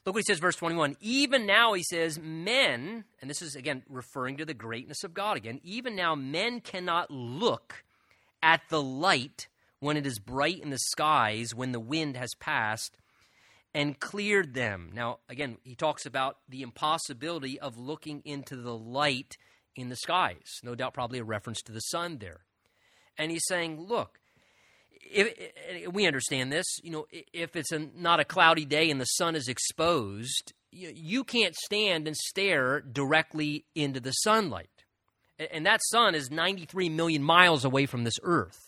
Look 0.04 0.14
what 0.14 0.24
he 0.26 0.32
says, 0.32 0.38
verse 0.38 0.56
21. 0.56 0.96
Even 1.00 1.46
now, 1.46 1.74
he 1.74 1.82
says, 1.82 2.18
men, 2.18 3.04
and 3.20 3.28
this 3.30 3.42
is 3.42 3.54
again 3.54 3.82
referring 3.88 4.38
to 4.38 4.46
the 4.46 4.54
greatness 4.54 5.04
of 5.04 5.12
God 5.12 5.36
again, 5.36 5.60
even 5.62 5.94
now, 5.94 6.14
men 6.14 6.60
cannot 6.60 7.10
look 7.10 7.84
at 8.42 8.62
the 8.70 8.82
light 8.82 9.48
when 9.80 9.96
it 9.96 10.06
is 10.06 10.18
bright 10.18 10.60
in 10.62 10.70
the 10.70 10.78
skies, 10.78 11.54
when 11.54 11.72
the 11.72 11.80
wind 11.80 12.16
has 12.16 12.30
passed 12.38 12.96
and 13.74 14.00
cleared 14.00 14.54
them. 14.54 14.90
Now, 14.94 15.18
again, 15.28 15.58
he 15.62 15.74
talks 15.74 16.06
about 16.06 16.38
the 16.48 16.62
impossibility 16.62 17.60
of 17.60 17.78
looking 17.78 18.22
into 18.24 18.56
the 18.56 18.76
light 18.76 19.36
in 19.76 19.88
the 19.88 19.96
skies. 19.96 20.60
No 20.62 20.74
doubt, 20.74 20.94
probably 20.94 21.18
a 21.18 21.24
reference 21.24 21.62
to 21.62 21.72
the 21.72 21.80
sun 21.80 22.18
there. 22.18 22.40
And 23.18 23.30
he's 23.30 23.46
saying, 23.46 23.80
look, 23.80 24.20
if, 25.10 25.32
if 25.68 25.92
we 25.92 26.06
understand 26.06 26.52
this. 26.52 26.66
You 26.82 26.90
know, 26.90 27.06
if 27.32 27.56
it's 27.56 27.72
a, 27.72 27.78
not 27.96 28.20
a 28.20 28.24
cloudy 28.24 28.64
day 28.64 28.90
and 28.90 29.00
the 29.00 29.06
sun 29.06 29.34
is 29.34 29.48
exposed, 29.48 30.52
you, 30.70 30.92
you 30.94 31.24
can't 31.24 31.54
stand 31.54 32.06
and 32.06 32.16
stare 32.16 32.80
directly 32.80 33.64
into 33.74 34.00
the 34.00 34.12
sunlight. 34.12 34.68
And 35.52 35.64
that 35.66 35.80
sun 35.84 36.14
is 36.14 36.30
93 36.30 36.90
million 36.90 37.22
miles 37.22 37.64
away 37.64 37.86
from 37.86 38.04
this 38.04 38.18
earth. 38.22 38.58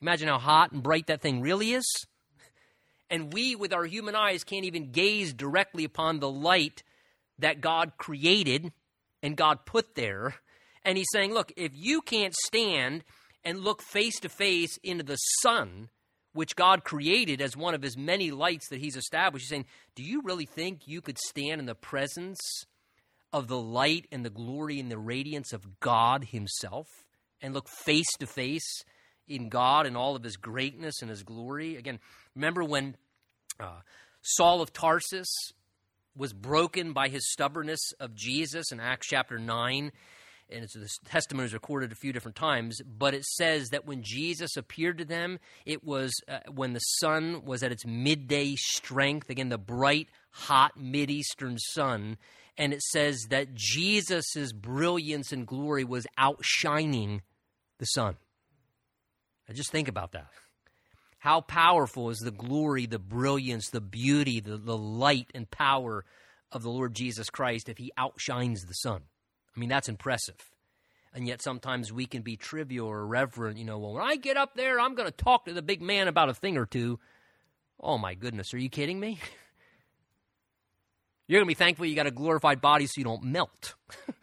Imagine 0.00 0.28
how 0.28 0.38
hot 0.38 0.72
and 0.72 0.82
bright 0.82 1.06
that 1.06 1.20
thing 1.20 1.40
really 1.40 1.72
is. 1.72 1.86
And 3.10 3.32
we, 3.32 3.54
with 3.54 3.72
our 3.72 3.84
human 3.84 4.14
eyes, 4.14 4.42
can't 4.42 4.64
even 4.64 4.90
gaze 4.90 5.34
directly 5.34 5.84
upon 5.84 6.20
the 6.20 6.30
light 6.30 6.82
that 7.38 7.60
God 7.60 7.92
created 7.98 8.72
and 9.22 9.36
God 9.36 9.66
put 9.66 9.94
there 9.94 10.34
and 10.84 10.98
he's 10.98 11.06
saying, 11.12 11.32
look, 11.32 11.52
if 11.56 11.72
you 11.74 12.02
can't 12.02 12.34
stand 12.34 13.04
and 13.44 13.60
look 13.60 13.82
face 13.82 14.18
to 14.20 14.28
face 14.28 14.78
into 14.82 15.04
the 15.04 15.16
sun, 15.16 15.88
which 16.32 16.56
God 16.56 16.84
created 16.84 17.40
as 17.40 17.56
one 17.56 17.74
of 17.74 17.82
his 17.82 17.96
many 17.96 18.30
lights 18.30 18.68
that 18.68 18.80
he's 18.80 18.96
established, 18.96 19.44
he's 19.44 19.50
saying, 19.50 19.66
do 19.94 20.02
you 20.02 20.20
really 20.24 20.46
think 20.46 20.86
you 20.86 21.00
could 21.00 21.18
stand 21.18 21.60
in 21.60 21.66
the 21.66 21.74
presence 21.74 22.40
of 23.32 23.48
the 23.48 23.58
light 23.58 24.06
and 24.12 24.24
the 24.24 24.30
glory 24.30 24.78
and 24.78 24.90
the 24.90 24.98
radiance 24.98 25.52
of 25.52 25.80
God 25.80 26.24
himself 26.24 26.86
and 27.40 27.54
look 27.54 27.68
face 27.68 28.12
to 28.18 28.26
face 28.26 28.84
in 29.26 29.48
God 29.48 29.86
and 29.86 29.96
all 29.96 30.16
of 30.16 30.22
his 30.22 30.36
greatness 30.36 31.00
and 31.00 31.10
his 31.10 31.22
glory? 31.22 31.76
Again, 31.76 31.98
remember 32.34 32.64
when 32.64 32.96
uh, 33.60 33.80
Saul 34.22 34.60
of 34.60 34.72
Tarsus 34.72 35.28
was 36.16 36.32
broken 36.32 36.92
by 36.92 37.08
his 37.08 37.30
stubbornness 37.30 37.80
of 38.00 38.14
Jesus 38.14 38.70
in 38.70 38.80
Acts 38.80 39.08
chapter 39.08 39.38
9 39.38 39.92
and 40.50 40.64
it's 40.64 40.74
the 40.74 40.88
testimony 41.08 41.46
is 41.46 41.54
recorded 41.54 41.92
a 41.92 41.96
few 41.96 42.12
different 42.12 42.36
times, 42.36 42.80
but 42.82 43.14
it 43.14 43.24
says 43.24 43.70
that 43.70 43.86
when 43.86 44.02
Jesus 44.02 44.56
appeared 44.56 44.98
to 44.98 45.04
them, 45.04 45.38
it 45.64 45.84
was 45.84 46.12
uh, 46.28 46.40
when 46.52 46.72
the 46.72 46.80
sun 46.80 47.44
was 47.44 47.62
at 47.62 47.72
its 47.72 47.86
midday 47.86 48.54
strength, 48.56 49.30
again, 49.30 49.48
the 49.48 49.58
bright, 49.58 50.08
hot 50.30 50.78
Mideastern 50.78 51.58
sun. 51.58 52.16
And 52.56 52.72
it 52.72 52.82
says 52.82 53.26
that 53.30 53.54
Jesus' 53.54 54.52
brilliance 54.52 55.32
and 55.32 55.46
glory 55.46 55.84
was 55.84 56.06
outshining 56.16 57.22
the 57.78 57.86
sun. 57.86 58.16
Now 59.48 59.54
just 59.54 59.72
think 59.72 59.88
about 59.88 60.12
that. 60.12 60.28
How 61.18 61.40
powerful 61.40 62.10
is 62.10 62.18
the 62.18 62.30
glory, 62.30 62.86
the 62.86 62.98
brilliance, 62.98 63.70
the 63.70 63.80
beauty, 63.80 64.40
the, 64.40 64.56
the 64.56 64.76
light 64.76 65.30
and 65.34 65.50
power 65.50 66.04
of 66.52 66.62
the 66.62 66.70
Lord 66.70 66.94
Jesus 66.94 67.30
Christ 67.30 67.68
if 67.68 67.78
he 67.78 67.92
outshines 67.96 68.64
the 68.64 68.74
sun? 68.74 69.04
I 69.54 69.60
mean, 69.60 69.68
that's 69.68 69.88
impressive. 69.88 70.36
And 71.14 71.28
yet 71.28 71.42
sometimes 71.42 71.92
we 71.92 72.06
can 72.06 72.22
be 72.22 72.36
trivial 72.36 72.88
or 72.88 73.02
irreverent. 73.02 73.58
You 73.58 73.64
know, 73.64 73.78
well, 73.78 73.92
when 73.92 74.02
I 74.02 74.16
get 74.16 74.36
up 74.36 74.54
there, 74.54 74.80
I'm 74.80 74.94
going 74.94 75.08
to 75.08 75.16
talk 75.16 75.44
to 75.44 75.52
the 75.52 75.62
big 75.62 75.80
man 75.80 76.08
about 76.08 76.28
a 76.28 76.34
thing 76.34 76.56
or 76.56 76.66
two. 76.66 76.98
Oh, 77.78 77.98
my 77.98 78.14
goodness. 78.14 78.52
Are 78.52 78.58
you 78.58 78.68
kidding 78.68 78.98
me? 78.98 79.20
You're 81.26 81.38
going 81.38 81.46
to 81.46 81.48
be 81.48 81.54
thankful 81.54 81.86
you 81.86 81.94
got 81.94 82.06
a 82.06 82.10
glorified 82.10 82.60
body 82.60 82.86
so 82.86 82.92
you 82.96 83.04
don't 83.04 83.22
melt. 83.22 83.74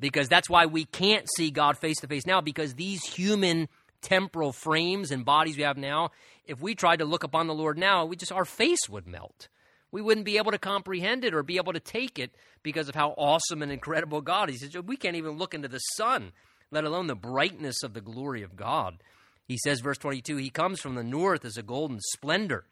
because 0.00 0.28
that's 0.28 0.50
why 0.50 0.66
we 0.66 0.84
can't 0.84 1.26
see 1.36 1.50
God 1.50 1.78
face 1.78 2.00
to 2.00 2.08
face 2.08 2.26
now, 2.26 2.40
because 2.40 2.74
these 2.74 3.04
human 3.04 3.68
temporal 4.02 4.52
frames 4.52 5.10
and 5.10 5.24
bodies 5.24 5.56
we 5.56 5.62
have 5.62 5.78
now, 5.78 6.10
if 6.44 6.60
we 6.60 6.74
tried 6.74 6.98
to 6.98 7.04
look 7.04 7.24
upon 7.24 7.46
the 7.46 7.54
Lord 7.54 7.78
now, 7.78 8.04
we 8.04 8.16
just 8.16 8.32
our 8.32 8.44
face 8.44 8.88
would 8.88 9.06
melt 9.06 9.48
we 9.96 10.02
wouldn't 10.02 10.26
be 10.26 10.36
able 10.36 10.50
to 10.50 10.58
comprehend 10.58 11.24
it 11.24 11.32
or 11.32 11.42
be 11.42 11.56
able 11.56 11.72
to 11.72 11.80
take 11.80 12.18
it 12.18 12.34
because 12.62 12.86
of 12.86 12.94
how 12.94 13.14
awesome 13.16 13.62
and 13.62 13.72
incredible 13.72 14.20
God 14.20 14.50
is. 14.50 14.76
We 14.84 14.98
can't 14.98 15.16
even 15.16 15.38
look 15.38 15.54
into 15.54 15.68
the 15.68 15.78
sun, 15.78 16.32
let 16.70 16.84
alone 16.84 17.06
the 17.06 17.14
brightness 17.14 17.82
of 17.82 17.94
the 17.94 18.02
glory 18.02 18.42
of 18.42 18.56
God. 18.56 19.02
He 19.48 19.56
says, 19.56 19.80
verse 19.80 19.96
22, 19.96 20.36
He 20.36 20.50
comes 20.50 20.80
from 20.80 20.96
the 20.96 21.02
north 21.02 21.46
as 21.46 21.56
a 21.56 21.62
golden 21.62 22.00
splendor. 22.12 22.66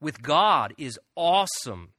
With 0.00 0.22
God 0.22 0.72
is 0.78 0.98
awesome 1.14 1.90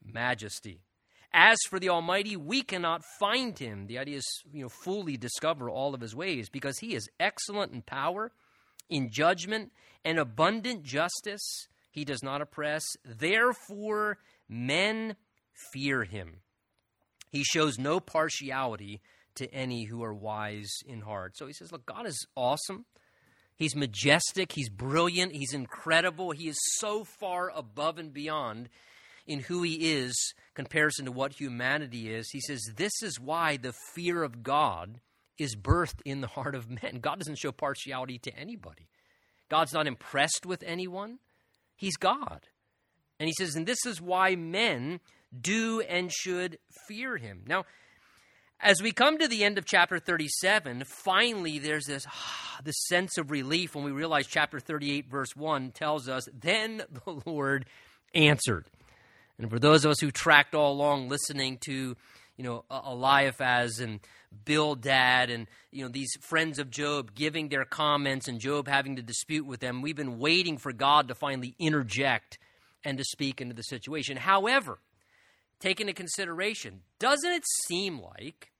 majesty. 0.00 0.84
As 1.32 1.58
for 1.68 1.80
the 1.80 1.88
Almighty, 1.88 2.36
we 2.36 2.62
cannot 2.62 3.02
find 3.18 3.58
him. 3.58 3.88
The 3.88 3.98
idea 3.98 4.18
is, 4.18 4.44
you 4.52 4.62
know, 4.62 4.68
fully 4.68 5.16
discover 5.16 5.68
all 5.68 5.92
of 5.92 6.00
his 6.00 6.14
ways 6.14 6.48
because 6.48 6.78
he 6.78 6.94
is 6.94 7.10
excellent 7.18 7.72
in 7.72 7.82
power, 7.82 8.30
in 8.88 9.10
judgment, 9.10 9.72
and 10.04 10.20
abundant 10.20 10.84
justice 10.84 11.66
he 11.90 12.04
does 12.04 12.22
not 12.22 12.40
oppress. 12.40 12.84
Therefore, 13.04 14.18
men 14.48 15.16
fear 15.72 16.04
him. 16.04 16.40
He 17.30 17.44
shows 17.44 17.78
no 17.78 18.00
partiality 18.00 19.00
to 19.36 19.52
any 19.52 19.84
who 19.84 20.02
are 20.02 20.14
wise 20.14 20.70
in 20.86 21.02
heart. 21.02 21.36
So 21.36 21.46
he 21.46 21.52
says, 21.52 21.72
Look, 21.72 21.86
God 21.86 22.06
is 22.06 22.26
awesome. 22.36 22.86
He's 23.56 23.76
majestic, 23.76 24.52
he's 24.52 24.70
brilliant, 24.70 25.32
he's 25.32 25.52
incredible. 25.52 26.30
He 26.30 26.48
is 26.48 26.58
so 26.78 27.04
far 27.04 27.50
above 27.54 27.98
and 27.98 28.10
beyond 28.10 28.70
in 29.26 29.40
who 29.40 29.62
he 29.62 29.92
is 29.92 30.14
comparison 30.54 31.04
to 31.04 31.12
what 31.12 31.38
humanity 31.38 32.12
is. 32.12 32.30
He 32.30 32.40
says 32.40 32.62
this 32.76 33.02
is 33.02 33.20
why 33.20 33.58
the 33.58 33.74
fear 33.94 34.22
of 34.22 34.42
God 34.42 35.00
is 35.38 35.56
birthed 35.56 36.00
in 36.04 36.20
the 36.22 36.26
heart 36.26 36.54
of 36.54 36.70
men. 36.70 37.00
God 37.00 37.18
doesn't 37.18 37.38
show 37.38 37.52
partiality 37.52 38.18
to 38.20 38.34
anybody. 38.34 38.88
God's 39.50 39.72
not 39.72 39.86
impressed 39.86 40.46
with 40.46 40.62
anyone. 40.62 41.18
He's 41.80 41.96
God. 41.96 42.46
And 43.18 43.26
he 43.26 43.32
says, 43.32 43.56
and 43.56 43.66
this 43.66 43.86
is 43.86 44.02
why 44.02 44.36
men 44.36 45.00
do 45.38 45.80
and 45.80 46.12
should 46.12 46.58
fear 46.86 47.16
him. 47.16 47.42
Now, 47.46 47.64
as 48.60 48.82
we 48.82 48.92
come 48.92 49.16
to 49.16 49.26
the 49.26 49.44
end 49.44 49.56
of 49.56 49.64
chapter 49.64 49.98
37, 49.98 50.84
finally 50.84 51.58
there's 51.58 51.86
this, 51.86 52.06
this 52.64 52.76
sense 52.86 53.16
of 53.16 53.30
relief 53.30 53.74
when 53.74 53.82
we 53.82 53.92
realize 53.92 54.26
chapter 54.26 54.60
38, 54.60 55.08
verse 55.10 55.34
1 55.34 55.70
tells 55.70 56.06
us, 56.06 56.28
Then 56.38 56.82
the 56.90 57.22
Lord 57.26 57.64
answered. 58.14 58.66
And 59.38 59.48
for 59.48 59.58
those 59.58 59.86
of 59.86 59.92
us 59.92 60.00
who 60.00 60.10
tracked 60.10 60.54
all 60.54 60.74
along 60.74 61.08
listening 61.08 61.56
to, 61.64 61.96
you 62.36 62.44
know, 62.44 62.66
Eliphaz 62.70 63.80
and 63.80 64.00
Bildad 64.44 65.30
and, 65.30 65.46
you 65.70 65.82
know, 65.82 65.90
these 65.90 66.12
friends 66.20 66.58
of 66.58 66.70
Job 66.70 67.14
giving 67.14 67.48
their 67.48 67.64
comments 67.64 68.28
and 68.28 68.40
Job 68.40 68.68
having 68.68 68.96
to 68.96 69.02
dispute 69.02 69.46
with 69.46 69.60
them, 69.60 69.82
we've 69.82 69.96
been 69.96 70.18
waiting 70.18 70.56
for 70.56 70.72
God 70.72 71.08
to 71.08 71.14
finally 71.14 71.54
interject 71.58 72.38
and 72.84 72.96
to 72.98 73.04
speak 73.04 73.40
into 73.40 73.54
the 73.54 73.62
situation. 73.62 74.16
However, 74.16 74.78
take 75.58 75.80
into 75.80 75.92
consideration, 75.92 76.80
doesn't 76.98 77.32
it 77.32 77.44
seem 77.66 78.00
like 78.00 78.50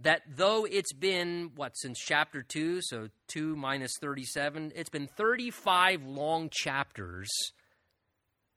that 0.00 0.22
though 0.36 0.64
it's 0.64 0.92
been, 0.92 1.52
what, 1.56 1.76
since 1.76 1.98
chapter 1.98 2.42
2, 2.42 2.80
so 2.82 3.08
2 3.28 3.56
minus 3.56 3.92
37, 4.00 4.72
it's 4.74 4.90
been 4.90 5.08
35 5.08 6.04
long 6.04 6.48
chapters 6.52 7.28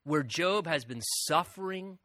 where 0.04 0.24
Job 0.24 0.68
has 0.68 0.86
been 0.86 1.02
suffering, 1.28 1.98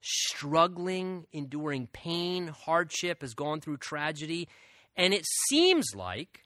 struggling, 0.00 1.26
enduring 1.32 1.88
pain, 1.88 2.48
hardship, 2.48 3.22
has 3.22 3.34
gone 3.34 3.60
through 3.60 3.78
tragedy, 3.78 4.48
and 4.96 5.12
it 5.14 5.24
seems 5.48 5.94
like 5.94 6.44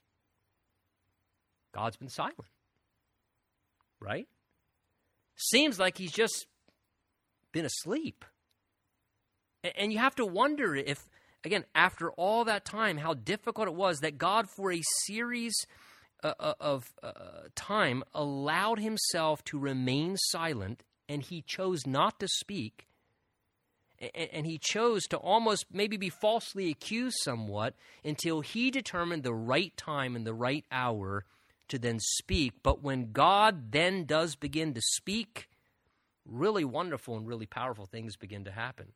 God's 1.73 1.97
been 1.97 2.09
silent. 2.09 2.35
Right? 3.99 4.27
Seems 5.35 5.79
like 5.79 5.97
he's 5.97 6.11
just 6.11 6.45
been 7.51 7.65
asleep. 7.65 8.25
And 9.75 9.93
you 9.93 9.99
have 9.99 10.15
to 10.15 10.25
wonder 10.25 10.75
if, 10.75 10.99
again, 11.45 11.63
after 11.73 12.11
all 12.11 12.45
that 12.45 12.65
time, 12.65 12.97
how 12.97 13.13
difficult 13.13 13.67
it 13.67 13.75
was 13.75 13.99
that 13.99 14.17
God, 14.17 14.49
for 14.49 14.73
a 14.73 14.81
series 15.05 15.55
uh, 16.21 16.33
uh, 16.39 16.53
of 16.59 16.83
uh, 17.01 17.11
time, 17.55 18.03
allowed 18.13 18.79
himself 18.79 19.43
to 19.45 19.57
remain 19.57 20.17
silent 20.17 20.83
and 21.07 21.21
he 21.21 21.43
chose 21.45 21.87
not 21.87 22.19
to 22.19 22.27
speak. 22.27 22.87
And 24.13 24.45
he 24.45 24.57
chose 24.57 25.03
to 25.07 25.17
almost 25.17 25.65
maybe 25.71 25.97
be 25.97 26.09
falsely 26.09 26.69
accused 26.69 27.17
somewhat 27.21 27.75
until 28.03 28.41
he 28.41 28.71
determined 28.71 29.23
the 29.23 29.33
right 29.33 29.75
time 29.77 30.15
and 30.15 30.25
the 30.25 30.33
right 30.33 30.65
hour 30.71 31.25
to 31.69 31.79
then 31.79 31.99
speak. 31.99 32.53
But 32.63 32.83
when 32.83 33.11
God 33.11 33.71
then 33.71 34.05
does 34.05 34.35
begin 34.35 34.73
to 34.73 34.81
speak, 34.81 35.47
really 36.25 36.65
wonderful 36.65 37.17
and 37.17 37.27
really 37.27 37.45
powerful 37.45 37.85
things 37.85 38.15
begin 38.15 38.43
to 38.45 38.51
happen. 38.51 38.93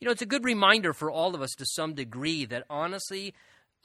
You 0.00 0.06
know, 0.06 0.12
it's 0.12 0.22
a 0.22 0.26
good 0.26 0.44
reminder 0.44 0.92
for 0.92 1.10
all 1.10 1.34
of 1.34 1.42
us 1.42 1.52
to 1.58 1.64
some 1.64 1.94
degree 1.94 2.44
that 2.46 2.64
honestly, 2.68 3.34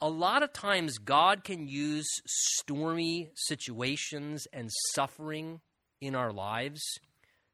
a 0.00 0.08
lot 0.08 0.42
of 0.42 0.52
times 0.52 0.98
God 0.98 1.44
can 1.44 1.68
use 1.68 2.08
stormy 2.26 3.30
situations 3.34 4.46
and 4.52 4.70
suffering 4.94 5.60
in 6.00 6.14
our 6.14 6.32
lives 6.32 6.82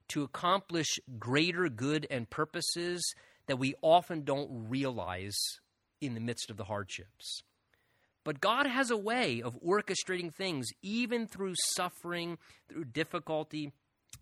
to 0.09 0.22
accomplish 0.22 0.98
greater 1.18 1.68
good 1.68 2.07
and 2.11 2.28
purposes 2.28 3.02
that 3.46 3.59
we 3.59 3.74
often 3.82 4.22
don't 4.22 4.68
realize 4.68 5.36
in 6.00 6.14
the 6.14 6.20
midst 6.20 6.50
of 6.50 6.57
the 6.57 6.64
hardships. 6.64 7.42
But 8.24 8.40
God 8.40 8.66
has 8.66 8.90
a 8.90 8.96
way 8.96 9.42
of 9.42 9.59
orchestrating 9.61 10.32
things, 10.32 10.68
even 10.82 11.26
through 11.26 11.55
suffering, 11.76 12.38
through 12.68 12.86
difficulty, 12.86 13.72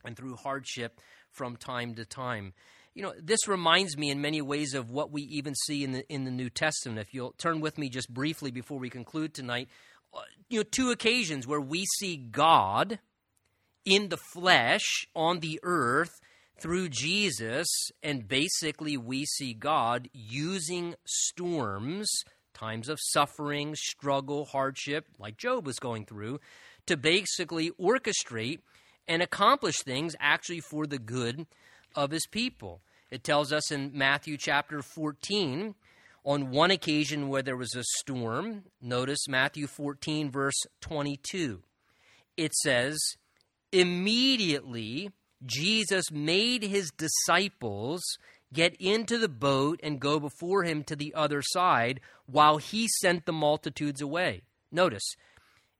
and 0.04 0.16
through 0.16 0.36
hardship 0.36 1.00
from 1.30 1.56
time 1.56 1.94
to 1.94 2.04
time. 2.04 2.52
You 2.94 3.02
know, 3.02 3.14
this 3.18 3.48
reminds 3.48 3.96
me 3.96 4.10
in 4.10 4.20
many 4.20 4.42
ways 4.42 4.74
of 4.74 4.90
what 4.90 5.12
we 5.12 5.22
even 5.22 5.54
see 5.66 5.82
in 5.84 5.92
the 5.92 6.12
in 6.12 6.24
the 6.24 6.30
New 6.30 6.50
Testament. 6.50 6.98
If 6.98 7.14
you'll 7.14 7.32
turn 7.38 7.60
with 7.60 7.78
me 7.78 7.88
just 7.88 8.12
briefly 8.12 8.50
before 8.50 8.78
we 8.78 8.90
conclude 8.90 9.32
tonight, 9.32 9.68
uh, 10.12 10.20
you 10.50 10.58
know, 10.58 10.64
two 10.64 10.90
occasions 10.90 11.46
where 11.46 11.60
we 11.60 11.86
see 11.98 12.16
God 12.16 12.98
in 13.84 14.08
the 14.08 14.18
flesh 14.32 15.06
on 15.14 15.40
the 15.40 15.58
earth 15.62 16.20
through 16.60 16.88
Jesus, 16.88 17.66
and 18.02 18.28
basically 18.28 18.96
we 18.96 19.24
see 19.24 19.52
God 19.52 20.08
using 20.12 20.94
storms, 21.04 22.08
times 22.54 22.88
of 22.88 22.98
suffering, 23.00 23.74
struggle, 23.74 24.44
hardship, 24.44 25.06
like 25.18 25.36
Job 25.36 25.66
was 25.66 25.78
going 25.78 26.06
through, 26.06 26.38
to 26.86 26.96
basically 26.96 27.70
orchestrate 27.80 28.60
and 29.08 29.22
accomplish 29.22 29.76
things 29.84 30.14
actually 30.20 30.60
for 30.60 30.86
the 30.86 30.98
good 30.98 31.46
of 31.94 32.12
his 32.12 32.26
people. 32.26 32.80
It 33.10 33.24
tells 33.24 33.52
us 33.52 33.70
in 33.72 33.90
Matthew 33.92 34.36
chapter 34.36 34.82
14, 34.82 35.74
on 36.24 36.50
one 36.50 36.70
occasion 36.70 37.28
where 37.28 37.42
there 37.42 37.56
was 37.56 37.74
a 37.74 37.82
storm, 37.98 38.64
notice 38.80 39.26
Matthew 39.28 39.66
14, 39.66 40.30
verse 40.30 40.54
22. 40.80 41.62
It 42.36 42.54
says, 42.54 42.98
Immediately, 43.72 45.10
Jesus 45.44 46.10
made 46.10 46.62
his 46.62 46.90
disciples 46.90 48.02
get 48.52 48.76
into 48.78 49.18
the 49.18 49.28
boat 49.28 49.80
and 49.82 49.98
go 49.98 50.20
before 50.20 50.62
him 50.64 50.84
to 50.84 50.94
the 50.94 51.14
other 51.14 51.40
side 51.42 52.00
while 52.26 52.58
he 52.58 52.86
sent 53.00 53.24
the 53.24 53.32
multitudes 53.32 54.00
away. 54.00 54.42
Notice, 54.70 55.14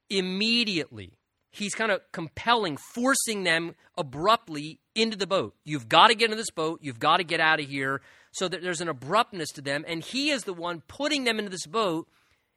immediately 0.09 1.19
he's 1.53 1.75
kind 1.75 1.93
of 1.93 2.01
compelling, 2.13 2.79
forcing 2.95 3.45
them 3.45 3.75
abruptly 3.97 4.81
into 4.95 5.17
the 5.17 5.27
boat. 5.27 5.55
You've 5.65 5.89
got 5.89 6.09
to 6.09 6.15
get 6.15 6.31
in 6.31 6.37
this 6.37 6.51
boat. 6.51 6.81
You've 6.83 6.99
got 6.99 7.19
to 7.19 7.25
get 7.25 7.41
out 7.41 7.61
of 7.61 7.69
here. 7.69 8.01
So 8.35 8.49
that 8.49 8.63
there's 8.63 8.81
an 8.81 8.89
abruptness 8.89 9.51
to 9.53 9.61
them. 9.61 9.85
And 9.87 10.03
he 10.03 10.31
is 10.31 10.45
the 10.45 10.55
one 10.55 10.83
putting 10.89 11.25
them 11.25 11.39
into 11.39 11.51
this 11.51 11.67
boat. 11.67 12.09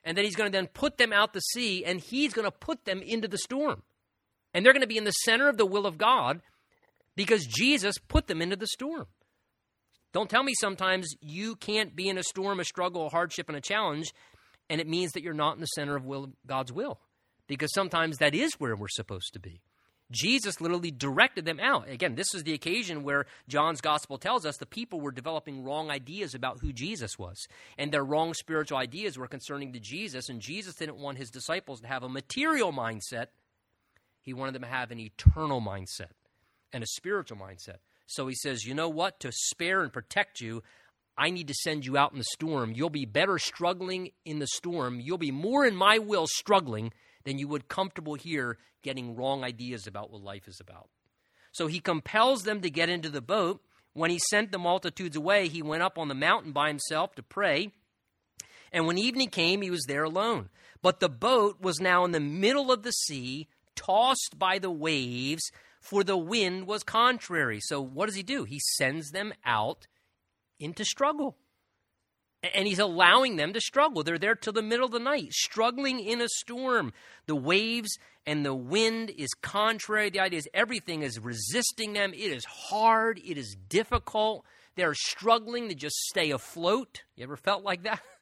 And 0.05 0.17
then 0.17 0.23
he's 0.23 0.35
going 0.35 0.49
to 0.49 0.57
then 0.57 0.67
put 0.67 0.97
them 0.97 1.11
out 1.11 1.33
to 1.33 1.41
sea. 1.41 1.83
And 1.83 1.99
he's 1.99 2.33
going 2.33 2.45
to 2.45 2.51
put 2.51 2.85
them 2.85 3.01
into 3.01 3.27
the 3.27 3.37
storm. 3.37 3.83
And 4.55 4.65
they're 4.65 4.73
going 4.73 4.81
to 4.81 4.87
be 4.87 4.97
in 4.97 5.03
the 5.03 5.11
center 5.11 5.47
of 5.47 5.57
the 5.57 5.67
will 5.67 5.85
of 5.85 5.99
God 5.99 6.41
because 7.15 7.45
Jesus 7.45 7.99
put 8.07 8.25
them 8.25 8.41
into 8.41 8.55
the 8.55 8.65
storm. 8.65 9.05
Don't 10.13 10.29
tell 10.29 10.43
me 10.43 10.53
sometimes 10.59 11.13
you 11.21 11.55
can't 11.57 11.95
be 11.95 12.09
in 12.09 12.17
a 12.17 12.23
storm, 12.23 12.59
a 12.59 12.63
struggle, 12.63 13.05
a 13.05 13.09
hardship, 13.09 13.49
and 13.49 13.57
a 13.57 13.61
challenge, 13.61 14.13
and 14.69 14.81
it 14.81 14.87
means 14.87 15.11
that 15.11 15.21
you're 15.21 15.33
not 15.33 15.55
in 15.55 15.61
the 15.61 15.67
center 15.67 15.95
of 15.95 16.05
will, 16.05 16.31
God's 16.47 16.71
will 16.71 16.99
because 17.47 17.73
sometimes 17.73 18.17
that 18.17 18.35
is 18.35 18.53
where 18.53 18.75
we're 18.75 18.87
supposed 18.87 19.33
to 19.33 19.39
be. 19.39 19.61
Jesus 20.11 20.61
literally 20.61 20.91
directed 20.91 21.45
them 21.45 21.59
out. 21.59 21.89
Again, 21.89 22.13
this 22.13 22.33
is 22.35 22.43
the 22.43 22.53
occasion 22.53 23.03
where 23.03 23.25
John's 23.47 23.81
gospel 23.81 24.19
tells 24.19 24.45
us 24.45 24.57
the 24.57 24.65
people 24.67 25.01
were 25.01 25.11
developing 25.11 25.63
wrong 25.63 25.89
ideas 25.89 26.35
about 26.35 26.59
who 26.61 26.71
Jesus 26.71 27.17
was. 27.17 27.47
And 27.77 27.91
their 27.91 28.03
wrong 28.03 28.35
spiritual 28.35 28.77
ideas 28.77 29.17
were 29.17 29.27
concerning 29.27 29.73
to 29.73 29.79
Jesus, 29.79 30.29
and 30.29 30.39
Jesus 30.39 30.75
didn't 30.75 30.97
want 30.97 31.17
his 31.17 31.31
disciples 31.31 31.81
to 31.81 31.87
have 31.87 32.03
a 32.03 32.09
material 32.09 32.71
mindset. 32.71 33.27
He 34.25 34.33
wanted 34.33 34.55
them 34.55 34.63
to 34.63 34.67
have 34.67 34.89
an 34.89 34.99
eternal 34.99 35.61
mindset 35.61 36.11
and 36.73 36.83
a 36.83 36.87
spiritual 36.87 37.37
mindset. 37.37 37.77
So 38.07 38.27
he 38.27 38.35
says, 38.35 38.65
You 38.65 38.73
know 38.73 38.89
what? 38.89 39.19
To 39.19 39.31
spare 39.31 39.81
and 39.81 39.93
protect 39.93 40.41
you, 40.41 40.63
I 41.17 41.29
need 41.29 41.47
to 41.47 41.53
send 41.53 41.85
you 41.85 41.95
out 41.95 42.11
in 42.11 42.17
the 42.17 42.25
storm. 42.33 42.73
You'll 42.75 42.89
be 42.89 43.05
better 43.05 43.37
struggling 43.37 44.11
in 44.25 44.39
the 44.39 44.47
storm. 44.47 44.99
You'll 44.99 45.19
be 45.19 45.31
more 45.31 45.63
in 45.63 45.75
my 45.75 45.99
will 45.99 46.27
struggling 46.27 46.91
than 47.23 47.37
you 47.37 47.47
would 47.47 47.67
comfortable 47.67 48.15
here 48.15 48.57
getting 48.81 49.15
wrong 49.15 49.43
ideas 49.43 49.87
about 49.87 50.11
what 50.11 50.21
life 50.21 50.47
is 50.47 50.59
about. 50.59 50.89
So 51.51 51.67
he 51.67 51.79
compels 51.79 52.43
them 52.43 52.61
to 52.61 52.69
get 52.69 52.89
into 52.89 53.09
the 53.09 53.21
boat. 53.21 53.61
When 53.93 54.11
he 54.11 54.19
sent 54.29 54.51
the 54.51 54.59
multitudes 54.59 55.15
away, 55.15 55.47
he 55.47 55.61
went 55.61 55.83
up 55.83 55.97
on 55.97 56.09
the 56.09 56.15
mountain 56.15 56.51
by 56.51 56.67
himself 56.67 57.15
to 57.15 57.23
pray. 57.23 57.71
And 58.73 58.85
when 58.85 58.97
evening 58.97 59.29
came, 59.29 59.61
he 59.61 59.69
was 59.69 59.85
there 59.87 60.03
alone. 60.03 60.49
But 60.81 60.99
the 60.99 61.07
boat 61.07 61.61
was 61.61 61.79
now 61.79 62.03
in 62.03 62.11
the 62.11 62.19
middle 62.19 62.73
of 62.73 62.83
the 62.83 62.91
sea, 62.91 63.47
tossed 63.75 64.37
by 64.37 64.59
the 64.59 64.71
waves, 64.71 65.51
for 65.79 66.03
the 66.03 66.17
wind 66.17 66.67
was 66.67 66.83
contrary. 66.83 67.59
So 67.61 67.81
what 67.81 68.07
does 68.07 68.15
he 68.15 68.23
do? 68.23 68.43
He 68.43 68.59
sends 68.59 69.11
them 69.11 69.33
out 69.45 69.87
into 70.59 70.83
struggle 70.83 71.37
and 72.53 72.67
he's 72.67 72.79
allowing 72.79 73.35
them 73.35 73.53
to 73.53 73.61
struggle. 73.61 74.03
They're 74.03 74.17
there 74.17 74.35
till 74.35 74.53
the 74.53 74.61
middle 74.61 74.85
of 74.85 74.91
the 74.91 74.99
night, 74.99 75.33
struggling 75.33 75.99
in 75.99 76.21
a 76.21 76.27
storm. 76.27 76.93
The 77.25 77.35
waves 77.35 77.97
and 78.25 78.45
the 78.45 78.53
wind 78.53 79.11
is 79.17 79.33
contrary. 79.41 80.09
The 80.09 80.19
idea 80.19 80.39
is 80.39 80.49
everything 80.53 81.01
is 81.01 81.19
resisting 81.19 81.93
them. 81.93 82.13
It 82.13 82.31
is 82.31 82.45
hard. 82.45 83.19
It 83.23 83.37
is 83.37 83.55
difficult. 83.69 84.45
They're 84.75 84.93
struggling 84.93 85.69
to 85.69 85.75
just 85.75 85.95
stay 85.95 86.31
afloat. 86.31 87.03
You 87.15 87.23
ever 87.23 87.37
felt 87.37 87.63
like 87.63 87.83
that? 87.83 88.01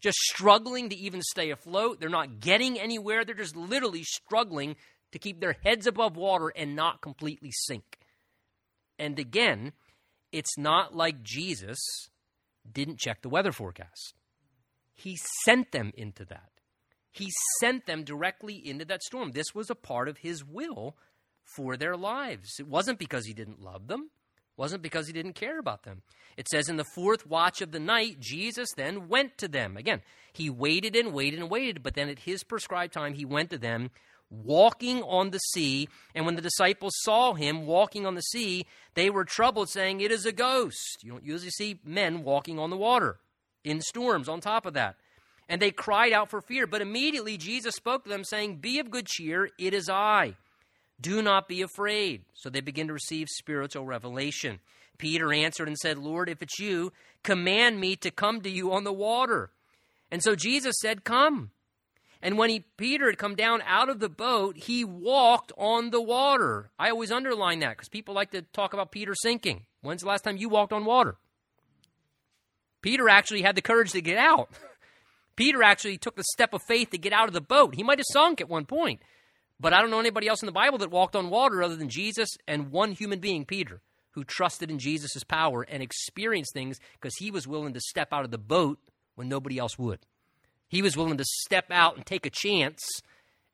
just 0.00 0.18
struggling 0.18 0.88
to 0.88 0.96
even 0.96 1.22
stay 1.22 1.50
afloat. 1.50 2.00
They're 2.00 2.08
not 2.08 2.40
getting 2.40 2.78
anywhere. 2.78 3.24
They're 3.24 3.34
just 3.34 3.56
literally 3.56 4.02
struggling 4.02 4.76
to 5.12 5.18
keep 5.18 5.40
their 5.40 5.56
heads 5.64 5.86
above 5.86 6.16
water 6.16 6.52
and 6.54 6.74
not 6.74 7.02
completely 7.02 7.50
sink. 7.52 7.98
And 8.98 9.18
again, 9.18 9.72
it's 10.32 10.56
not 10.56 10.94
like 10.94 11.22
Jesus 11.22 11.78
didn't 12.70 12.98
check 12.98 13.22
the 13.22 13.28
weather 13.28 13.52
forecast. 13.52 14.14
He 14.94 15.18
sent 15.44 15.72
them 15.72 15.92
into 15.96 16.24
that. 16.26 16.50
He 17.10 17.30
sent 17.58 17.86
them 17.86 18.04
directly 18.04 18.54
into 18.54 18.84
that 18.84 19.02
storm. 19.02 19.32
This 19.32 19.54
was 19.54 19.70
a 19.70 19.74
part 19.74 20.08
of 20.08 20.18
his 20.18 20.44
will 20.44 20.96
for 21.44 21.76
their 21.76 21.96
lives. 21.96 22.56
It 22.60 22.68
wasn't 22.68 22.98
because 22.98 23.26
he 23.26 23.34
didn't 23.34 23.60
love 23.60 23.88
them, 23.88 24.10
wasn't 24.60 24.82
because 24.82 25.06
he 25.06 25.14
didn't 25.14 25.32
care 25.32 25.58
about 25.58 25.84
them. 25.84 26.02
It 26.36 26.46
says 26.46 26.68
in 26.68 26.76
the 26.76 26.84
fourth 26.84 27.26
watch 27.26 27.62
of 27.62 27.72
the 27.72 27.80
night, 27.80 28.20
Jesus 28.20 28.68
then 28.76 29.08
went 29.08 29.38
to 29.38 29.48
them. 29.48 29.78
Again, 29.78 30.02
he 30.34 30.50
waited 30.50 30.94
and 30.94 31.14
waited 31.14 31.40
and 31.40 31.48
waited, 31.48 31.82
but 31.82 31.94
then 31.94 32.10
at 32.10 32.18
his 32.20 32.44
prescribed 32.44 32.92
time, 32.92 33.14
he 33.14 33.24
went 33.24 33.48
to 33.50 33.58
them 33.58 33.90
walking 34.28 35.02
on 35.02 35.30
the 35.30 35.38
sea. 35.38 35.88
And 36.14 36.26
when 36.26 36.36
the 36.36 36.42
disciples 36.42 36.92
saw 37.00 37.32
him 37.32 37.64
walking 37.64 38.04
on 38.04 38.16
the 38.16 38.20
sea, 38.20 38.66
they 38.92 39.08
were 39.08 39.24
troubled, 39.24 39.70
saying, 39.70 40.02
It 40.02 40.12
is 40.12 40.26
a 40.26 40.32
ghost. 40.32 40.98
You 41.02 41.12
don't 41.12 41.24
usually 41.24 41.52
see 41.52 41.80
men 41.82 42.22
walking 42.22 42.58
on 42.58 42.68
the 42.68 42.76
water 42.76 43.18
in 43.64 43.80
storms 43.80 44.28
on 44.28 44.42
top 44.42 44.66
of 44.66 44.74
that. 44.74 44.96
And 45.48 45.62
they 45.62 45.70
cried 45.70 46.12
out 46.12 46.28
for 46.28 46.42
fear. 46.42 46.66
But 46.66 46.82
immediately 46.82 47.38
Jesus 47.38 47.76
spoke 47.76 48.04
to 48.04 48.10
them, 48.10 48.24
saying, 48.24 48.56
Be 48.56 48.78
of 48.78 48.90
good 48.90 49.06
cheer, 49.06 49.48
it 49.58 49.72
is 49.72 49.88
I. 49.88 50.36
Do 51.00 51.22
not 51.22 51.48
be 51.48 51.62
afraid. 51.62 52.22
So 52.34 52.50
they 52.50 52.60
begin 52.60 52.88
to 52.88 52.92
receive 52.92 53.28
spiritual 53.28 53.84
revelation. 53.84 54.60
Peter 54.98 55.32
answered 55.32 55.68
and 55.68 55.78
said, 55.78 55.98
Lord, 55.98 56.28
if 56.28 56.42
it's 56.42 56.58
you, 56.58 56.92
command 57.22 57.80
me 57.80 57.96
to 57.96 58.10
come 58.10 58.42
to 58.42 58.50
you 58.50 58.72
on 58.72 58.84
the 58.84 58.92
water. 58.92 59.50
And 60.10 60.22
so 60.22 60.34
Jesus 60.34 60.76
said, 60.80 61.04
Come. 61.04 61.50
And 62.22 62.36
when 62.36 62.50
he, 62.50 62.66
Peter 62.76 63.06
had 63.06 63.16
come 63.16 63.34
down 63.34 63.62
out 63.62 63.88
of 63.88 63.98
the 63.98 64.10
boat, 64.10 64.58
he 64.58 64.84
walked 64.84 65.52
on 65.56 65.88
the 65.88 66.02
water. 66.02 66.70
I 66.78 66.90
always 66.90 67.10
underline 67.10 67.60
that 67.60 67.70
because 67.70 67.88
people 67.88 68.14
like 68.14 68.32
to 68.32 68.42
talk 68.42 68.74
about 68.74 68.92
Peter 68.92 69.14
sinking. 69.14 69.64
When's 69.80 70.02
the 70.02 70.08
last 70.08 70.24
time 70.24 70.36
you 70.36 70.50
walked 70.50 70.74
on 70.74 70.84
water? 70.84 71.16
Peter 72.82 73.08
actually 73.08 73.40
had 73.40 73.56
the 73.56 73.62
courage 73.62 73.92
to 73.92 74.02
get 74.02 74.18
out. 74.18 74.50
Peter 75.36 75.62
actually 75.62 75.96
took 75.96 76.16
the 76.16 76.24
step 76.24 76.52
of 76.52 76.62
faith 76.62 76.90
to 76.90 76.98
get 76.98 77.14
out 77.14 77.28
of 77.28 77.32
the 77.32 77.40
boat. 77.40 77.74
He 77.74 77.82
might 77.82 77.98
have 77.98 78.06
sunk 78.12 78.42
at 78.42 78.48
one 78.50 78.66
point, 78.66 79.00
but 79.60 79.74
I 79.74 79.80
don't 79.80 79.90
know 79.90 80.00
anybody 80.00 80.26
else 80.26 80.42
in 80.42 80.46
the 80.46 80.52
Bible 80.52 80.78
that 80.78 80.90
walked 80.90 81.14
on 81.14 81.28
water 81.28 81.62
other 81.62 81.76
than 81.76 81.90
Jesus 81.90 82.30
and 82.48 82.72
one 82.72 82.92
human 82.92 83.20
being, 83.20 83.44
Peter, 83.44 83.82
who 84.12 84.24
trusted 84.24 84.70
in 84.70 84.78
Jesus' 84.78 85.22
power 85.22 85.62
and 85.62 85.82
experienced 85.82 86.54
things 86.54 86.78
because 86.94 87.14
he 87.16 87.30
was 87.30 87.46
willing 87.46 87.74
to 87.74 87.80
step 87.80 88.08
out 88.10 88.24
of 88.24 88.30
the 88.30 88.38
boat 88.38 88.78
when 89.14 89.28
nobody 89.28 89.58
else 89.58 89.78
would. 89.78 90.00
He 90.66 90.80
was 90.80 90.96
willing 90.96 91.18
to 91.18 91.24
step 91.24 91.66
out 91.70 91.96
and 91.96 92.06
take 92.06 92.24
a 92.24 92.30
chance, 92.30 92.80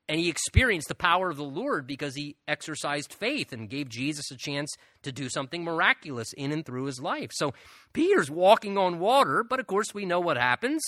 and 0.08 0.20
he 0.20 0.28
experienced 0.28 0.88
the 0.88 0.94
power 0.94 1.28
of 1.28 1.38
the 1.38 1.44
Lord 1.44 1.86
because 1.86 2.14
he 2.14 2.36
exercised 2.46 3.12
faith 3.12 3.52
and 3.52 3.68
gave 3.68 3.88
Jesus 3.88 4.30
a 4.30 4.36
chance 4.36 4.72
to 5.02 5.10
do 5.10 5.28
something 5.28 5.64
miraculous 5.64 6.32
in 6.34 6.52
and 6.52 6.64
through 6.64 6.84
his 6.84 7.00
life. 7.00 7.30
So 7.32 7.52
Peter's 7.92 8.30
walking 8.30 8.78
on 8.78 9.00
water, 9.00 9.42
but 9.42 9.58
of 9.58 9.66
course 9.66 9.92
we 9.92 10.04
know 10.04 10.20
what 10.20 10.36
happens. 10.36 10.82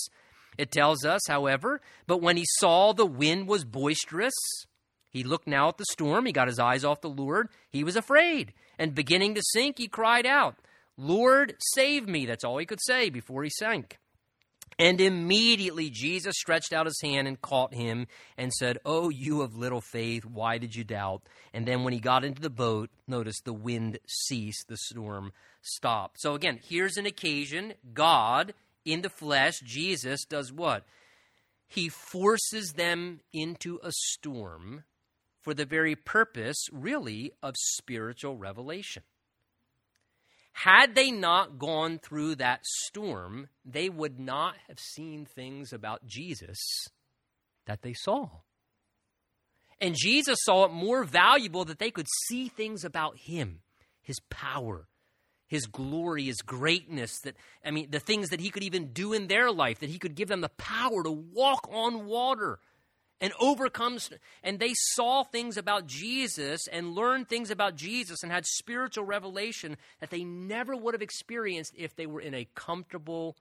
It 0.57 0.71
tells 0.71 1.03
us, 1.03 1.21
however, 1.27 1.81
but 2.07 2.21
when 2.21 2.37
he 2.37 2.45
saw 2.59 2.93
the 2.93 3.05
wind 3.05 3.47
was 3.47 3.65
boisterous, 3.65 4.33
he 5.09 5.23
looked 5.23 5.47
now 5.47 5.69
at 5.69 5.77
the 5.77 5.85
storm, 5.91 6.25
he 6.25 6.31
got 6.31 6.47
his 6.47 6.59
eyes 6.59 6.83
off 6.83 7.01
the 7.01 7.09
Lord, 7.09 7.49
he 7.71 7.83
was 7.83 7.95
afraid, 7.95 8.53
and 8.77 8.95
beginning 8.95 9.35
to 9.35 9.41
sink, 9.43 9.77
he 9.77 9.87
cried 9.87 10.25
out, 10.25 10.55
Lord, 10.97 11.55
save 11.75 12.07
me. 12.07 12.25
That's 12.25 12.43
all 12.43 12.57
he 12.57 12.65
could 12.65 12.81
say 12.81 13.09
before 13.09 13.43
he 13.43 13.49
sank. 13.49 13.97
And 14.77 15.01
immediately 15.01 15.89
Jesus 15.89 16.35
stretched 16.37 16.73
out 16.73 16.85
his 16.85 16.99
hand 17.01 17.27
and 17.27 17.41
caught 17.41 17.73
him 17.73 18.07
and 18.37 18.53
said, 18.53 18.79
Oh, 18.85 19.09
you 19.09 19.41
of 19.41 19.55
little 19.55 19.81
faith, 19.81 20.25
why 20.25 20.57
did 20.57 20.75
you 20.75 20.83
doubt? 20.83 21.23
And 21.53 21.65
then 21.65 21.83
when 21.83 21.93
he 21.93 21.99
got 21.99 22.23
into 22.23 22.41
the 22.41 22.49
boat, 22.49 22.89
notice 23.07 23.41
the 23.41 23.53
wind 23.53 23.99
ceased, 24.07 24.67
the 24.67 24.77
storm 24.77 25.33
stopped. 25.61 26.21
So 26.21 26.33
again, 26.33 26.59
here's 26.63 26.97
an 26.97 27.05
occasion 27.05 27.73
God 27.93 28.53
in 28.85 29.01
the 29.01 29.09
flesh, 29.09 29.59
Jesus, 29.65 30.23
does 30.25 30.51
what? 30.51 30.85
He 31.67 31.89
forces 31.89 32.73
them 32.73 33.19
into 33.33 33.79
a 33.83 33.91
storm 33.91 34.83
for 35.41 35.53
the 35.53 35.65
very 35.65 35.95
purpose, 35.95 36.67
really, 36.71 37.31
of 37.41 37.55
spiritual 37.57 38.37
revelation. 38.37 39.03
Had 40.53 40.95
they 40.95 41.11
not 41.11 41.57
gone 41.57 41.99
through 41.99 42.35
that 42.35 42.65
storm, 42.65 43.47
they 43.63 43.87
would 43.87 44.19
not 44.19 44.55
have 44.67 44.79
seen 44.79 45.25
things 45.25 45.71
about 45.71 46.05
Jesus 46.05 46.59
that 47.65 47.81
they 47.81 47.93
saw. 47.93 48.29
And 49.79 49.95
Jesus 49.95 50.39
saw 50.41 50.65
it 50.65 50.71
more 50.71 51.05
valuable 51.05 51.63
that 51.65 51.79
they 51.79 51.91
could 51.91 52.07
see 52.27 52.49
things 52.49 52.83
about 52.83 53.17
him, 53.17 53.61
his 54.01 54.19
power, 54.29 54.87
his 55.47 55.65
glory, 55.65 56.25
his 56.25 56.41
greatness, 56.41 57.17
that 57.23 57.35
I 57.63 57.71
mean 57.71 57.89
the 57.89 57.99
things 57.99 58.29
that 58.29 58.41
he 58.41 58.49
could 58.49 58.63
even 58.63 58.91
do 58.91 59.13
in 59.13 59.27
their 59.27 59.51
life, 59.51 59.79
that 59.79 59.89
he 59.89 59.97
could 59.97 60.15
give 60.15 60.27
them 60.27 60.41
the 60.41 60.49
power 60.49 61.03
to 61.03 61.11
walk 61.11 61.69
on 61.71 62.05
water, 62.05 62.59
and 63.21 63.33
overcomes 63.39 64.09
and 64.43 64.59
they 64.59 64.73
saw 64.73 65.23
things 65.23 65.57
about 65.57 65.87
Jesus 65.87 66.67
and 66.71 66.93
learned 66.93 67.27
things 67.27 67.51
about 67.51 67.75
Jesus 67.75 68.23
and 68.23 68.31
had 68.31 68.45
spiritual 68.45 69.05
revelation 69.05 69.77
that 69.99 70.09
they 70.09 70.23
never 70.23 70.75
would 70.75 70.93
have 70.93 71.01
experienced 71.01 71.73
if 71.77 71.95
they 71.95 72.05
were 72.05 72.21
in 72.21 72.33
a 72.33 72.47
comfortable 72.55 73.35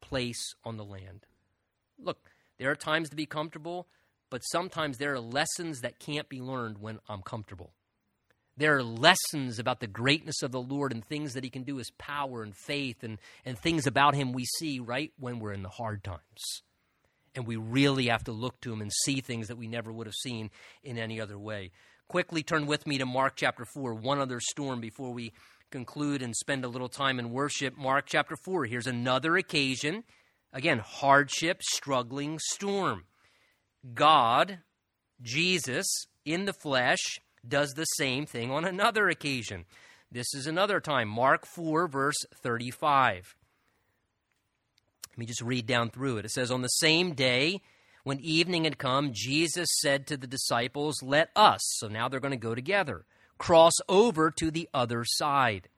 place 0.00 0.54
on 0.64 0.76
the 0.76 0.84
land. 0.84 1.26
Look, 1.98 2.30
there 2.58 2.70
are 2.70 2.76
times 2.76 3.10
to 3.10 3.16
be 3.16 3.26
comfortable, 3.26 3.86
but 4.30 4.40
sometimes 4.40 4.98
there 4.98 5.12
are 5.12 5.20
lessons 5.20 5.80
that 5.80 5.98
can't 5.98 6.28
be 6.28 6.40
learned 6.40 6.78
when 6.78 7.00
I'm 7.08 7.22
comfortable. 7.22 7.72
There 8.56 8.76
are 8.76 8.82
lessons 8.82 9.58
about 9.58 9.80
the 9.80 9.86
greatness 9.86 10.42
of 10.42 10.52
the 10.52 10.60
Lord 10.60 10.92
and 10.92 11.04
things 11.04 11.32
that 11.34 11.44
He 11.44 11.50
can 11.50 11.62
do, 11.62 11.76
His 11.76 11.90
power 11.98 12.42
and 12.42 12.54
faith, 12.54 13.02
and, 13.02 13.18
and 13.44 13.58
things 13.58 13.86
about 13.86 14.14
Him 14.14 14.32
we 14.32 14.44
see 14.44 14.80
right 14.80 15.12
when 15.18 15.38
we're 15.38 15.52
in 15.52 15.62
the 15.62 15.68
hard 15.68 16.04
times 16.04 16.62
and 17.34 17.46
we 17.46 17.56
really 17.56 18.08
have 18.08 18.24
to 18.24 18.32
look 18.32 18.60
to 18.60 18.72
him 18.72 18.80
and 18.80 18.90
see 19.04 19.20
things 19.20 19.48
that 19.48 19.58
we 19.58 19.68
never 19.68 19.92
would 19.92 20.06
have 20.06 20.14
seen 20.14 20.50
in 20.82 20.98
any 20.98 21.20
other 21.20 21.38
way. 21.38 21.70
Quickly 22.08 22.42
turn 22.42 22.66
with 22.66 22.86
me 22.86 22.98
to 22.98 23.06
Mark 23.06 23.34
chapter 23.36 23.64
4, 23.64 23.94
one 23.94 24.18
other 24.18 24.40
storm 24.40 24.80
before 24.80 25.12
we 25.12 25.32
conclude 25.70 26.22
and 26.22 26.34
spend 26.34 26.64
a 26.64 26.68
little 26.68 26.88
time 26.88 27.18
in 27.18 27.30
worship. 27.30 27.76
Mark 27.78 28.06
chapter 28.06 28.36
4, 28.44 28.64
here's 28.64 28.88
another 28.88 29.36
occasion. 29.36 30.02
Again, 30.52 30.80
hardship, 30.80 31.62
struggling, 31.62 32.40
storm. 32.40 33.04
God, 33.94 34.58
Jesus, 35.22 35.86
in 36.24 36.46
the 36.46 36.52
flesh, 36.52 37.20
does 37.46 37.74
the 37.74 37.84
same 37.84 38.26
thing 38.26 38.50
on 38.50 38.64
another 38.64 39.08
occasion. 39.08 39.64
This 40.10 40.34
is 40.34 40.48
another 40.48 40.80
time. 40.80 41.08
Mark 41.08 41.46
4, 41.46 41.86
verse 41.86 42.18
35 42.42 43.36
me 45.18 45.26
just 45.26 45.42
read 45.42 45.66
down 45.66 45.90
through 45.90 46.18
it. 46.18 46.24
It 46.24 46.30
says, 46.30 46.50
On 46.50 46.62
the 46.62 46.68
same 46.68 47.14
day, 47.14 47.60
when 48.04 48.20
evening 48.20 48.64
had 48.64 48.78
come, 48.78 49.12
Jesus 49.12 49.68
said 49.80 50.06
to 50.06 50.16
the 50.16 50.26
disciples, 50.26 51.02
Let 51.02 51.30
us, 51.36 51.60
so 51.78 51.88
now 51.88 52.08
they're 52.08 52.20
going 52.20 52.30
to 52.32 52.36
go 52.36 52.54
together, 52.54 53.04
cross 53.38 53.74
over 53.88 54.30
to 54.30 54.50
the 54.50 54.68
other 54.72 55.04
side. 55.04 55.68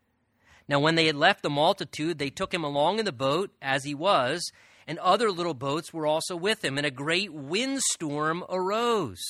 Now, 0.68 0.78
when 0.78 0.94
they 0.94 1.06
had 1.06 1.16
left 1.16 1.42
the 1.42 1.50
multitude, 1.50 2.18
they 2.18 2.30
took 2.30 2.54
him 2.54 2.64
along 2.64 2.98
in 2.98 3.04
the 3.04 3.12
boat 3.12 3.50
as 3.60 3.84
he 3.84 3.94
was, 3.94 4.50
and 4.86 4.98
other 4.98 5.30
little 5.30 5.54
boats 5.54 5.92
were 5.92 6.06
also 6.06 6.36
with 6.36 6.64
him, 6.64 6.78
and 6.78 6.86
a 6.86 6.90
great 6.90 7.32
windstorm 7.32 8.44
arose, 8.48 9.22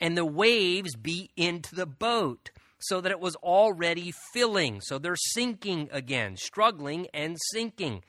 and 0.00 0.16
the 0.16 0.24
waves 0.24 0.96
beat 0.96 1.30
into 1.36 1.74
the 1.74 1.86
boat, 1.86 2.50
so 2.78 3.00
that 3.00 3.12
it 3.12 3.20
was 3.20 3.36
already 3.36 4.12
filling. 4.32 4.80
So 4.80 4.98
they're 4.98 5.16
sinking 5.16 5.88
again, 5.92 6.36
struggling 6.36 7.06
and 7.14 7.36
sinking. 7.52 8.02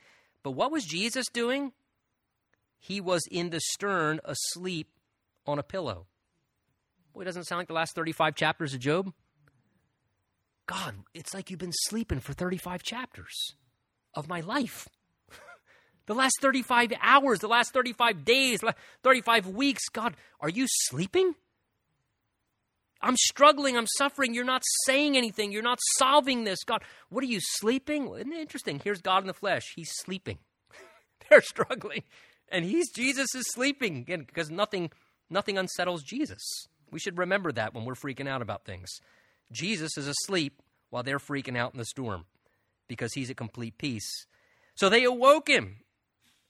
But 0.46 0.52
what 0.52 0.72
was 0.72 0.86
Jesus 0.86 1.26
doing? 1.34 1.72
He 2.78 3.02
was 3.02 3.24
in 3.32 3.50
the 3.50 3.60
stern 3.60 4.20
asleep 4.24 4.88
on 5.48 5.58
a 5.58 5.64
pillow. 5.64 6.06
Boy, 7.16 7.24
doesn't 7.24 7.46
sound 7.46 7.62
like 7.62 7.68
the 7.68 7.74
last 7.74 7.96
35 7.96 8.36
chapters 8.36 8.76
of 8.76 8.80
Job. 8.80 9.12
God, 10.68 10.98
it's 11.16 11.34
like 11.34 11.50
you've 11.50 11.60
been 11.60 11.74
sleeping 11.74 12.20
for 12.20 12.34
35 12.34 12.84
chapters 12.84 13.56
of 14.14 14.30
my 14.30 14.42
life. 14.42 14.88
the 16.06 16.14
last 16.14 16.36
35 16.42 16.94
hours, 17.02 17.40
the 17.40 17.48
last 17.48 17.74
35 17.74 18.24
days, 18.24 18.60
35 19.02 19.48
weeks. 19.48 19.90
God, 19.92 20.16
are 20.40 20.50
you 20.50 20.68
sleeping? 20.70 21.34
I'm 23.06 23.18
struggling. 23.18 23.78
I'm 23.78 23.86
suffering. 23.98 24.34
You're 24.34 24.44
not 24.44 24.64
saying 24.86 25.16
anything. 25.16 25.52
You're 25.52 25.62
not 25.62 25.78
solving 26.00 26.44
this. 26.44 26.64
God, 26.64 26.84
what 27.10 27.24
are 27.24 27.28
you 27.28 27.40
sleeping? 27.40 28.08
Isn't 28.08 28.34
it 28.34 28.40
interesting? 28.40 28.82
Here's 28.84 29.00
God 29.00 29.22
in 29.22 29.28
the 29.28 29.34
flesh. 29.34 29.74
He's 29.76 29.92
sleeping. 29.94 30.40
They're 31.30 31.42
struggling. 31.42 32.02
And 32.50 32.66
he's 32.66 32.92
Jesus 32.92 33.34
is 33.36 33.46
sleeping 33.54 33.98
again 33.98 34.24
because 34.24 34.50
nothing 34.50 34.90
nothing 35.30 35.58
unsettles 35.58 36.02
Jesus. 36.02 36.42
We 36.92 37.00
should 37.00 37.20
remember 37.20 37.52
that 37.52 37.76
when 37.76 37.86
we're 37.86 37.94
freaking 37.94 38.28
out 38.28 38.42
about 38.42 38.66
things. 38.66 38.90
Jesus 39.52 39.98
is 39.98 40.08
asleep 40.08 40.62
while 40.90 41.04
they're 41.04 41.20
freaking 41.20 41.58
out 41.58 41.74
in 41.74 41.78
the 41.78 41.86
storm 41.86 42.26
because 42.88 43.14
he's 43.14 43.30
at 43.30 43.38
complete 43.38 43.78
peace. 43.78 44.26
So 44.76 44.90
they 44.90 45.04
awoke 45.04 45.48
him 45.48 45.78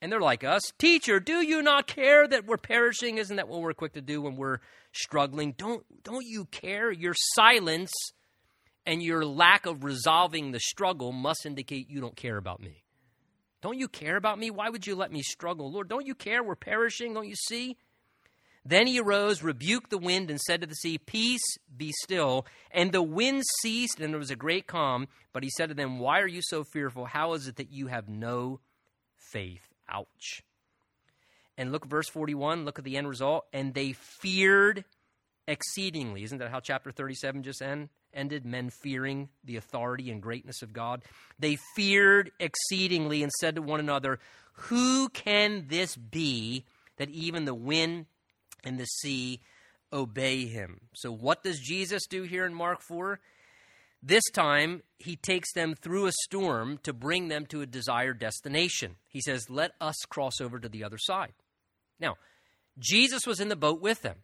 And 0.06 0.12
they're 0.12 0.22
like 0.22 0.44
us. 0.44 0.62
Teacher, 0.78 1.20
do 1.20 1.42
you 1.42 1.64
not 1.64 1.88
care 1.88 2.28
that 2.28 2.46
we're 2.46 2.58
perishing? 2.58 3.18
Isn't 3.18 3.38
that 3.38 3.48
what 3.48 3.62
we're 3.62 3.74
quick 3.74 3.94
to 3.94 4.02
do 4.02 4.22
when 4.22 4.36
we're 4.36 4.60
struggling? 4.92 5.56
Don't, 5.58 5.84
don't 6.04 6.28
you 6.28 6.46
care? 6.46 6.92
Your 6.92 7.16
silence 7.34 7.92
and 8.86 9.02
your 9.02 9.26
lack 9.26 9.66
of 9.66 9.84
resolving 9.84 10.52
the 10.52 10.60
struggle 10.60 11.12
must 11.12 11.48
indicate 11.48 11.90
you 11.90 12.02
don't 12.02 12.16
care 12.16 12.38
about 12.38 12.60
me. 12.60 12.84
Don't 13.64 13.80
you 13.80 13.88
care 13.88 14.16
about 14.16 14.38
me? 14.38 14.52
Why 14.52 14.70
would 14.70 14.86
you 14.86 14.96
let 14.96 15.12
me 15.12 15.24
struggle? 15.24 15.72
Lord, 15.72 15.90
don't 15.90 16.06
you 16.06 16.14
care? 16.14 16.44
We're 16.44 16.54
perishing. 16.54 17.16
Don't 17.16 17.28
you 17.28 17.36
see? 17.48 17.76
Then 18.64 18.86
he 18.86 19.00
arose, 19.00 19.42
rebuked 19.42 19.90
the 19.90 19.98
wind, 19.98 20.30
and 20.30 20.40
said 20.40 20.62
to 20.62 20.68
the 20.68 20.76
sea, 20.76 21.00
Peace, 21.00 21.58
be 21.76 21.92
still. 22.04 22.46
And 22.70 22.92
the 22.92 23.02
wind 23.02 23.42
ceased, 23.64 24.00
and 24.00 24.14
there 24.14 24.20
was 24.20 24.30
a 24.30 24.36
great 24.36 24.68
calm. 24.68 25.08
But 25.34 25.42
he 25.42 25.50
said 25.58 25.70
to 25.70 25.76
them, 25.76 25.98
Why 25.98 26.20
are 26.20 26.28
you 26.28 26.44
so 26.44 26.64
fearful? 26.64 27.06
How 27.06 27.34
is 27.34 27.48
it 27.48 27.56
that 27.56 27.72
you 27.72 27.88
have 27.88 28.08
no 28.08 28.60
faith? 29.18 29.75
Ouch. 29.90 30.44
And 31.58 31.72
look 31.72 31.86
verse 31.86 32.10
41. 32.10 32.66
Look 32.66 32.80
at 32.80 32.86
the 32.86 32.98
end 32.98 33.08
result. 33.08 33.46
And 33.54 33.74
they 33.74 33.94
feared 33.94 34.84
exceedingly. 35.48 36.24
Isn't 36.24 36.40
that 36.40 36.52
how 36.52 36.60
chapter 36.60 36.92
37 36.92 37.44
just 37.44 37.62
end, 37.62 37.90
ended? 38.14 38.46
Men 38.46 38.70
fearing 38.70 39.30
the 39.44 39.58
authority 39.58 40.12
and 40.12 40.22
greatness 40.22 40.62
of 40.62 40.74
God. 40.74 41.04
They 41.40 41.58
feared 41.76 42.32
exceedingly 42.40 43.24
and 43.24 43.32
said 43.40 43.56
to 43.56 43.62
one 43.62 43.80
another, 43.80 44.20
Who 44.54 45.10
can 45.10 45.66
this 45.70 45.96
be 45.96 46.66
that 46.98 47.10
even 47.10 47.46
the 47.46 47.56
wind 47.56 48.08
and 48.64 48.80
the 48.80 48.86
sea 48.86 49.42
obey 49.94 50.46
him? 50.46 50.82
So, 50.94 51.12
what 51.12 51.44
does 51.44 51.60
Jesus 51.60 52.06
do 52.08 52.24
here 52.24 52.46
in 52.46 52.54
Mark 52.54 52.82
4? 52.82 53.20
This 54.08 54.30
time, 54.32 54.84
he 55.00 55.16
takes 55.16 55.52
them 55.54 55.74
through 55.74 56.06
a 56.06 56.12
storm 56.26 56.78
to 56.84 56.94
bring 56.94 57.28
them 57.28 57.48
to 57.48 57.62
a 57.62 57.66
desired 57.66 58.20
destination. 58.20 58.98
He 59.10 59.20
says, 59.20 59.50
Let 59.50 59.72
us 59.82 59.96
cross 60.08 60.40
over 60.40 60.60
to 60.60 60.70
the 60.70 60.84
other 60.84 61.00
side. 61.00 61.34
Now, 62.00 62.18
Jesus 62.78 63.26
was 63.26 63.40
in 63.40 63.50
the 63.50 63.56
boat 63.56 63.82
with 63.82 64.04
them. 64.04 64.18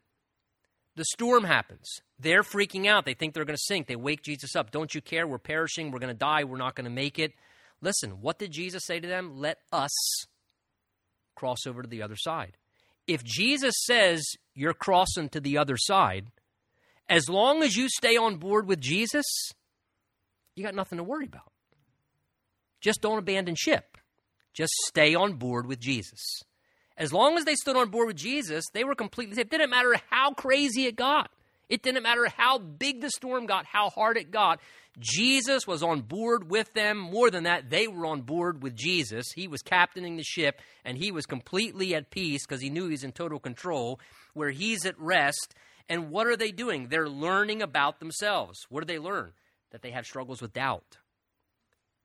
The 0.95 1.05
storm 1.05 1.45
happens. 1.45 1.87
They're 2.19 2.43
freaking 2.43 2.85
out. 2.85 3.05
They 3.05 3.15
think 3.15 3.33
they're 3.33 3.43
going 3.43 3.57
to 3.57 3.63
sink. 3.65 3.87
They 3.87 3.95
wake 3.95 4.21
Jesus 4.21 4.55
up. 4.55 4.69
Don't 4.69 4.93
you 4.93 5.01
care? 5.01 5.25
We're 5.25 5.39
perishing. 5.39 5.89
We're 5.89 5.97
going 5.97 6.13
to 6.13 6.19
die. 6.19 6.43
We're 6.43 6.57
not 6.57 6.75
going 6.75 6.85
to 6.85 6.91
make 6.91 7.17
it. 7.17 7.33
Listen, 7.81 8.21
what 8.21 8.37
did 8.37 8.51
Jesus 8.51 8.85
say 8.85 8.99
to 8.99 9.07
them? 9.07 9.39
Let 9.39 9.57
us 9.71 9.91
cross 11.35 11.65
over 11.65 11.81
to 11.81 11.89
the 11.89 12.03
other 12.03 12.17
side. 12.17 12.55
If 13.07 13.23
Jesus 13.23 13.73
says 13.85 14.23
you're 14.53 14.75
crossing 14.75 15.29
to 15.29 15.39
the 15.39 15.57
other 15.57 15.77
side, 15.77 16.27
as 17.09 17.27
long 17.27 17.63
as 17.63 17.75
you 17.75 17.89
stay 17.89 18.15
on 18.15 18.35
board 18.35 18.67
with 18.67 18.79
Jesus, 18.79 19.25
you 20.55 20.63
got 20.63 20.75
nothing 20.75 20.97
to 20.97 21.03
worry 21.03 21.25
about. 21.25 21.51
Just 22.79 23.01
don't 23.01 23.19
abandon 23.19 23.55
ship. 23.55 23.97
Just 24.53 24.73
stay 24.87 25.15
on 25.15 25.33
board 25.33 25.65
with 25.65 25.79
Jesus. 25.79 26.41
As 26.97 27.13
long 27.13 27.37
as 27.37 27.45
they 27.45 27.55
stood 27.55 27.77
on 27.77 27.89
board 27.89 28.07
with 28.07 28.17
Jesus, 28.17 28.65
they 28.73 28.83
were 28.83 28.95
completely 28.95 29.35
safe. 29.35 29.45
It 29.45 29.51
didn't 29.51 29.69
matter 29.69 29.95
how 30.09 30.33
crazy 30.33 30.85
it 30.85 30.95
got. 30.95 31.31
It 31.69 31.83
didn't 31.83 32.03
matter 32.03 32.27
how 32.27 32.57
big 32.57 32.99
the 32.99 33.09
storm 33.09 33.45
got, 33.45 33.65
how 33.65 33.89
hard 33.89 34.17
it 34.17 34.29
got. 34.29 34.59
Jesus 34.99 35.65
was 35.65 35.81
on 35.81 36.01
board 36.01 36.49
with 36.49 36.73
them. 36.73 36.97
More 36.97 37.31
than 37.31 37.45
that, 37.45 37.69
they 37.69 37.87
were 37.87 38.05
on 38.05 38.23
board 38.23 38.61
with 38.61 38.75
Jesus. 38.75 39.25
He 39.33 39.47
was 39.47 39.61
captaining 39.61 40.17
the 40.17 40.23
ship, 40.23 40.59
and 40.83 40.97
he 40.97 41.13
was 41.13 41.25
completely 41.25 41.95
at 41.95 42.11
peace 42.11 42.45
because 42.45 42.61
he 42.61 42.69
knew 42.69 42.89
he's 42.89 43.05
in 43.05 43.13
total 43.13 43.39
control, 43.39 44.01
where 44.33 44.49
he's 44.49 44.85
at 44.85 44.99
rest. 44.99 45.55
And 45.87 46.09
what 46.09 46.27
are 46.27 46.35
they 46.35 46.51
doing? 46.51 46.89
They're 46.89 47.09
learning 47.09 47.61
about 47.61 47.99
themselves. 47.99 48.59
What 48.69 48.81
do 48.81 48.93
they 48.93 48.99
learn? 48.99 49.31
That 49.71 49.81
they 49.81 49.91
had 49.91 50.05
struggles 50.05 50.41
with 50.41 50.53
doubt, 50.53 50.97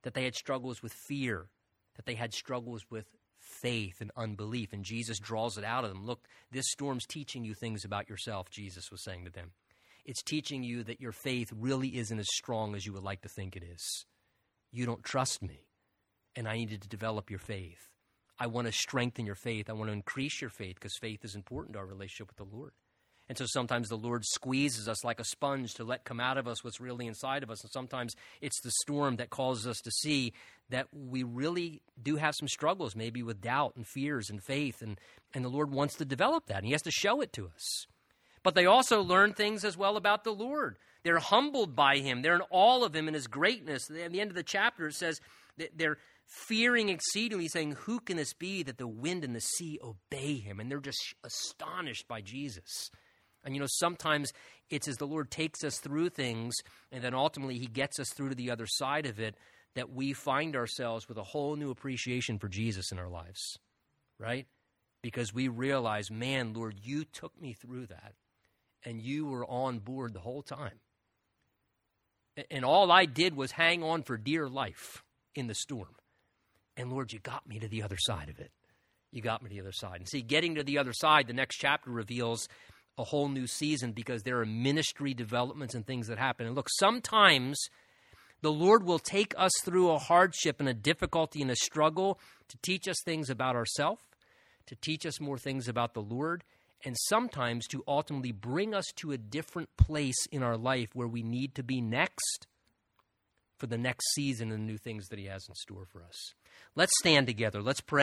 that 0.03 0.15
they 0.15 0.25
had 0.25 0.35
struggles 0.35 0.83
with 0.83 0.93
fear, 0.93 1.49
that 1.97 2.07
they 2.07 2.15
had 2.15 2.33
struggles 2.33 2.85
with 2.91 3.07
faith 3.39 4.01
and 4.01 4.11
unbelief. 4.17 4.73
And 4.73 4.85
Jesus 4.85 5.19
draws 5.19 5.59
it 5.59 5.65
out 5.65 5.85
of 5.85 5.91
them. 5.91 6.05
Look, 6.05 6.27
this 6.51 6.71
storm's 6.71 7.07
teaching 7.07 7.45
you 7.45 7.55
things 7.55 7.85
about 7.85 8.09
yourself, 8.09 8.51
Jesus 8.51 8.91
was 8.91 9.03
saying 9.03 9.25
to 9.25 9.31
them. 9.31 9.53
It's 10.05 10.23
teaching 10.23 10.63
you 10.63 10.85
that 10.85 11.01
your 11.01 11.13
faith 11.13 11.53
really 11.53 11.97
isn't 11.97 12.19
as 12.19 12.29
strong 12.31 12.77
as 12.77 12.87
you 12.87 12.93
would 12.93 13.03
like 13.03 13.23
to 13.23 13.29
think 13.29 13.57
it 13.57 13.65
is. 13.65 14.07
You 14.71 14.87
don't 14.87 15.03
trust 15.03 15.43
me, 15.43 15.67
and 16.37 16.47
I 16.47 16.55
needed 16.55 16.83
to 16.83 16.89
develop 16.89 17.31
your 17.31 17.41
faith. 17.41 17.91
I 18.39 18.47
want 18.47 18.67
to 18.67 18.73
strengthen 18.73 19.27
your 19.27 19.35
faith. 19.35 19.69
I 19.69 19.73
want 19.73 19.89
to 19.89 19.95
increase 19.95 20.41
your 20.41 20.51
faith 20.51 20.77
because 20.77 20.97
faith 21.01 21.25
is 21.25 21.35
important 21.35 21.73
to 21.73 21.81
our 21.81 21.87
relationship 21.87 22.29
with 22.29 22.37
the 22.37 22.57
Lord. 22.57 22.73
And 23.29 23.37
so 23.37 23.45
sometimes 23.47 23.89
the 23.89 23.97
Lord 23.97 24.25
squeezes 24.25 24.89
us 24.89 25.05
like 25.05 25.19
a 25.19 25.25
sponge 25.25 25.75
to 25.75 25.85
let 25.85 26.05
come 26.05 26.21
out 26.21 26.39
of 26.39 26.47
us 26.47 26.63
what's 26.63 26.81
really 26.81 27.07
inside 27.07 27.43
of 27.43 27.51
us. 27.51 27.63
And 27.63 27.73
sometimes 27.73 28.15
it's 28.41 28.61
the 28.61 28.71
storm 28.83 29.17
that 29.17 29.31
causes 29.31 29.67
us 29.67 29.81
to 29.81 29.91
see 29.91 30.33
that 30.71 30.87
we 30.93 31.23
really 31.23 31.83
do 32.01 32.17
have 32.17 32.35
some 32.35 32.49
struggles, 32.49 32.95
maybe 32.95 33.23
with 33.23 33.41
doubt 33.41 33.75
and 33.77 33.87
fears 33.87 34.31
and 34.31 34.43
faith. 34.43 34.81
And, 34.81 35.01
and 35.35 35.45
the 35.45 35.49
Lord 35.49 35.73
wants 35.73 35.95
to 35.97 36.05
develop 36.05 36.47
that, 36.47 36.59
and 36.59 36.67
He 36.67 36.73
has 36.73 36.83
to 36.83 36.91
show 36.91 37.21
it 37.21 37.33
to 37.35 37.47
us. 37.47 37.87
But 38.43 38.55
they 38.55 38.67
also 38.67 39.03
learn 39.03 39.33
things 39.33 39.65
as 39.65 39.77
well 39.77 39.97
about 39.97 40.23
the 40.23 40.33
Lord. 40.33 40.77
They're 41.03 41.19
humbled 41.19 41.75
by 41.75 41.99
Him, 41.99 42.23
they're 42.23 42.37
in 42.37 42.43
awe 42.51 42.85
of 42.85 42.95
Him 42.95 43.09
and 43.09 43.15
His 43.15 43.27
greatness. 43.27 43.91
At 43.91 44.13
the 44.13 44.21
end 44.21 44.31
of 44.31 44.37
the 44.37 44.43
chapter, 44.43 44.87
it 44.87 44.95
says 44.95 45.21
that 45.57 45.77
they're 45.77 45.99
fearing 46.27 46.89
exceedingly, 46.89 47.49
saying, 47.49 47.73
Who 47.73 48.01
can 48.01 48.17
this 48.17 48.33
be 48.33 48.63
that 48.65 48.79
the 48.79 48.89
wind 48.89 49.25
and 49.25 49.35
the 49.35 49.41
sea 49.41 49.79
obey 49.83 50.35
Him? 50.35 50.61
And 50.61 50.71
they're 50.71 50.81
just 50.81 51.15
astonished 51.25 52.09
by 52.09 52.21
Jesus. 52.21 52.91
And 53.47 53.55
you 53.55 53.61
know, 53.61 53.69
sometimes 53.69 54.33
it's 54.69 54.89
as 54.89 54.97
the 54.97 55.07
Lord 55.07 55.31
takes 55.31 55.63
us 55.63 55.79
through 55.79 56.11
things 56.11 56.57
and 56.91 57.03
then 57.03 57.15
ultimately 57.15 57.59
He 57.59 57.67
gets 57.67 57.99
us 58.01 58.11
through 58.11 58.31
to 58.31 58.35
the 58.35 58.51
other 58.51 58.67
side 58.67 59.07
of 59.07 59.21
it 59.21 59.37
that 59.77 59.93
we 59.93 60.13
find 60.13 60.57
ourselves 60.57 61.09
with 61.09 61.17
a 61.17 61.23
whole 61.23 61.55
new 61.55 61.71
appreciation 61.71 62.39
for 62.39 62.49
Jesus 62.49 62.91
in 62.91 62.99
our 62.99 63.09
lives, 63.09 63.59
right? 64.19 64.47
Because 65.03 65.33
we 65.33 65.49
realize, 65.49 66.11
man, 66.11 66.55
Lord, 66.55 66.81
you 66.83 67.05
took 67.05 67.41
me 67.41 67.53
through 67.53 67.87
that 67.87 68.15
and 68.85 69.01
you 69.01 69.27
were 69.27 69.47
on 69.47 69.79
board 69.79 70.13
the 70.13 70.21
whole 70.21 70.43
time. 70.43 70.81
And 72.51 72.65
all 72.65 72.91
I 72.91 73.07
did 73.07 73.37
was 73.37 73.53
hang 73.53 73.83
on 73.83 74.03
for 74.03 74.17
dear 74.17 74.49
life 74.49 75.05
in 75.35 75.47
the 75.47 75.55
storm. 75.55 75.95
And 76.77 76.91
Lord, 76.91 77.13
you 77.13 77.21
got 77.21 77.47
me 77.47 77.59
to 77.61 77.69
the 77.69 77.83
other 77.83 77.97
side 77.99 78.29
of 78.29 78.41
it. 78.41 78.51
You 79.13 79.23
got 79.23 79.43
me 79.43 79.49
to 79.49 79.55
the 79.55 79.61
other 79.61 79.73
side. 79.73 80.01
And 80.01 80.09
see, 80.09 80.21
getting 80.21 80.57
to 80.57 80.65
the 80.65 80.79
other 80.79 80.93
side, 80.93 81.27
the 81.27 81.33
next 81.33 81.57
chapter 81.57 81.91
reveals 81.91 82.49
a 82.99 83.05
whole 83.05 83.29
new 83.29 83.47
season 83.47 83.93
because 83.93 84.23
there 84.23 84.41
are 84.41 84.47
ministry 84.47 85.15
developments 85.15 85.75
and 85.75 85.87
things 85.87 86.07
that 86.09 86.19
happen. 86.19 86.47
And 86.47 86.55
look, 86.55 86.69
sometimes 86.79 87.59
the 88.41 88.53
Lord 88.53 88.85
will 88.85 88.99
take 88.99 89.35
us 89.37 89.53
through 89.65 89.91
a 89.91 89.99
hardship 89.99 90.61
and 90.61 90.69
a 90.69 90.75
difficulty 90.75 91.43
and 91.43 91.51
a 91.51 91.57
struggle 91.57 92.19
to 92.49 92.59
teach 92.63 92.89
us 92.89 92.97
things 93.05 93.31
about 93.31 93.57
ourselves, 93.57 94.03
to 94.67 94.77
teach 94.77 95.05
us 95.07 95.21
more 95.21 95.39
things 95.39 95.69
about 95.69 95.95
the 95.95 96.03
Lord, 96.03 96.45
and 96.85 96.97
sometimes 97.09 97.67
to 97.69 97.83
ultimately 97.89 98.33
bring 98.33 98.75
us 98.75 98.87
to 98.97 99.13
a 99.13 99.19
different 99.19 99.77
place 99.77 100.27
in 100.31 100.43
our 100.43 100.57
life 100.57 100.91
where 100.95 101.09
we 101.09 101.23
need 101.23 101.55
to 101.55 101.63
be 101.63 101.81
next 101.81 102.47
for 103.59 103.67
the 103.67 103.79
next 103.79 104.07
season 104.15 104.53
and 104.53 104.63
the 104.63 104.73
new 104.73 104.79
things 104.79 105.09
that 105.09 105.19
He 105.19 105.27
has 105.27 105.47
in 105.49 105.55
store 105.55 105.87
for 105.91 106.03
us. 106.03 106.35
Let's 106.75 106.93
stand 107.01 107.27
together. 107.27 107.63
Let's 107.63 107.81
pray. 107.81 107.95